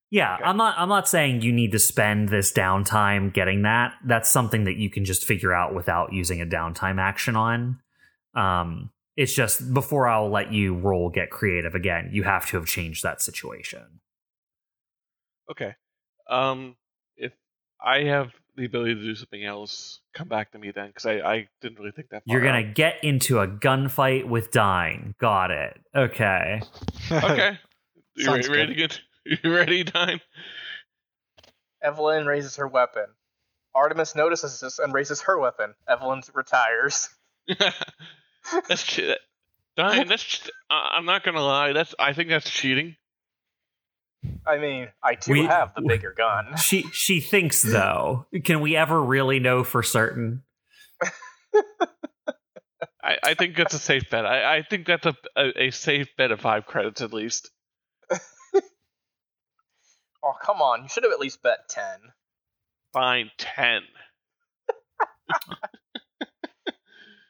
[0.10, 0.44] Yeah, Okay.
[0.46, 3.94] I'm not I'm not saying you need to spend this downtime getting that.
[4.06, 7.80] That's something that you can just figure out without using a downtime action on.
[8.36, 12.68] Um it's just before I'll let you roll get creative again, you have to have
[12.68, 14.00] changed that situation.
[15.50, 15.74] Okay.
[16.30, 16.76] Um,
[17.18, 17.34] if
[17.84, 21.20] I have the ability to do something else, come back to me then, because I,
[21.20, 22.24] I didn't really think that.
[22.26, 22.68] Far You're going out.
[22.68, 25.16] to get into a gunfight with Dine.
[25.20, 25.80] Got it.
[25.96, 26.62] Okay.
[27.12, 27.60] Okay.
[28.16, 29.00] you ready, ready to get?
[29.26, 30.22] You ready, time?
[31.82, 33.06] Evelyn raises her weapon.
[33.74, 35.74] Artemis notices this and raises her weapon.
[35.88, 37.10] Evelyn retires.
[38.68, 39.16] that's che-
[39.76, 40.24] Dine, that's.
[40.24, 41.74] ch- I- I'm not gonna lie.
[41.74, 41.94] That's.
[42.00, 42.96] I think that's cheating.
[44.46, 46.56] I mean, I do We- have the bigger gun.
[46.58, 48.26] She she thinks though.
[48.44, 50.44] Can we ever really know for certain?
[53.04, 54.26] I, I think that's a safe bet.
[54.26, 57.50] I, I think that's a, a a safe bet of five credits at least.
[60.24, 60.82] Oh, come on.
[60.84, 61.84] You should have at least bet 10.
[62.92, 63.82] Fine, ten.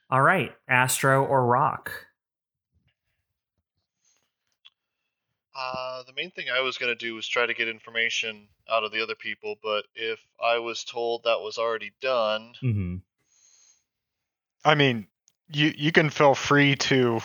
[0.10, 1.92] All right, Astro or Rock?
[5.54, 8.84] Uh, the main thing I was going to do was try to get information out
[8.84, 13.02] of the other people, but if I was told that was already done, Mhm.
[14.64, 15.08] I mean,
[15.50, 17.22] you you can feel free to,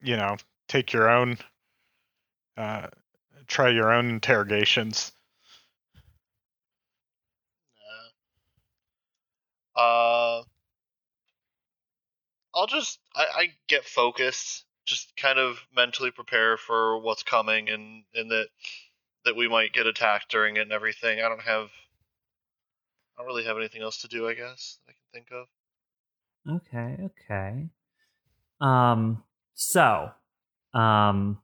[0.00, 0.36] you know,
[0.68, 1.38] take your own,
[2.56, 2.88] uh,
[3.46, 5.12] try your own interrogations.
[9.76, 10.44] uh, uh,
[12.58, 18.02] I'll just I, I get focused, just kind of mentally prepare for what's coming and
[18.14, 18.48] and that
[19.24, 21.20] that we might get attacked during it and everything.
[21.20, 21.68] I don't have
[23.16, 25.46] I don't really have anything else to do, I guess, that I can think of.
[26.66, 27.68] Okay, okay.
[28.60, 29.22] Um
[29.54, 30.10] so
[30.74, 31.38] um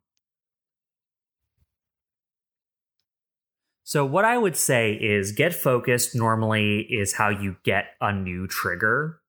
[3.84, 8.48] So what I would say is get focused normally is how you get a new
[8.48, 9.20] trigger.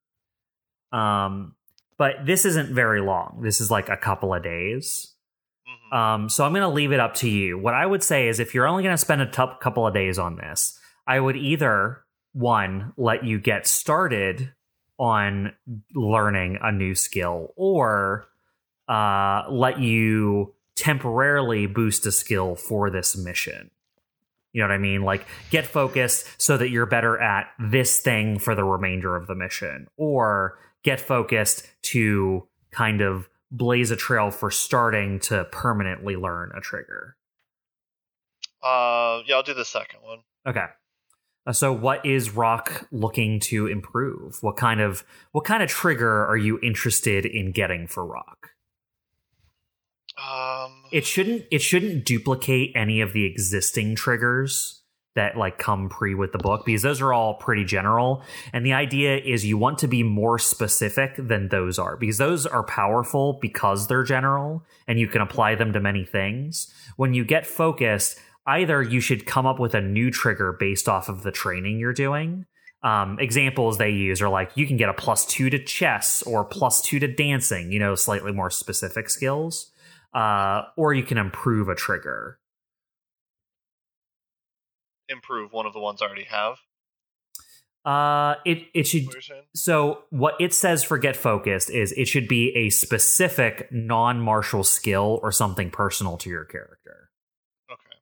[0.92, 1.56] Um
[1.98, 3.42] but this isn't very long.
[3.44, 5.14] This is like a couple of days.
[5.68, 5.98] Mhm.
[5.98, 7.58] Um, so I'm going to leave it up to you.
[7.58, 10.20] What I would say is if you're only going to spend a couple of days
[10.20, 12.04] on this, I would either
[12.34, 14.54] one let you get started
[14.98, 15.54] on
[15.94, 18.28] learning a new skill or
[18.88, 23.72] uh, let you temporarily boost a skill for this mission.
[24.52, 25.02] You know what I mean?
[25.02, 29.36] Like get focused so that you're better at this thing for the remainder of the
[29.36, 36.52] mission, or get focused to kind of blaze a trail for starting to permanently learn
[36.56, 37.18] a trigger.
[38.64, 40.20] Uh, yeah, I'll do the second one.
[40.48, 40.66] Okay.
[41.46, 44.38] Uh, So what is Rock looking to improve?
[44.42, 48.52] What kind of what kind of trigger are you interested in getting for Rock?
[50.18, 54.82] Um, it shouldn't it shouldn't duplicate any of the existing triggers
[55.16, 58.22] that like come pre with the book because those are all pretty general.
[58.54, 62.46] And the idea is you want to be more specific than those are because those
[62.46, 66.74] are powerful because they're general and you can apply them to many things.
[66.98, 71.10] When you get focused either you should come up with a new trigger based off
[71.10, 72.46] of the training you're doing.
[72.84, 76.46] Um, examples they use are like you can get a plus two to chess or
[76.46, 79.72] plus two to dancing you know slightly more specific skills
[80.14, 82.38] uh, or you can improve a trigger
[85.10, 86.58] improve one of the ones I already have.
[87.84, 89.06] Uh, it it should.
[89.06, 89.44] What you're saying?
[89.54, 95.20] So what it says for get focused is it should be a specific non-martial skill
[95.22, 97.12] or something personal to your character.
[97.72, 97.98] Okay.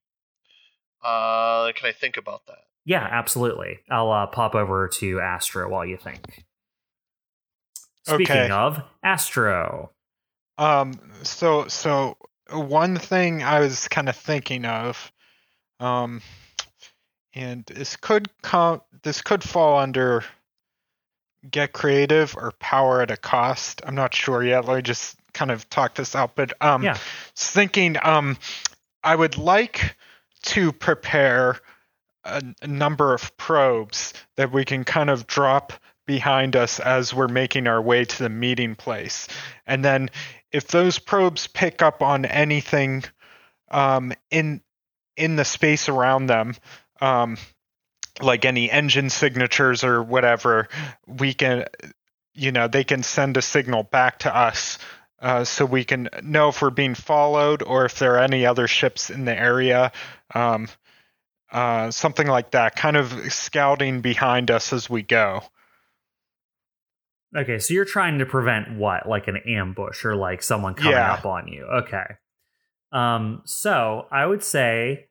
[1.03, 2.59] Uh, can I think about that?
[2.85, 3.79] Yeah, absolutely.
[3.89, 6.45] I'll uh, pop over to Astro while you think.
[8.05, 8.49] Speaking Okay.
[8.51, 9.91] of Astro,
[10.57, 12.17] Um, so so
[12.51, 15.11] one thing I was kind of thinking of,
[15.79, 16.21] um,
[17.33, 20.23] and this could come, this could fall under
[21.49, 23.81] get creative or power at a cost.
[23.85, 24.65] I'm not sure yet.
[24.65, 26.35] Let me just kind of talk this out.
[26.35, 26.97] But um, Yeah.
[27.35, 28.37] thinking, um,
[29.03, 29.95] I would like
[30.43, 31.59] to prepare
[32.23, 35.73] a, a number of probes that we can kind of drop
[36.05, 39.27] behind us as we're making our way to the meeting place.
[39.65, 40.09] And then
[40.51, 43.03] if those probes pick up on anything
[43.71, 44.61] um, in
[45.15, 46.55] in the space around them,
[47.03, 47.37] um,
[48.21, 50.69] like any engine signatures or whatever,
[51.05, 51.65] we can,
[52.33, 54.79] you know, they can send a signal back to us.
[55.19, 58.67] Uh, so we can know if we're being followed or if there are any other
[58.67, 59.91] ships in the area,
[60.33, 60.67] um,
[61.51, 62.75] uh, something like that.
[62.75, 65.41] Kind of scouting behind us as we go.
[67.35, 71.13] okay, so you're trying to prevent what, like an ambush or like someone coming Yeah.
[71.13, 71.63] up on you.
[71.65, 72.05] Okay.
[72.91, 75.07] Um, so I would say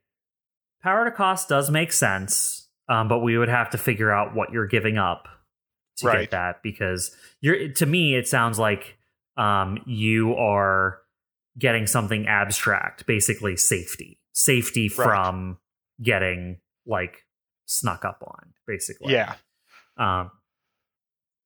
[0.82, 4.52] power to cost does make sense, um, but we would have to figure out what
[4.52, 5.28] you're giving up
[5.98, 6.20] to Right.
[6.22, 8.96] get that because you're to me it sounds like
[9.36, 10.98] um, you are
[11.58, 14.94] getting something abstract, basically safety, safety Right.
[15.06, 15.58] from
[16.02, 17.24] getting like
[17.66, 19.12] snuck up on, basically.
[19.12, 19.34] Yeah.
[19.96, 20.30] Um,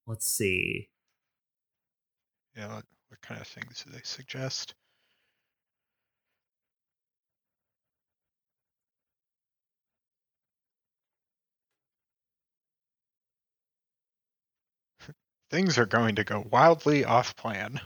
[0.06, 0.88] let's see.
[2.56, 2.68] Yeah.
[2.76, 4.74] What, what kind of things do they suggest?
[15.50, 17.80] Things are going to go wildly off plan.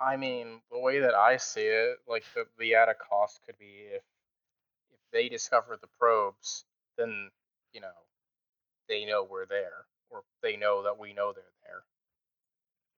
[0.00, 3.86] I mean, the way that I see it, like the the added cost could be
[3.90, 4.02] if
[4.92, 6.64] if they discover the probes,
[6.98, 7.30] then
[7.72, 7.88] you know
[8.88, 11.82] they know we're there, or they know that we know they're there,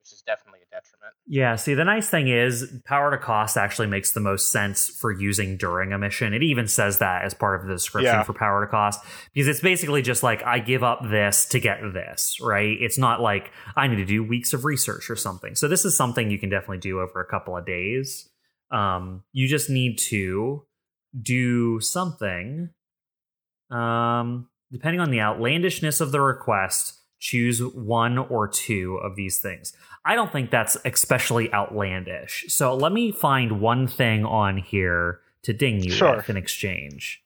[0.06, 1.12] which is definitely a detriment.
[1.26, 5.10] Yeah, see, the nice thing is power to cost actually makes the most sense for
[5.10, 6.32] using during a mission.
[6.32, 8.22] It even says that as part of the description Yeah.
[8.22, 9.04] for power to cost
[9.34, 12.76] because it's basically just like I give up this to get this, right?
[12.80, 15.56] It's not like I need to do weeks of research or something.
[15.56, 18.28] So this is something you can definitely do over a couple of days.
[18.70, 20.64] Um, you just need to
[21.20, 22.70] do something.
[23.70, 29.72] Um, depending on the outlandishness of the request, choose one or two of these things.
[30.06, 32.44] I don't think that's especially outlandish.
[32.48, 36.16] So let me find one thing on here to ding you Sure.
[36.16, 37.22] with in exchange.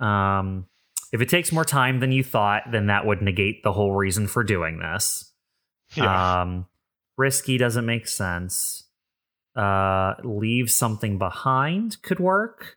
[0.00, 0.66] Um,
[1.12, 4.26] if it takes more time than you thought, then that would negate the whole reason
[4.26, 5.32] for doing this.
[5.94, 6.40] Yeah.
[6.42, 6.66] Um,
[7.16, 8.84] risky doesn't make sense.
[9.56, 12.76] Uh, leave something behind could work.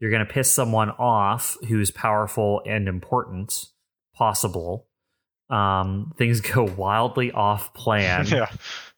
[0.00, 3.66] You're going to piss someone off who's powerful and important,
[4.14, 4.87] possible.
[5.50, 8.26] Um, things go wildly off plan.
[8.28, 8.50] yeah.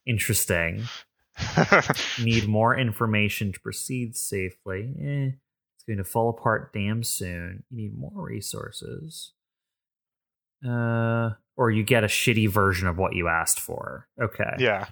[0.07, 0.85] Interesting.
[2.23, 4.95] Need more information to proceed safely.
[5.01, 5.37] Eh,
[5.77, 7.63] it's going to fall apart damn soon.
[7.71, 9.33] You need more resources.
[10.67, 14.07] Uh, or you get a shitty version of what you asked for.
[14.21, 14.57] Okay.
[14.59, 14.87] yeah.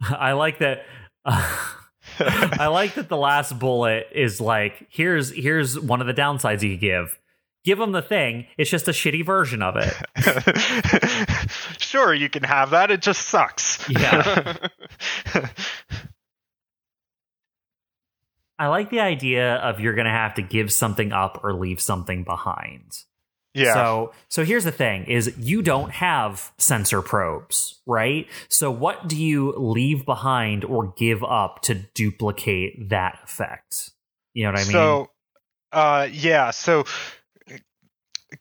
[0.00, 0.84] I like that.
[1.24, 6.70] I like that the last bullet is like here's here's one of the downsides you
[6.70, 7.18] could give.
[7.66, 8.46] Give them the thing.
[8.56, 9.92] It's just a shitty version of it.
[11.80, 12.92] sure, you can have that.
[12.92, 13.84] It just sucks.
[13.90, 14.56] Yeah.
[18.56, 21.80] I like the idea of you're going to have to give something up or leave
[21.80, 22.92] something behind.
[23.52, 23.74] yeah.
[23.74, 28.28] So so here's the thing is you don't have sensor probes, right?
[28.48, 33.90] So what do you leave behind or give up to duplicate that effect?
[34.34, 34.72] You know what I mean?
[34.72, 35.10] So,
[35.72, 36.50] uh, yeah.
[36.52, 36.84] So,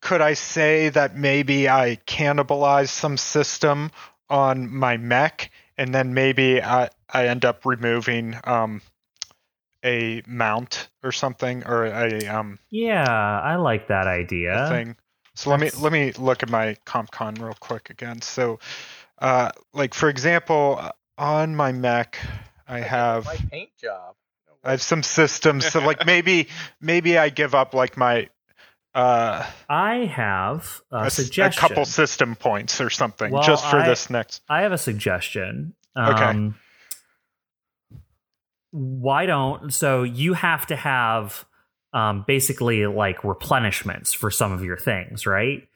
[0.01, 3.91] could I say that maybe I cannibalize some system
[4.29, 8.81] on my mech, and then maybe I I end up removing um,
[9.83, 14.65] a mount or something or a um Yeah, I like that idea.
[14.69, 14.95] thing.
[15.35, 18.21] So let me let me look at my CompCon real quick again.
[18.21, 18.59] So,
[19.19, 22.17] uh, like for example, uh, on my mech,
[22.67, 24.15] I have my paint job.
[24.63, 25.65] I have some systems.
[25.67, 26.47] So like maybe
[26.81, 28.29] maybe I give up like my
[28.95, 31.65] uh I have a, a, suggestion.
[31.65, 34.41] A couple system points or something Well, just for I- this next.
[34.49, 35.73] I have a suggestion.
[35.97, 36.23] Okay.
[36.23, 36.55] Um,
[38.71, 41.45] why don't so you have to have
[41.93, 45.67] um, basically like replenishments for some of your things, right?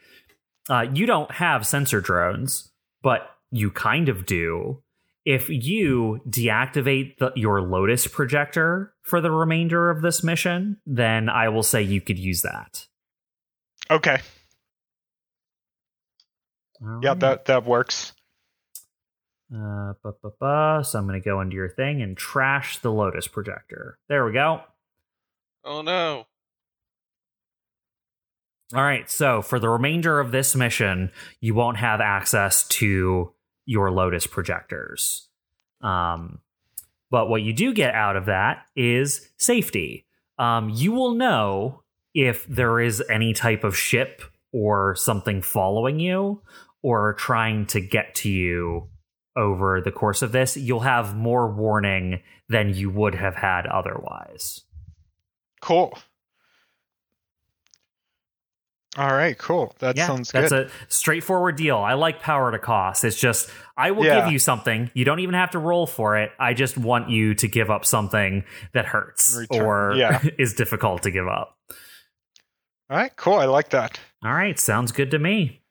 [0.69, 2.71] Uh, you don't have sensor drones,
[3.01, 4.83] but you kind of do.
[5.25, 11.49] If you deactivate the, your Lotus projector for the remainder of this mission, then I
[11.49, 12.85] will say you could use that.
[13.91, 14.19] Okay,
[16.81, 17.19] All yeah, right.
[17.21, 18.13] that that works.
[19.51, 20.83] Uh, bu- bu- bu.
[20.83, 23.97] So I'm going to go into your thing and trash the Lotus projector.
[24.07, 24.61] There we go.
[25.65, 26.25] Oh no.
[28.75, 29.09] All right.
[29.09, 31.11] So for the remainder of this mission,
[31.41, 33.33] you won't have access to
[33.65, 35.27] your Lotus projectors.
[35.81, 36.39] Um,
[37.09, 40.05] but what you do get out of that is safety.
[40.37, 41.81] Um, you will know
[42.13, 44.21] if there is any type of ship
[44.51, 46.41] or something following you
[46.81, 48.87] or trying to get to you
[49.35, 50.57] over the course of this.
[50.57, 54.61] You'll have more warning than you would have had otherwise.
[55.61, 55.97] Cool.
[58.97, 59.73] All right, cool.
[59.79, 61.77] That yeah, sounds that's a straightforward deal.
[61.77, 63.05] I like power to cost.
[63.05, 64.23] It's just I will Yeah.
[64.23, 64.89] give you something.
[64.95, 66.31] You don't even have to roll for it.
[66.39, 70.21] I just want you to give up something that hurts Return- or yeah.
[70.39, 71.55] is difficult to give up.
[72.89, 73.35] All right, cool.
[73.35, 73.99] I like that.
[74.23, 75.61] All right, sounds good to me.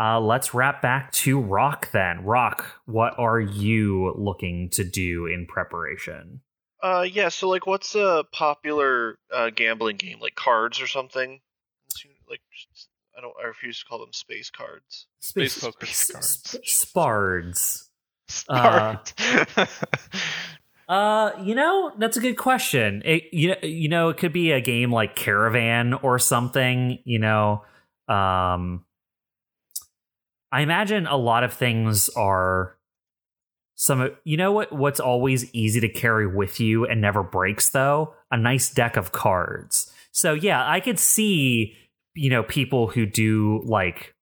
[0.00, 2.24] Uh, let's wrap back to Rock then.
[2.24, 6.40] Rock, what are you looking to do in preparation?
[6.82, 7.28] Uh, yeah.
[7.28, 10.18] So, like, what's a popular uh, gambling game?
[10.20, 11.40] Like cards or something?
[12.28, 13.32] Like, just- I don't.
[13.40, 15.06] I refuse to call them space cards.
[15.20, 16.56] Space poker space- cards.
[16.64, 17.90] Spards.
[18.48, 19.14] Uh, Smart.
[20.88, 23.02] Uh, you know, that's a good question.
[23.04, 26.98] It, you know, you know, it could be a game like Caravan or something.
[27.04, 27.64] You know,
[28.08, 28.84] um,
[30.52, 32.76] I imagine a lot of things are
[33.74, 34.10] some.
[34.24, 34.72] You know what?
[34.72, 38.14] What's always easy to carry with you and never breaks though?
[38.30, 39.90] A nice deck of cards.
[40.12, 41.76] So yeah, I could see
[42.14, 44.14] you know people who do like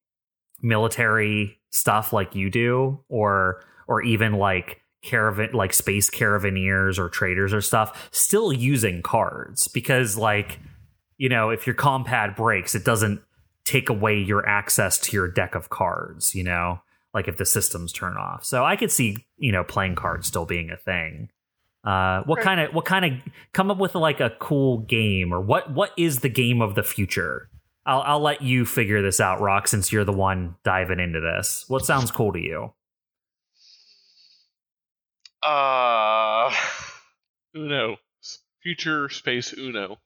[0.63, 7.53] military stuff like you do, or or even like caravan like space caravaneers or traders
[7.53, 10.61] or stuff still using cards because like
[11.19, 13.21] you know if your compad breaks it doesn't
[13.65, 16.81] take away your access to your deck of cards you know
[17.15, 18.45] like if the systems turn off.
[18.45, 21.31] So i could see you know playing cards still being a thing.
[21.85, 23.13] Uh what kind of what kind of
[23.53, 26.83] come up with like a cool game or what what is the game of the
[26.83, 27.49] future?
[27.85, 31.65] I'll i'll let you figure this out rock since you're the one diving into this.
[31.69, 32.73] What sounds cool to you
[35.43, 36.53] Uh,
[37.57, 37.97] Uno.
[38.23, 39.99] S- Future space Uno.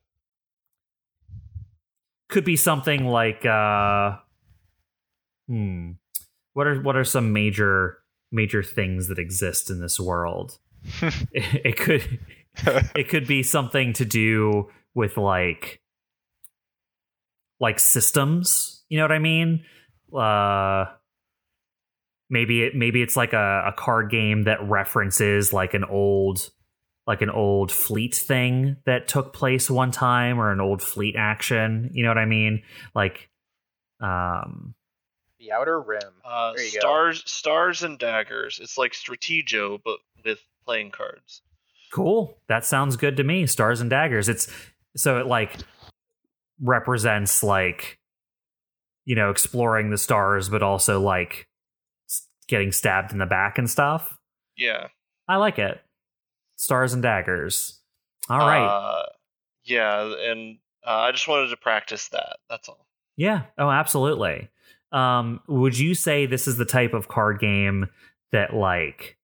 [2.29, 4.17] could be something like uh
[5.47, 5.91] hmm
[6.53, 7.99] what are what are some major
[8.31, 10.57] major things that exist in this world
[11.01, 12.19] it, it could
[12.95, 15.81] it could be something to do with like
[17.59, 19.63] like systems you know what i mean
[20.13, 20.85] uh
[22.29, 26.49] maybe it maybe it's like a, a card game that references like an old
[27.05, 31.89] like an old fleet thing that took place one time or an old fleet action
[31.93, 32.61] you know what i mean
[32.93, 33.29] like
[34.01, 34.75] um
[35.39, 36.01] The Outer Rim.
[36.25, 36.79] uh, There you go.
[36.79, 38.59] stars, stars and daggers.
[38.61, 41.41] It's like Stratego, but with playing cards.
[41.93, 44.51] cool that sounds good to me stars and daggers it's
[44.97, 45.55] so it like
[46.61, 47.97] represents like
[49.05, 51.46] you know exploring the stars but also like s-
[52.47, 54.17] getting stabbed in the back and stuff
[54.55, 54.87] Yeah.
[55.27, 55.81] i like it
[56.55, 57.79] stars and daggers
[58.29, 59.03] all right Uh,
[59.63, 60.01] yeah,
[60.31, 62.37] and uh, I just wanted to practice that.
[62.49, 62.87] That's all.
[63.17, 63.41] Yeah.
[63.57, 64.47] Oh, absolutely.
[64.93, 67.87] Um, would you say this is the type of card game
[68.31, 69.17] that like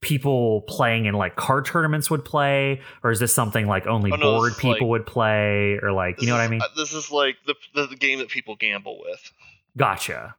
[0.00, 4.16] people playing in like card tournaments would play, or is this something like only Oh,
[4.16, 6.60] no, board people like- would play, or like you know what I mean?
[6.60, 7.54] uh, This is like the
[7.86, 9.32] the game that people gamble with.
[9.76, 10.34] Gotcha.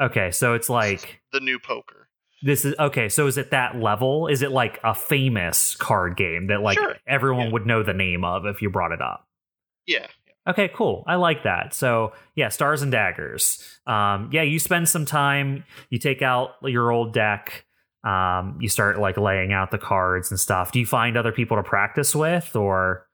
[0.00, 2.08] Okay, so it's like The new poker.
[2.42, 3.08] this is okay.
[3.08, 4.26] So is it that level?
[4.26, 6.96] Is it like a famous card game that like Sure.
[7.06, 7.52] everyone Yeah.
[7.52, 9.26] would know the name of if you brought it up?
[9.86, 10.06] Yeah.
[10.46, 11.04] Okay, cool.
[11.06, 11.72] I like that.
[11.74, 13.62] So yeah, stars and daggers.
[13.86, 15.64] Um, yeah, you spend some time.
[15.90, 17.64] You take out your old deck.
[18.06, 20.70] Um, you start like laying out the cards and stuff.
[20.72, 23.06] Do you find other people to practice with, or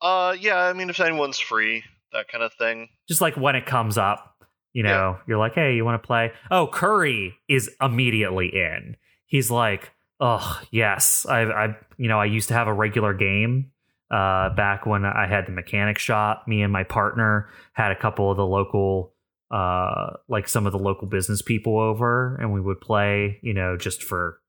[0.00, 0.56] Uh, yeah.
[0.64, 2.88] I mean, if anyone's free, that kind of thing.
[3.08, 4.29] just like when it comes up,
[4.72, 6.32] you know, you're like, hey, you want to play?
[6.50, 8.96] Oh, Curry is immediately in.
[9.26, 9.90] He's like,
[10.20, 13.72] oh yes, I, I, you know, I used to have a regular game.
[14.10, 18.28] Uh, back when I had the mechanic shop, me and my partner had a couple
[18.28, 19.14] of the local,
[19.52, 23.76] uh, like some of the local business people over, and we would play, you know,
[23.76, 24.40] just for,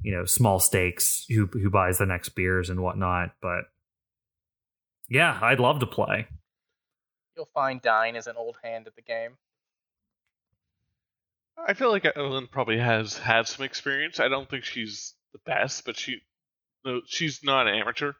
[0.00, 1.26] you know, small stakes.
[1.28, 3.34] Who who buys the next beers and whatnot?
[3.42, 3.64] But
[5.10, 6.26] yeah, I'd love to play.
[7.36, 9.36] You'll find Dine is an old hand at the game.
[11.56, 14.20] I feel like Evelyn probably has had some experience.
[14.20, 16.20] I don't think she's the best, but she,
[16.84, 18.12] no, she's not an amateur.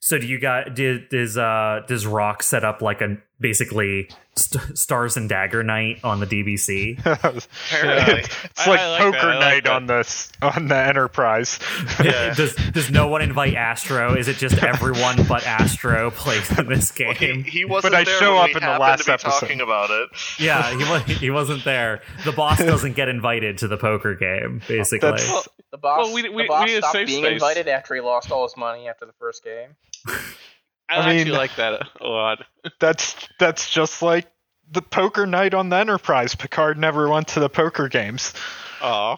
[0.00, 4.76] So do you got did does uh does Rock set up like a basically st-
[4.78, 6.98] Stars and Dagger night on the DBC?
[7.04, 8.20] Apparently.
[8.20, 9.72] it's like I like poker that, I like night that.
[9.72, 11.58] on this on the Enterprise.
[12.04, 12.32] Yeah.
[12.34, 14.14] does does no one invite Astro?
[14.14, 17.42] Is it just everyone but Astro plays in this Well, he, game?
[17.44, 19.40] he wasn't I there show when up we in the happened last to be episode.
[19.40, 20.08] talking about it.
[20.38, 22.02] yeah, he was he wasn't there.
[22.24, 25.10] The boss doesn't get invited to the poker game, basically.
[25.10, 27.32] Well, The boss, Well, we- we- the boss need a stopped being space.
[27.32, 29.67] invited after he lost all his money after the first game.
[30.06, 32.38] I, I mean- actually like that a lot.
[32.80, 34.26] That's that's just like
[34.70, 36.34] the poker night on the Enterprise.
[36.34, 38.34] Picard never went to the poker games.
[38.82, 39.16] Aw.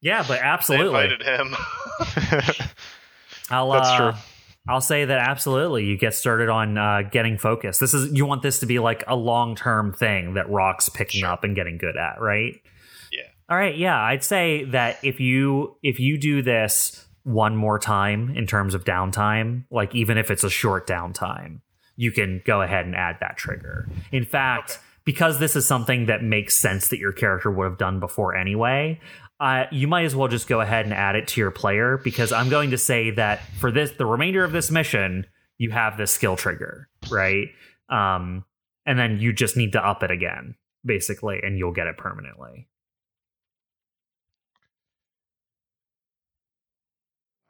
[0.00, 0.86] yeah, but They absolutely.
[1.04, 1.54] invited him.
[3.50, 4.20] I'll That's uh, true.
[4.68, 5.84] I'll say that absolutely.
[5.84, 7.80] You get started on uh, getting focused.
[7.80, 11.20] This is you want this to be like a long term thing that Rock's picking
[11.20, 11.30] Sure.
[11.30, 12.54] up and getting good at, right?
[13.12, 13.22] Yeah.
[13.48, 13.76] All right.
[13.76, 18.74] Yeah, I'd say that if you if you do this one more time in terms
[18.74, 21.60] of downtime, like even if it's a short downtime,
[21.96, 23.88] you can go ahead and add that trigger.
[24.12, 24.72] In fact.
[24.72, 24.80] Okay.
[25.02, 29.00] Because this is something that makes sense that your character would have done before anyway,
[29.40, 32.30] uh, you might as well just go ahead and add it to your player because
[32.30, 35.26] I'm going to say that for this the remainder of this mission
[35.56, 37.48] you have this skill trigger right
[37.88, 38.44] um
[38.86, 40.54] and then you just need to up it again
[40.84, 42.68] basically and you'll get it permanently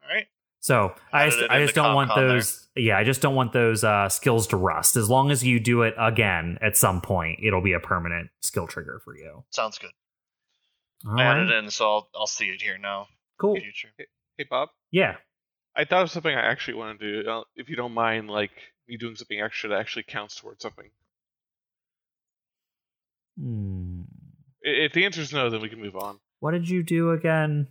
[0.03, 0.27] All right.
[0.63, 2.27] So I just, I just don't want CompCon there.
[2.29, 5.59] those yeah I just don't want those uh skills to rust as long as you
[5.59, 9.77] do it again at some point it'll be a permanent skill trigger for you Sounds
[9.79, 9.89] good.
[11.05, 11.49] All I added right.
[11.57, 13.07] it in, so I'll, I'll see it here now.
[13.39, 13.89] cool in future.
[14.37, 14.69] Hey, Bob.
[14.91, 15.15] yeah
[15.75, 17.29] I thought of something I actually want to do.
[17.29, 18.51] Uh, If you don't mind, like
[18.87, 20.89] me doing something extra that actually counts towards something.
[23.39, 24.01] Hmm.
[24.61, 26.19] If the answer is no, then we can move on.
[26.39, 27.67] what did you do again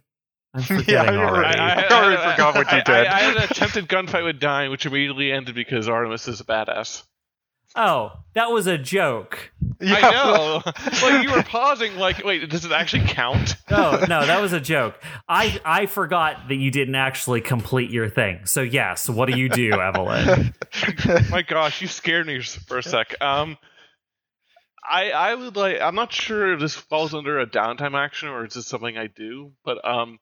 [0.54, 1.58] I'm Yeah, forgetting I already.
[1.58, 3.06] I already forgot what you did.
[3.06, 6.44] I, I had an attempted gunfight with Dine, which immediately ended because Artemis is a
[6.44, 7.04] badass.
[7.76, 9.52] Oh, that was a joke.
[9.80, 10.62] Yeah, I know.
[11.04, 13.54] like you were pausing, like, wait, does it actually count?
[13.70, 15.00] No, no, that was a joke.
[15.28, 18.44] I I forgot that you didn't actually complete your thing.
[18.46, 20.52] So yes, what do you do, Evelyn?
[21.30, 23.14] My gosh, you scared me for a sec.
[23.22, 23.56] Um,
[24.82, 25.80] I I would like.
[25.80, 29.06] I'm not sure if this falls under a downtime action or is this something I
[29.06, 30.18] do, but um.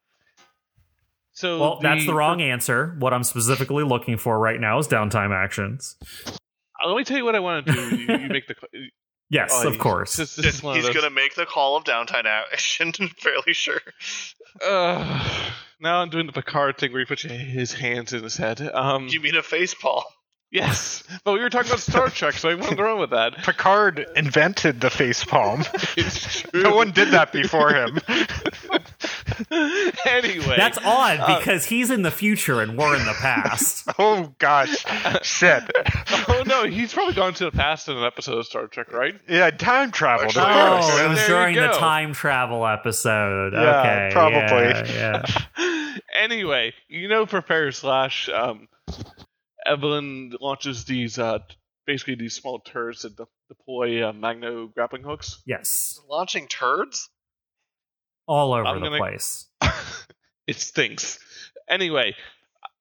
[1.39, 2.97] So Well, that's the wrong answer.
[2.99, 5.95] What I'm specifically looking for right now is downtime actions.
[6.27, 7.97] Uh, Let me tell you what I want to do.
[7.97, 8.57] You, you make the.
[9.31, 10.17] Yes, oh, of you- course.
[10.17, 12.93] This, this He's gonna make the call of downtime action.
[13.19, 13.81] fairly sure.
[14.67, 15.51] Uh,
[15.81, 18.63] now I'm doing the Picard thing where he puts his hands in his head.
[18.63, 20.03] Um, You mean a face palm?
[20.51, 23.37] Yes, but we were talking about Star Trek, so I went wrong with that.
[23.45, 25.65] Picard invented the face palm.
[26.55, 27.99] No one did that before him.
[30.07, 33.89] anyway, That's odd uh, because he's in the future and we're in the past.
[33.99, 34.85] Oh gosh,
[35.23, 35.63] shit.
[36.29, 39.15] oh no, he's probably gone to the past in an episode of Star Trek, right?
[39.29, 40.37] Yeah, time traveled.
[40.37, 40.87] Of Oh, course.
[40.91, 43.53] Oh, it was There during the time travel episode.
[43.53, 44.93] Yeah, okay, probably.
[44.95, 45.23] Yeah,
[45.59, 45.97] yeah.
[46.19, 48.69] anyway, you know, prepare slash um,
[49.67, 51.39] Evelyn launches these uh,
[51.87, 55.43] basically these small turrets that de- deploy uh, magno grappling hooks.
[55.47, 57.09] Yes, Launching turds?
[58.27, 59.47] all over I'm the gonna- place.
[60.47, 61.19] it stinks.
[61.69, 62.15] Anyway,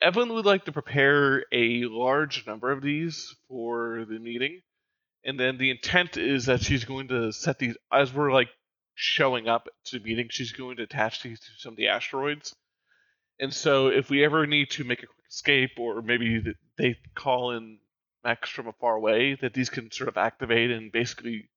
[0.01, 4.61] Evelyn would like to prepare a large number of these for the meeting,
[5.25, 8.49] and then the intent is that she's going to set these as we're like
[8.95, 10.27] showing up to the meeting.
[10.29, 12.53] She's going to attach these to some of the asteroids,
[13.39, 16.43] and so if we ever need to make a quick escape, or maybe
[16.77, 17.79] they call in
[18.23, 21.49] mechs from a far away, that these can sort of activate and basically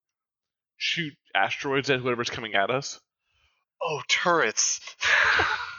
[0.77, 2.99] shoot asteroids at whoever's coming at us.
[3.81, 4.79] Oh, turrets.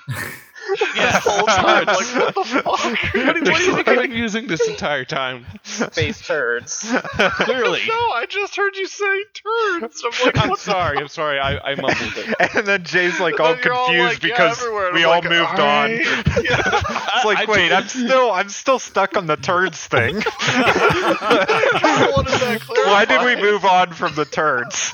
[0.96, 1.86] Yeah, the whole time.
[1.86, 2.64] Like, what the fuck?
[2.66, 5.46] What, do- what do you think I've been using this entire time?
[5.64, 6.80] Space turds.
[7.16, 7.80] Clearly.
[7.88, 10.04] No, I just heard you say turds.
[10.04, 10.98] I'm like, I'm what sorry.
[10.98, 11.38] I'm sorry.
[11.40, 12.34] I, I mumbled it.
[12.54, 15.20] and then Jay's like all And you're all confused like, because everywhere, and we all
[15.20, 15.90] like, moved on.
[15.92, 19.86] "Alright." It's like, I- I wait, don't- I'm still, I'm still stuck on the turds
[19.86, 20.22] thing.
[20.26, 24.92] I wanted that Why did we move on from the turds?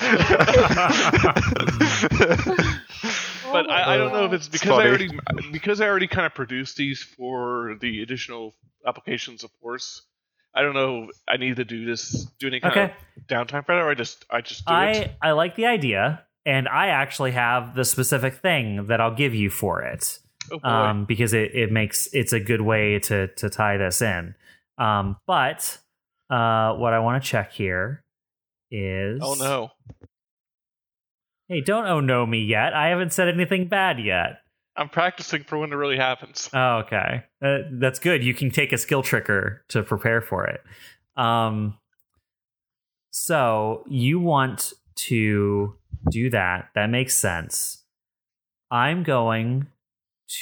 [3.63, 5.11] But I, I don't know if it's It's because I already
[5.53, 8.55] because I already kind of produced these for the additional
[8.87, 10.03] applications of Force.
[10.55, 11.11] I don't know.
[11.29, 12.27] I need to do this.
[12.39, 12.95] Do any kind Okay.
[13.17, 14.77] of downtime for that, or I just I just do it.
[15.23, 19.35] I I like the idea, and I actually have the specific thing that I'll give
[19.35, 20.19] you for it.
[20.51, 24.35] Oh um, because it, it makes it's a good way to to tie this in.
[24.79, 25.79] Um, but
[26.31, 28.03] uh, what I want to check here
[28.71, 29.71] is oh no.
[31.49, 32.75] Hey, don't oh no me yet.
[32.75, 34.43] I haven't said anything bad yet.
[34.77, 36.49] I'm practicing for when it really happens.
[36.53, 38.23] Oh, okay, uh, that's good.
[38.23, 40.61] You can take a skill trigger to prepare for it.
[41.17, 41.79] Um,
[43.11, 45.75] so you want to
[46.11, 46.69] do that?
[46.75, 47.85] That makes sense.
[48.71, 49.67] I'm going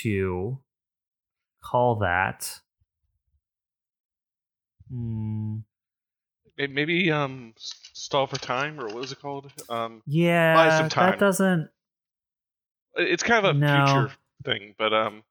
[0.02, 0.58] to
[1.62, 2.60] call that.
[4.90, 5.58] Hmm.
[6.58, 9.50] May- Maybe um stall for time, or what is it called?
[9.68, 11.10] Um, Yeah, some time.
[11.12, 11.70] that doesn't.
[12.94, 13.84] it's kind of a No.
[13.86, 15.22] future thing, but um,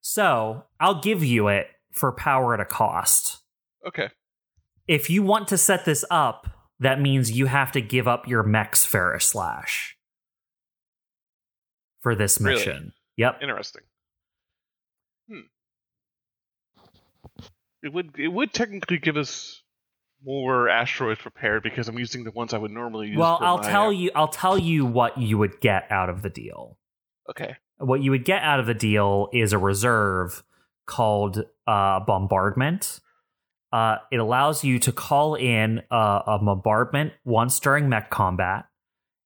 [0.00, 3.42] So I'll give you it for power at a cost.
[3.86, 4.08] okay.
[4.88, 6.48] If you want to set this up,
[6.80, 9.96] that means you have to give up your Mex Ferris Slash
[12.00, 12.56] for this Really?
[12.56, 12.92] mission.
[13.16, 13.38] Yep.
[13.42, 13.82] Interesting.
[15.28, 15.40] Hmm.
[17.82, 19.62] It would it would technically give us
[20.24, 23.18] more asteroids prepared because I'm using the ones I would normally use.
[23.18, 24.10] Well, I'll tell uh, you.
[24.14, 26.76] I'll tell you what you would get out of the deal.
[27.28, 27.56] Okay.
[27.78, 30.42] What you would get out of the deal is a reserve
[30.86, 33.00] called uh, bombardment.
[33.72, 38.66] Uh, it allows you to call in uh, a bombardment once during mech combat.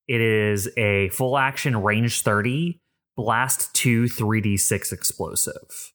[0.07, 2.81] It is a full action range 30
[3.17, 5.94] blast 2 3d6 explosive.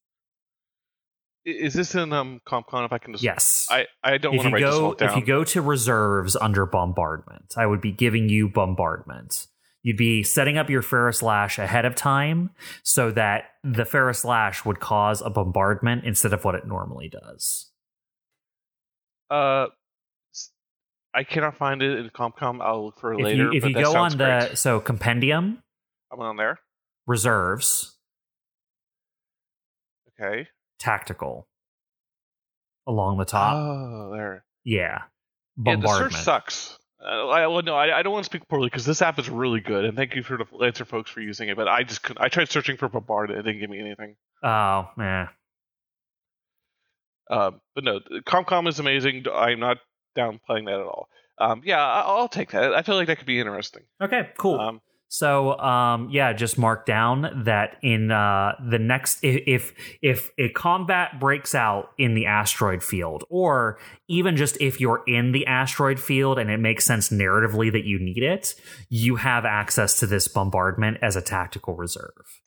[1.45, 2.86] Is this in um CompCon?
[2.86, 3.68] If I can just Yes.
[3.72, 5.10] I I don't want to write this go all down.
[5.10, 9.48] if you go to reserves under bombardment, I would be giving you bombardment.
[9.82, 12.49] You'd be setting up your Ferrous Lash ahead of time
[12.84, 17.72] so that the Ferrous Lash would cause a bombardment instead of what it normally does.
[19.32, 19.68] uh,
[21.14, 22.61] I cannot find it in CompCon.
[22.61, 23.44] I'll look for it If later.
[23.44, 24.57] you if you go on sounds the great.
[24.57, 25.64] so compendium
[26.11, 26.60] I'm on there.
[27.07, 27.95] reserves
[30.22, 30.48] Okay.
[30.80, 31.47] Tactical
[32.88, 33.56] along the top.
[33.56, 34.43] Oh, there.
[34.64, 35.01] yeah.
[35.57, 35.57] Bombardment.
[35.57, 36.14] Yeah, the Bombardment.
[36.14, 36.80] search sucks.
[37.01, 39.30] Uh, I well, no, I, I don't want to speak poorly because this app is
[39.30, 41.56] really good, and thank you for the Lancer folks for using it.
[41.56, 42.22] But I just couldn't.
[42.22, 44.15] I tried searching for Bombard, and it didn't give me anything.
[44.43, 45.27] oh, yeah.
[47.30, 49.26] Uh, but no, CompCon is amazing.
[49.31, 49.77] I'm not
[50.18, 51.10] downplaying that at all.
[51.38, 52.73] Um, yeah, I, I'll take that.
[52.73, 53.84] I feel like that could be interesting.
[54.01, 54.60] Okay, cool.
[54.60, 54.81] Um,
[55.11, 59.73] So, um, yeah, just mark down that in uh, the next, if, if
[60.03, 65.31] if a combat breaks out in the asteroid field, or even just if you're in
[65.31, 68.53] the asteroid field and it makes sense narratively that you need it,
[68.90, 72.41] you have access to this bombardment as a tactical reserve.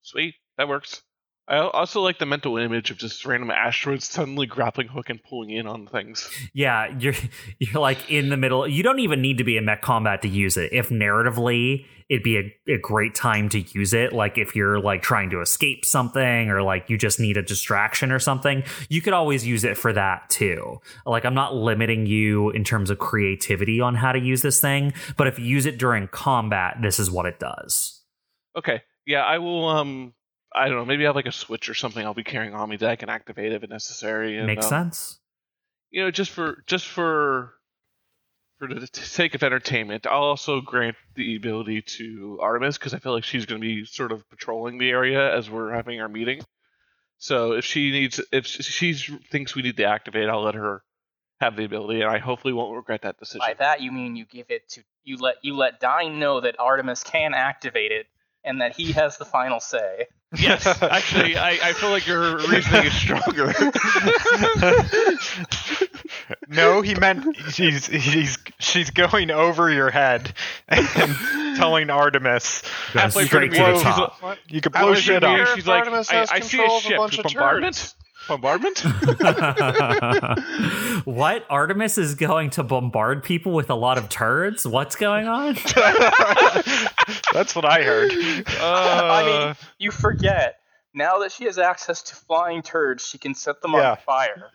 [0.00, 1.02] sweet, that works.
[1.50, 5.50] I also like the mental image of just random asteroids suddenly grappling hook and pulling
[5.50, 6.30] in on things.
[6.54, 7.14] Yeah, you're
[7.58, 8.68] you're like in the middle.
[8.68, 10.72] You don't even need to be in mech combat to use it.
[10.72, 14.12] If narratively, it'd be a, a great time to use it.
[14.12, 18.12] Like if you're like trying to escape something or like you just need a distraction
[18.12, 20.80] or something, you could always use it for that too.
[21.04, 24.92] Like I'm not limiting you in terms of creativity on how to use this thing,
[25.16, 28.02] but if you use it during combat, this is what it does.
[28.56, 29.68] Okay, yeah, I will.
[29.68, 30.12] Um,
[30.54, 30.84] I don't know.
[30.84, 32.96] Maybe I have like a switch or something I'll be carrying on me that I
[32.96, 34.36] can activate if necessary.
[34.38, 35.20] And, Makes um, sense.
[35.90, 37.54] you know, just for just for
[38.58, 43.12] for the sake of entertainment, I'll also grant the ability to Artemis because I feel
[43.12, 46.42] like she's going to be sort of patrolling the area as we're having our meeting.
[47.18, 48.94] So if she needs, if she
[49.30, 50.82] thinks we need to activate, I'll let her
[51.40, 53.40] have the ability, and I hopefully won't regret that decision.
[53.40, 56.56] By that you mean you give it to you let you let Dine know that
[56.58, 58.06] Artemis can activate it
[58.44, 60.06] and that he has the final say.
[60.36, 63.52] Yes, actually, I, I feel like your reasoning is stronger.
[66.48, 70.32] no, he meant he's he's she's going over your head
[70.68, 70.86] and
[71.56, 72.62] telling Artemis
[72.92, 74.22] Goes halfway straight through to the the meeting, top.
[74.22, 74.38] What?
[74.48, 75.48] you can blow was shit here, up.
[75.56, 76.96] She's like, Artemis I, has I see a control of a ship.
[76.96, 77.94] bunch of Bombardment?
[78.28, 78.78] Bombardment?
[81.04, 81.44] what?
[81.50, 84.64] Artemis is going to bombard people with a lot of turds?
[84.66, 85.56] What's going on?
[87.32, 88.10] That's what I heard.
[88.60, 90.56] I mean, Uh, you forget.
[90.92, 93.92] Now that she has access to flying turds, she can set them Yeah.
[93.92, 94.50] on fire.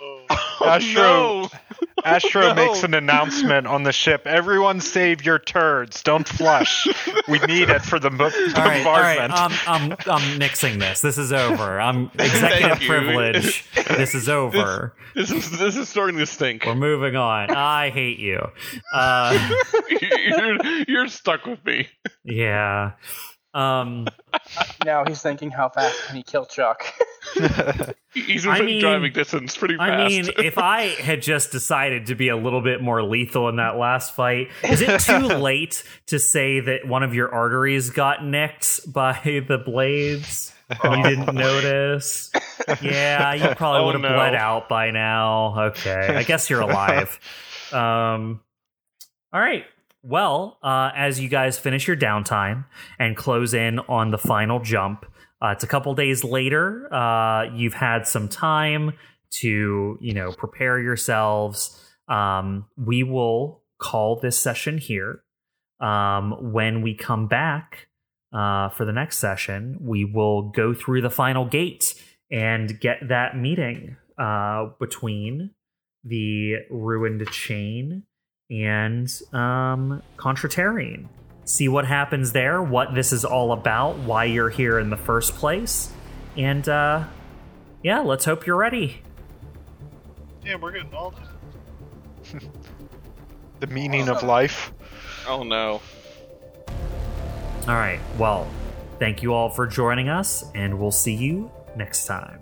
[0.00, 0.22] Oh,
[0.64, 1.48] Astro- no.
[2.04, 2.54] Astro No.
[2.54, 4.26] makes an announcement on the ship.
[4.26, 6.02] Everyone save your turds.
[6.02, 6.86] Don't flush.
[7.28, 9.28] we need it for the bo- All right, all right.
[9.30, 9.32] bombardment.
[9.68, 11.00] I'm, I'm, I'm nixing this.
[11.00, 11.80] This is over.
[11.80, 13.64] I'm executive privilege.
[13.88, 14.94] This is over.
[15.14, 16.64] This is this is starting to stink.
[16.66, 17.50] We're moving on.
[17.50, 18.46] I hate you.
[18.92, 19.50] Uh,
[19.90, 21.88] you're, you're stuck with me.
[22.24, 22.92] yeah.
[23.56, 24.06] Um,
[24.84, 26.84] Now he's thinking, how fast can he kill Chuck?
[28.14, 29.90] He's I within mean- driving distance pretty fast.
[29.90, 33.56] I mean, if I had just decided to be a little bit more lethal in
[33.56, 38.24] that last fight, is it too late to say that one of your arteries got
[38.24, 40.52] nicked by the blades?
[40.82, 42.30] You didn't notice?
[42.82, 44.14] Yeah, you probably Oh, would have no.
[44.14, 45.66] bled out by now.
[45.68, 47.18] Okay, I guess you're alive.
[47.72, 48.40] Um,
[49.32, 49.64] all right.
[50.08, 52.66] Well, uh, as you guys finish your downtime
[52.96, 55.04] and close in on the final jump,
[55.42, 56.86] uh, it's a couple days later.
[56.94, 58.92] Uh, you've had some time
[59.30, 61.84] to, you know, prepare yourselves.
[62.06, 65.24] Um, we will call this session here.
[65.80, 67.88] Um, when we come back
[68.32, 72.00] uh, for the next session, we will go through the final gate
[72.30, 75.50] and get that meeting uh, between
[76.04, 78.04] the ruined chain
[78.50, 81.06] and um, Contraterrene.
[81.44, 85.34] See what happens there, what this is all about, why you're here in the first
[85.36, 85.92] place,
[86.36, 87.04] and uh,
[87.82, 89.00] yeah, let's hope you're ready.
[90.44, 92.42] yeah, we're getting all this.
[93.60, 94.72] the meaning of life.
[95.28, 95.80] oh no.
[97.68, 98.48] All right, well,
[98.98, 102.40] thank you all for joining us, and we'll see you next time.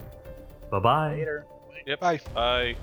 [0.71, 1.15] Bye bye.
[1.15, 1.47] Later.
[1.87, 2.01] Yep.
[2.01, 2.21] Bye.
[2.35, 2.77] Bye.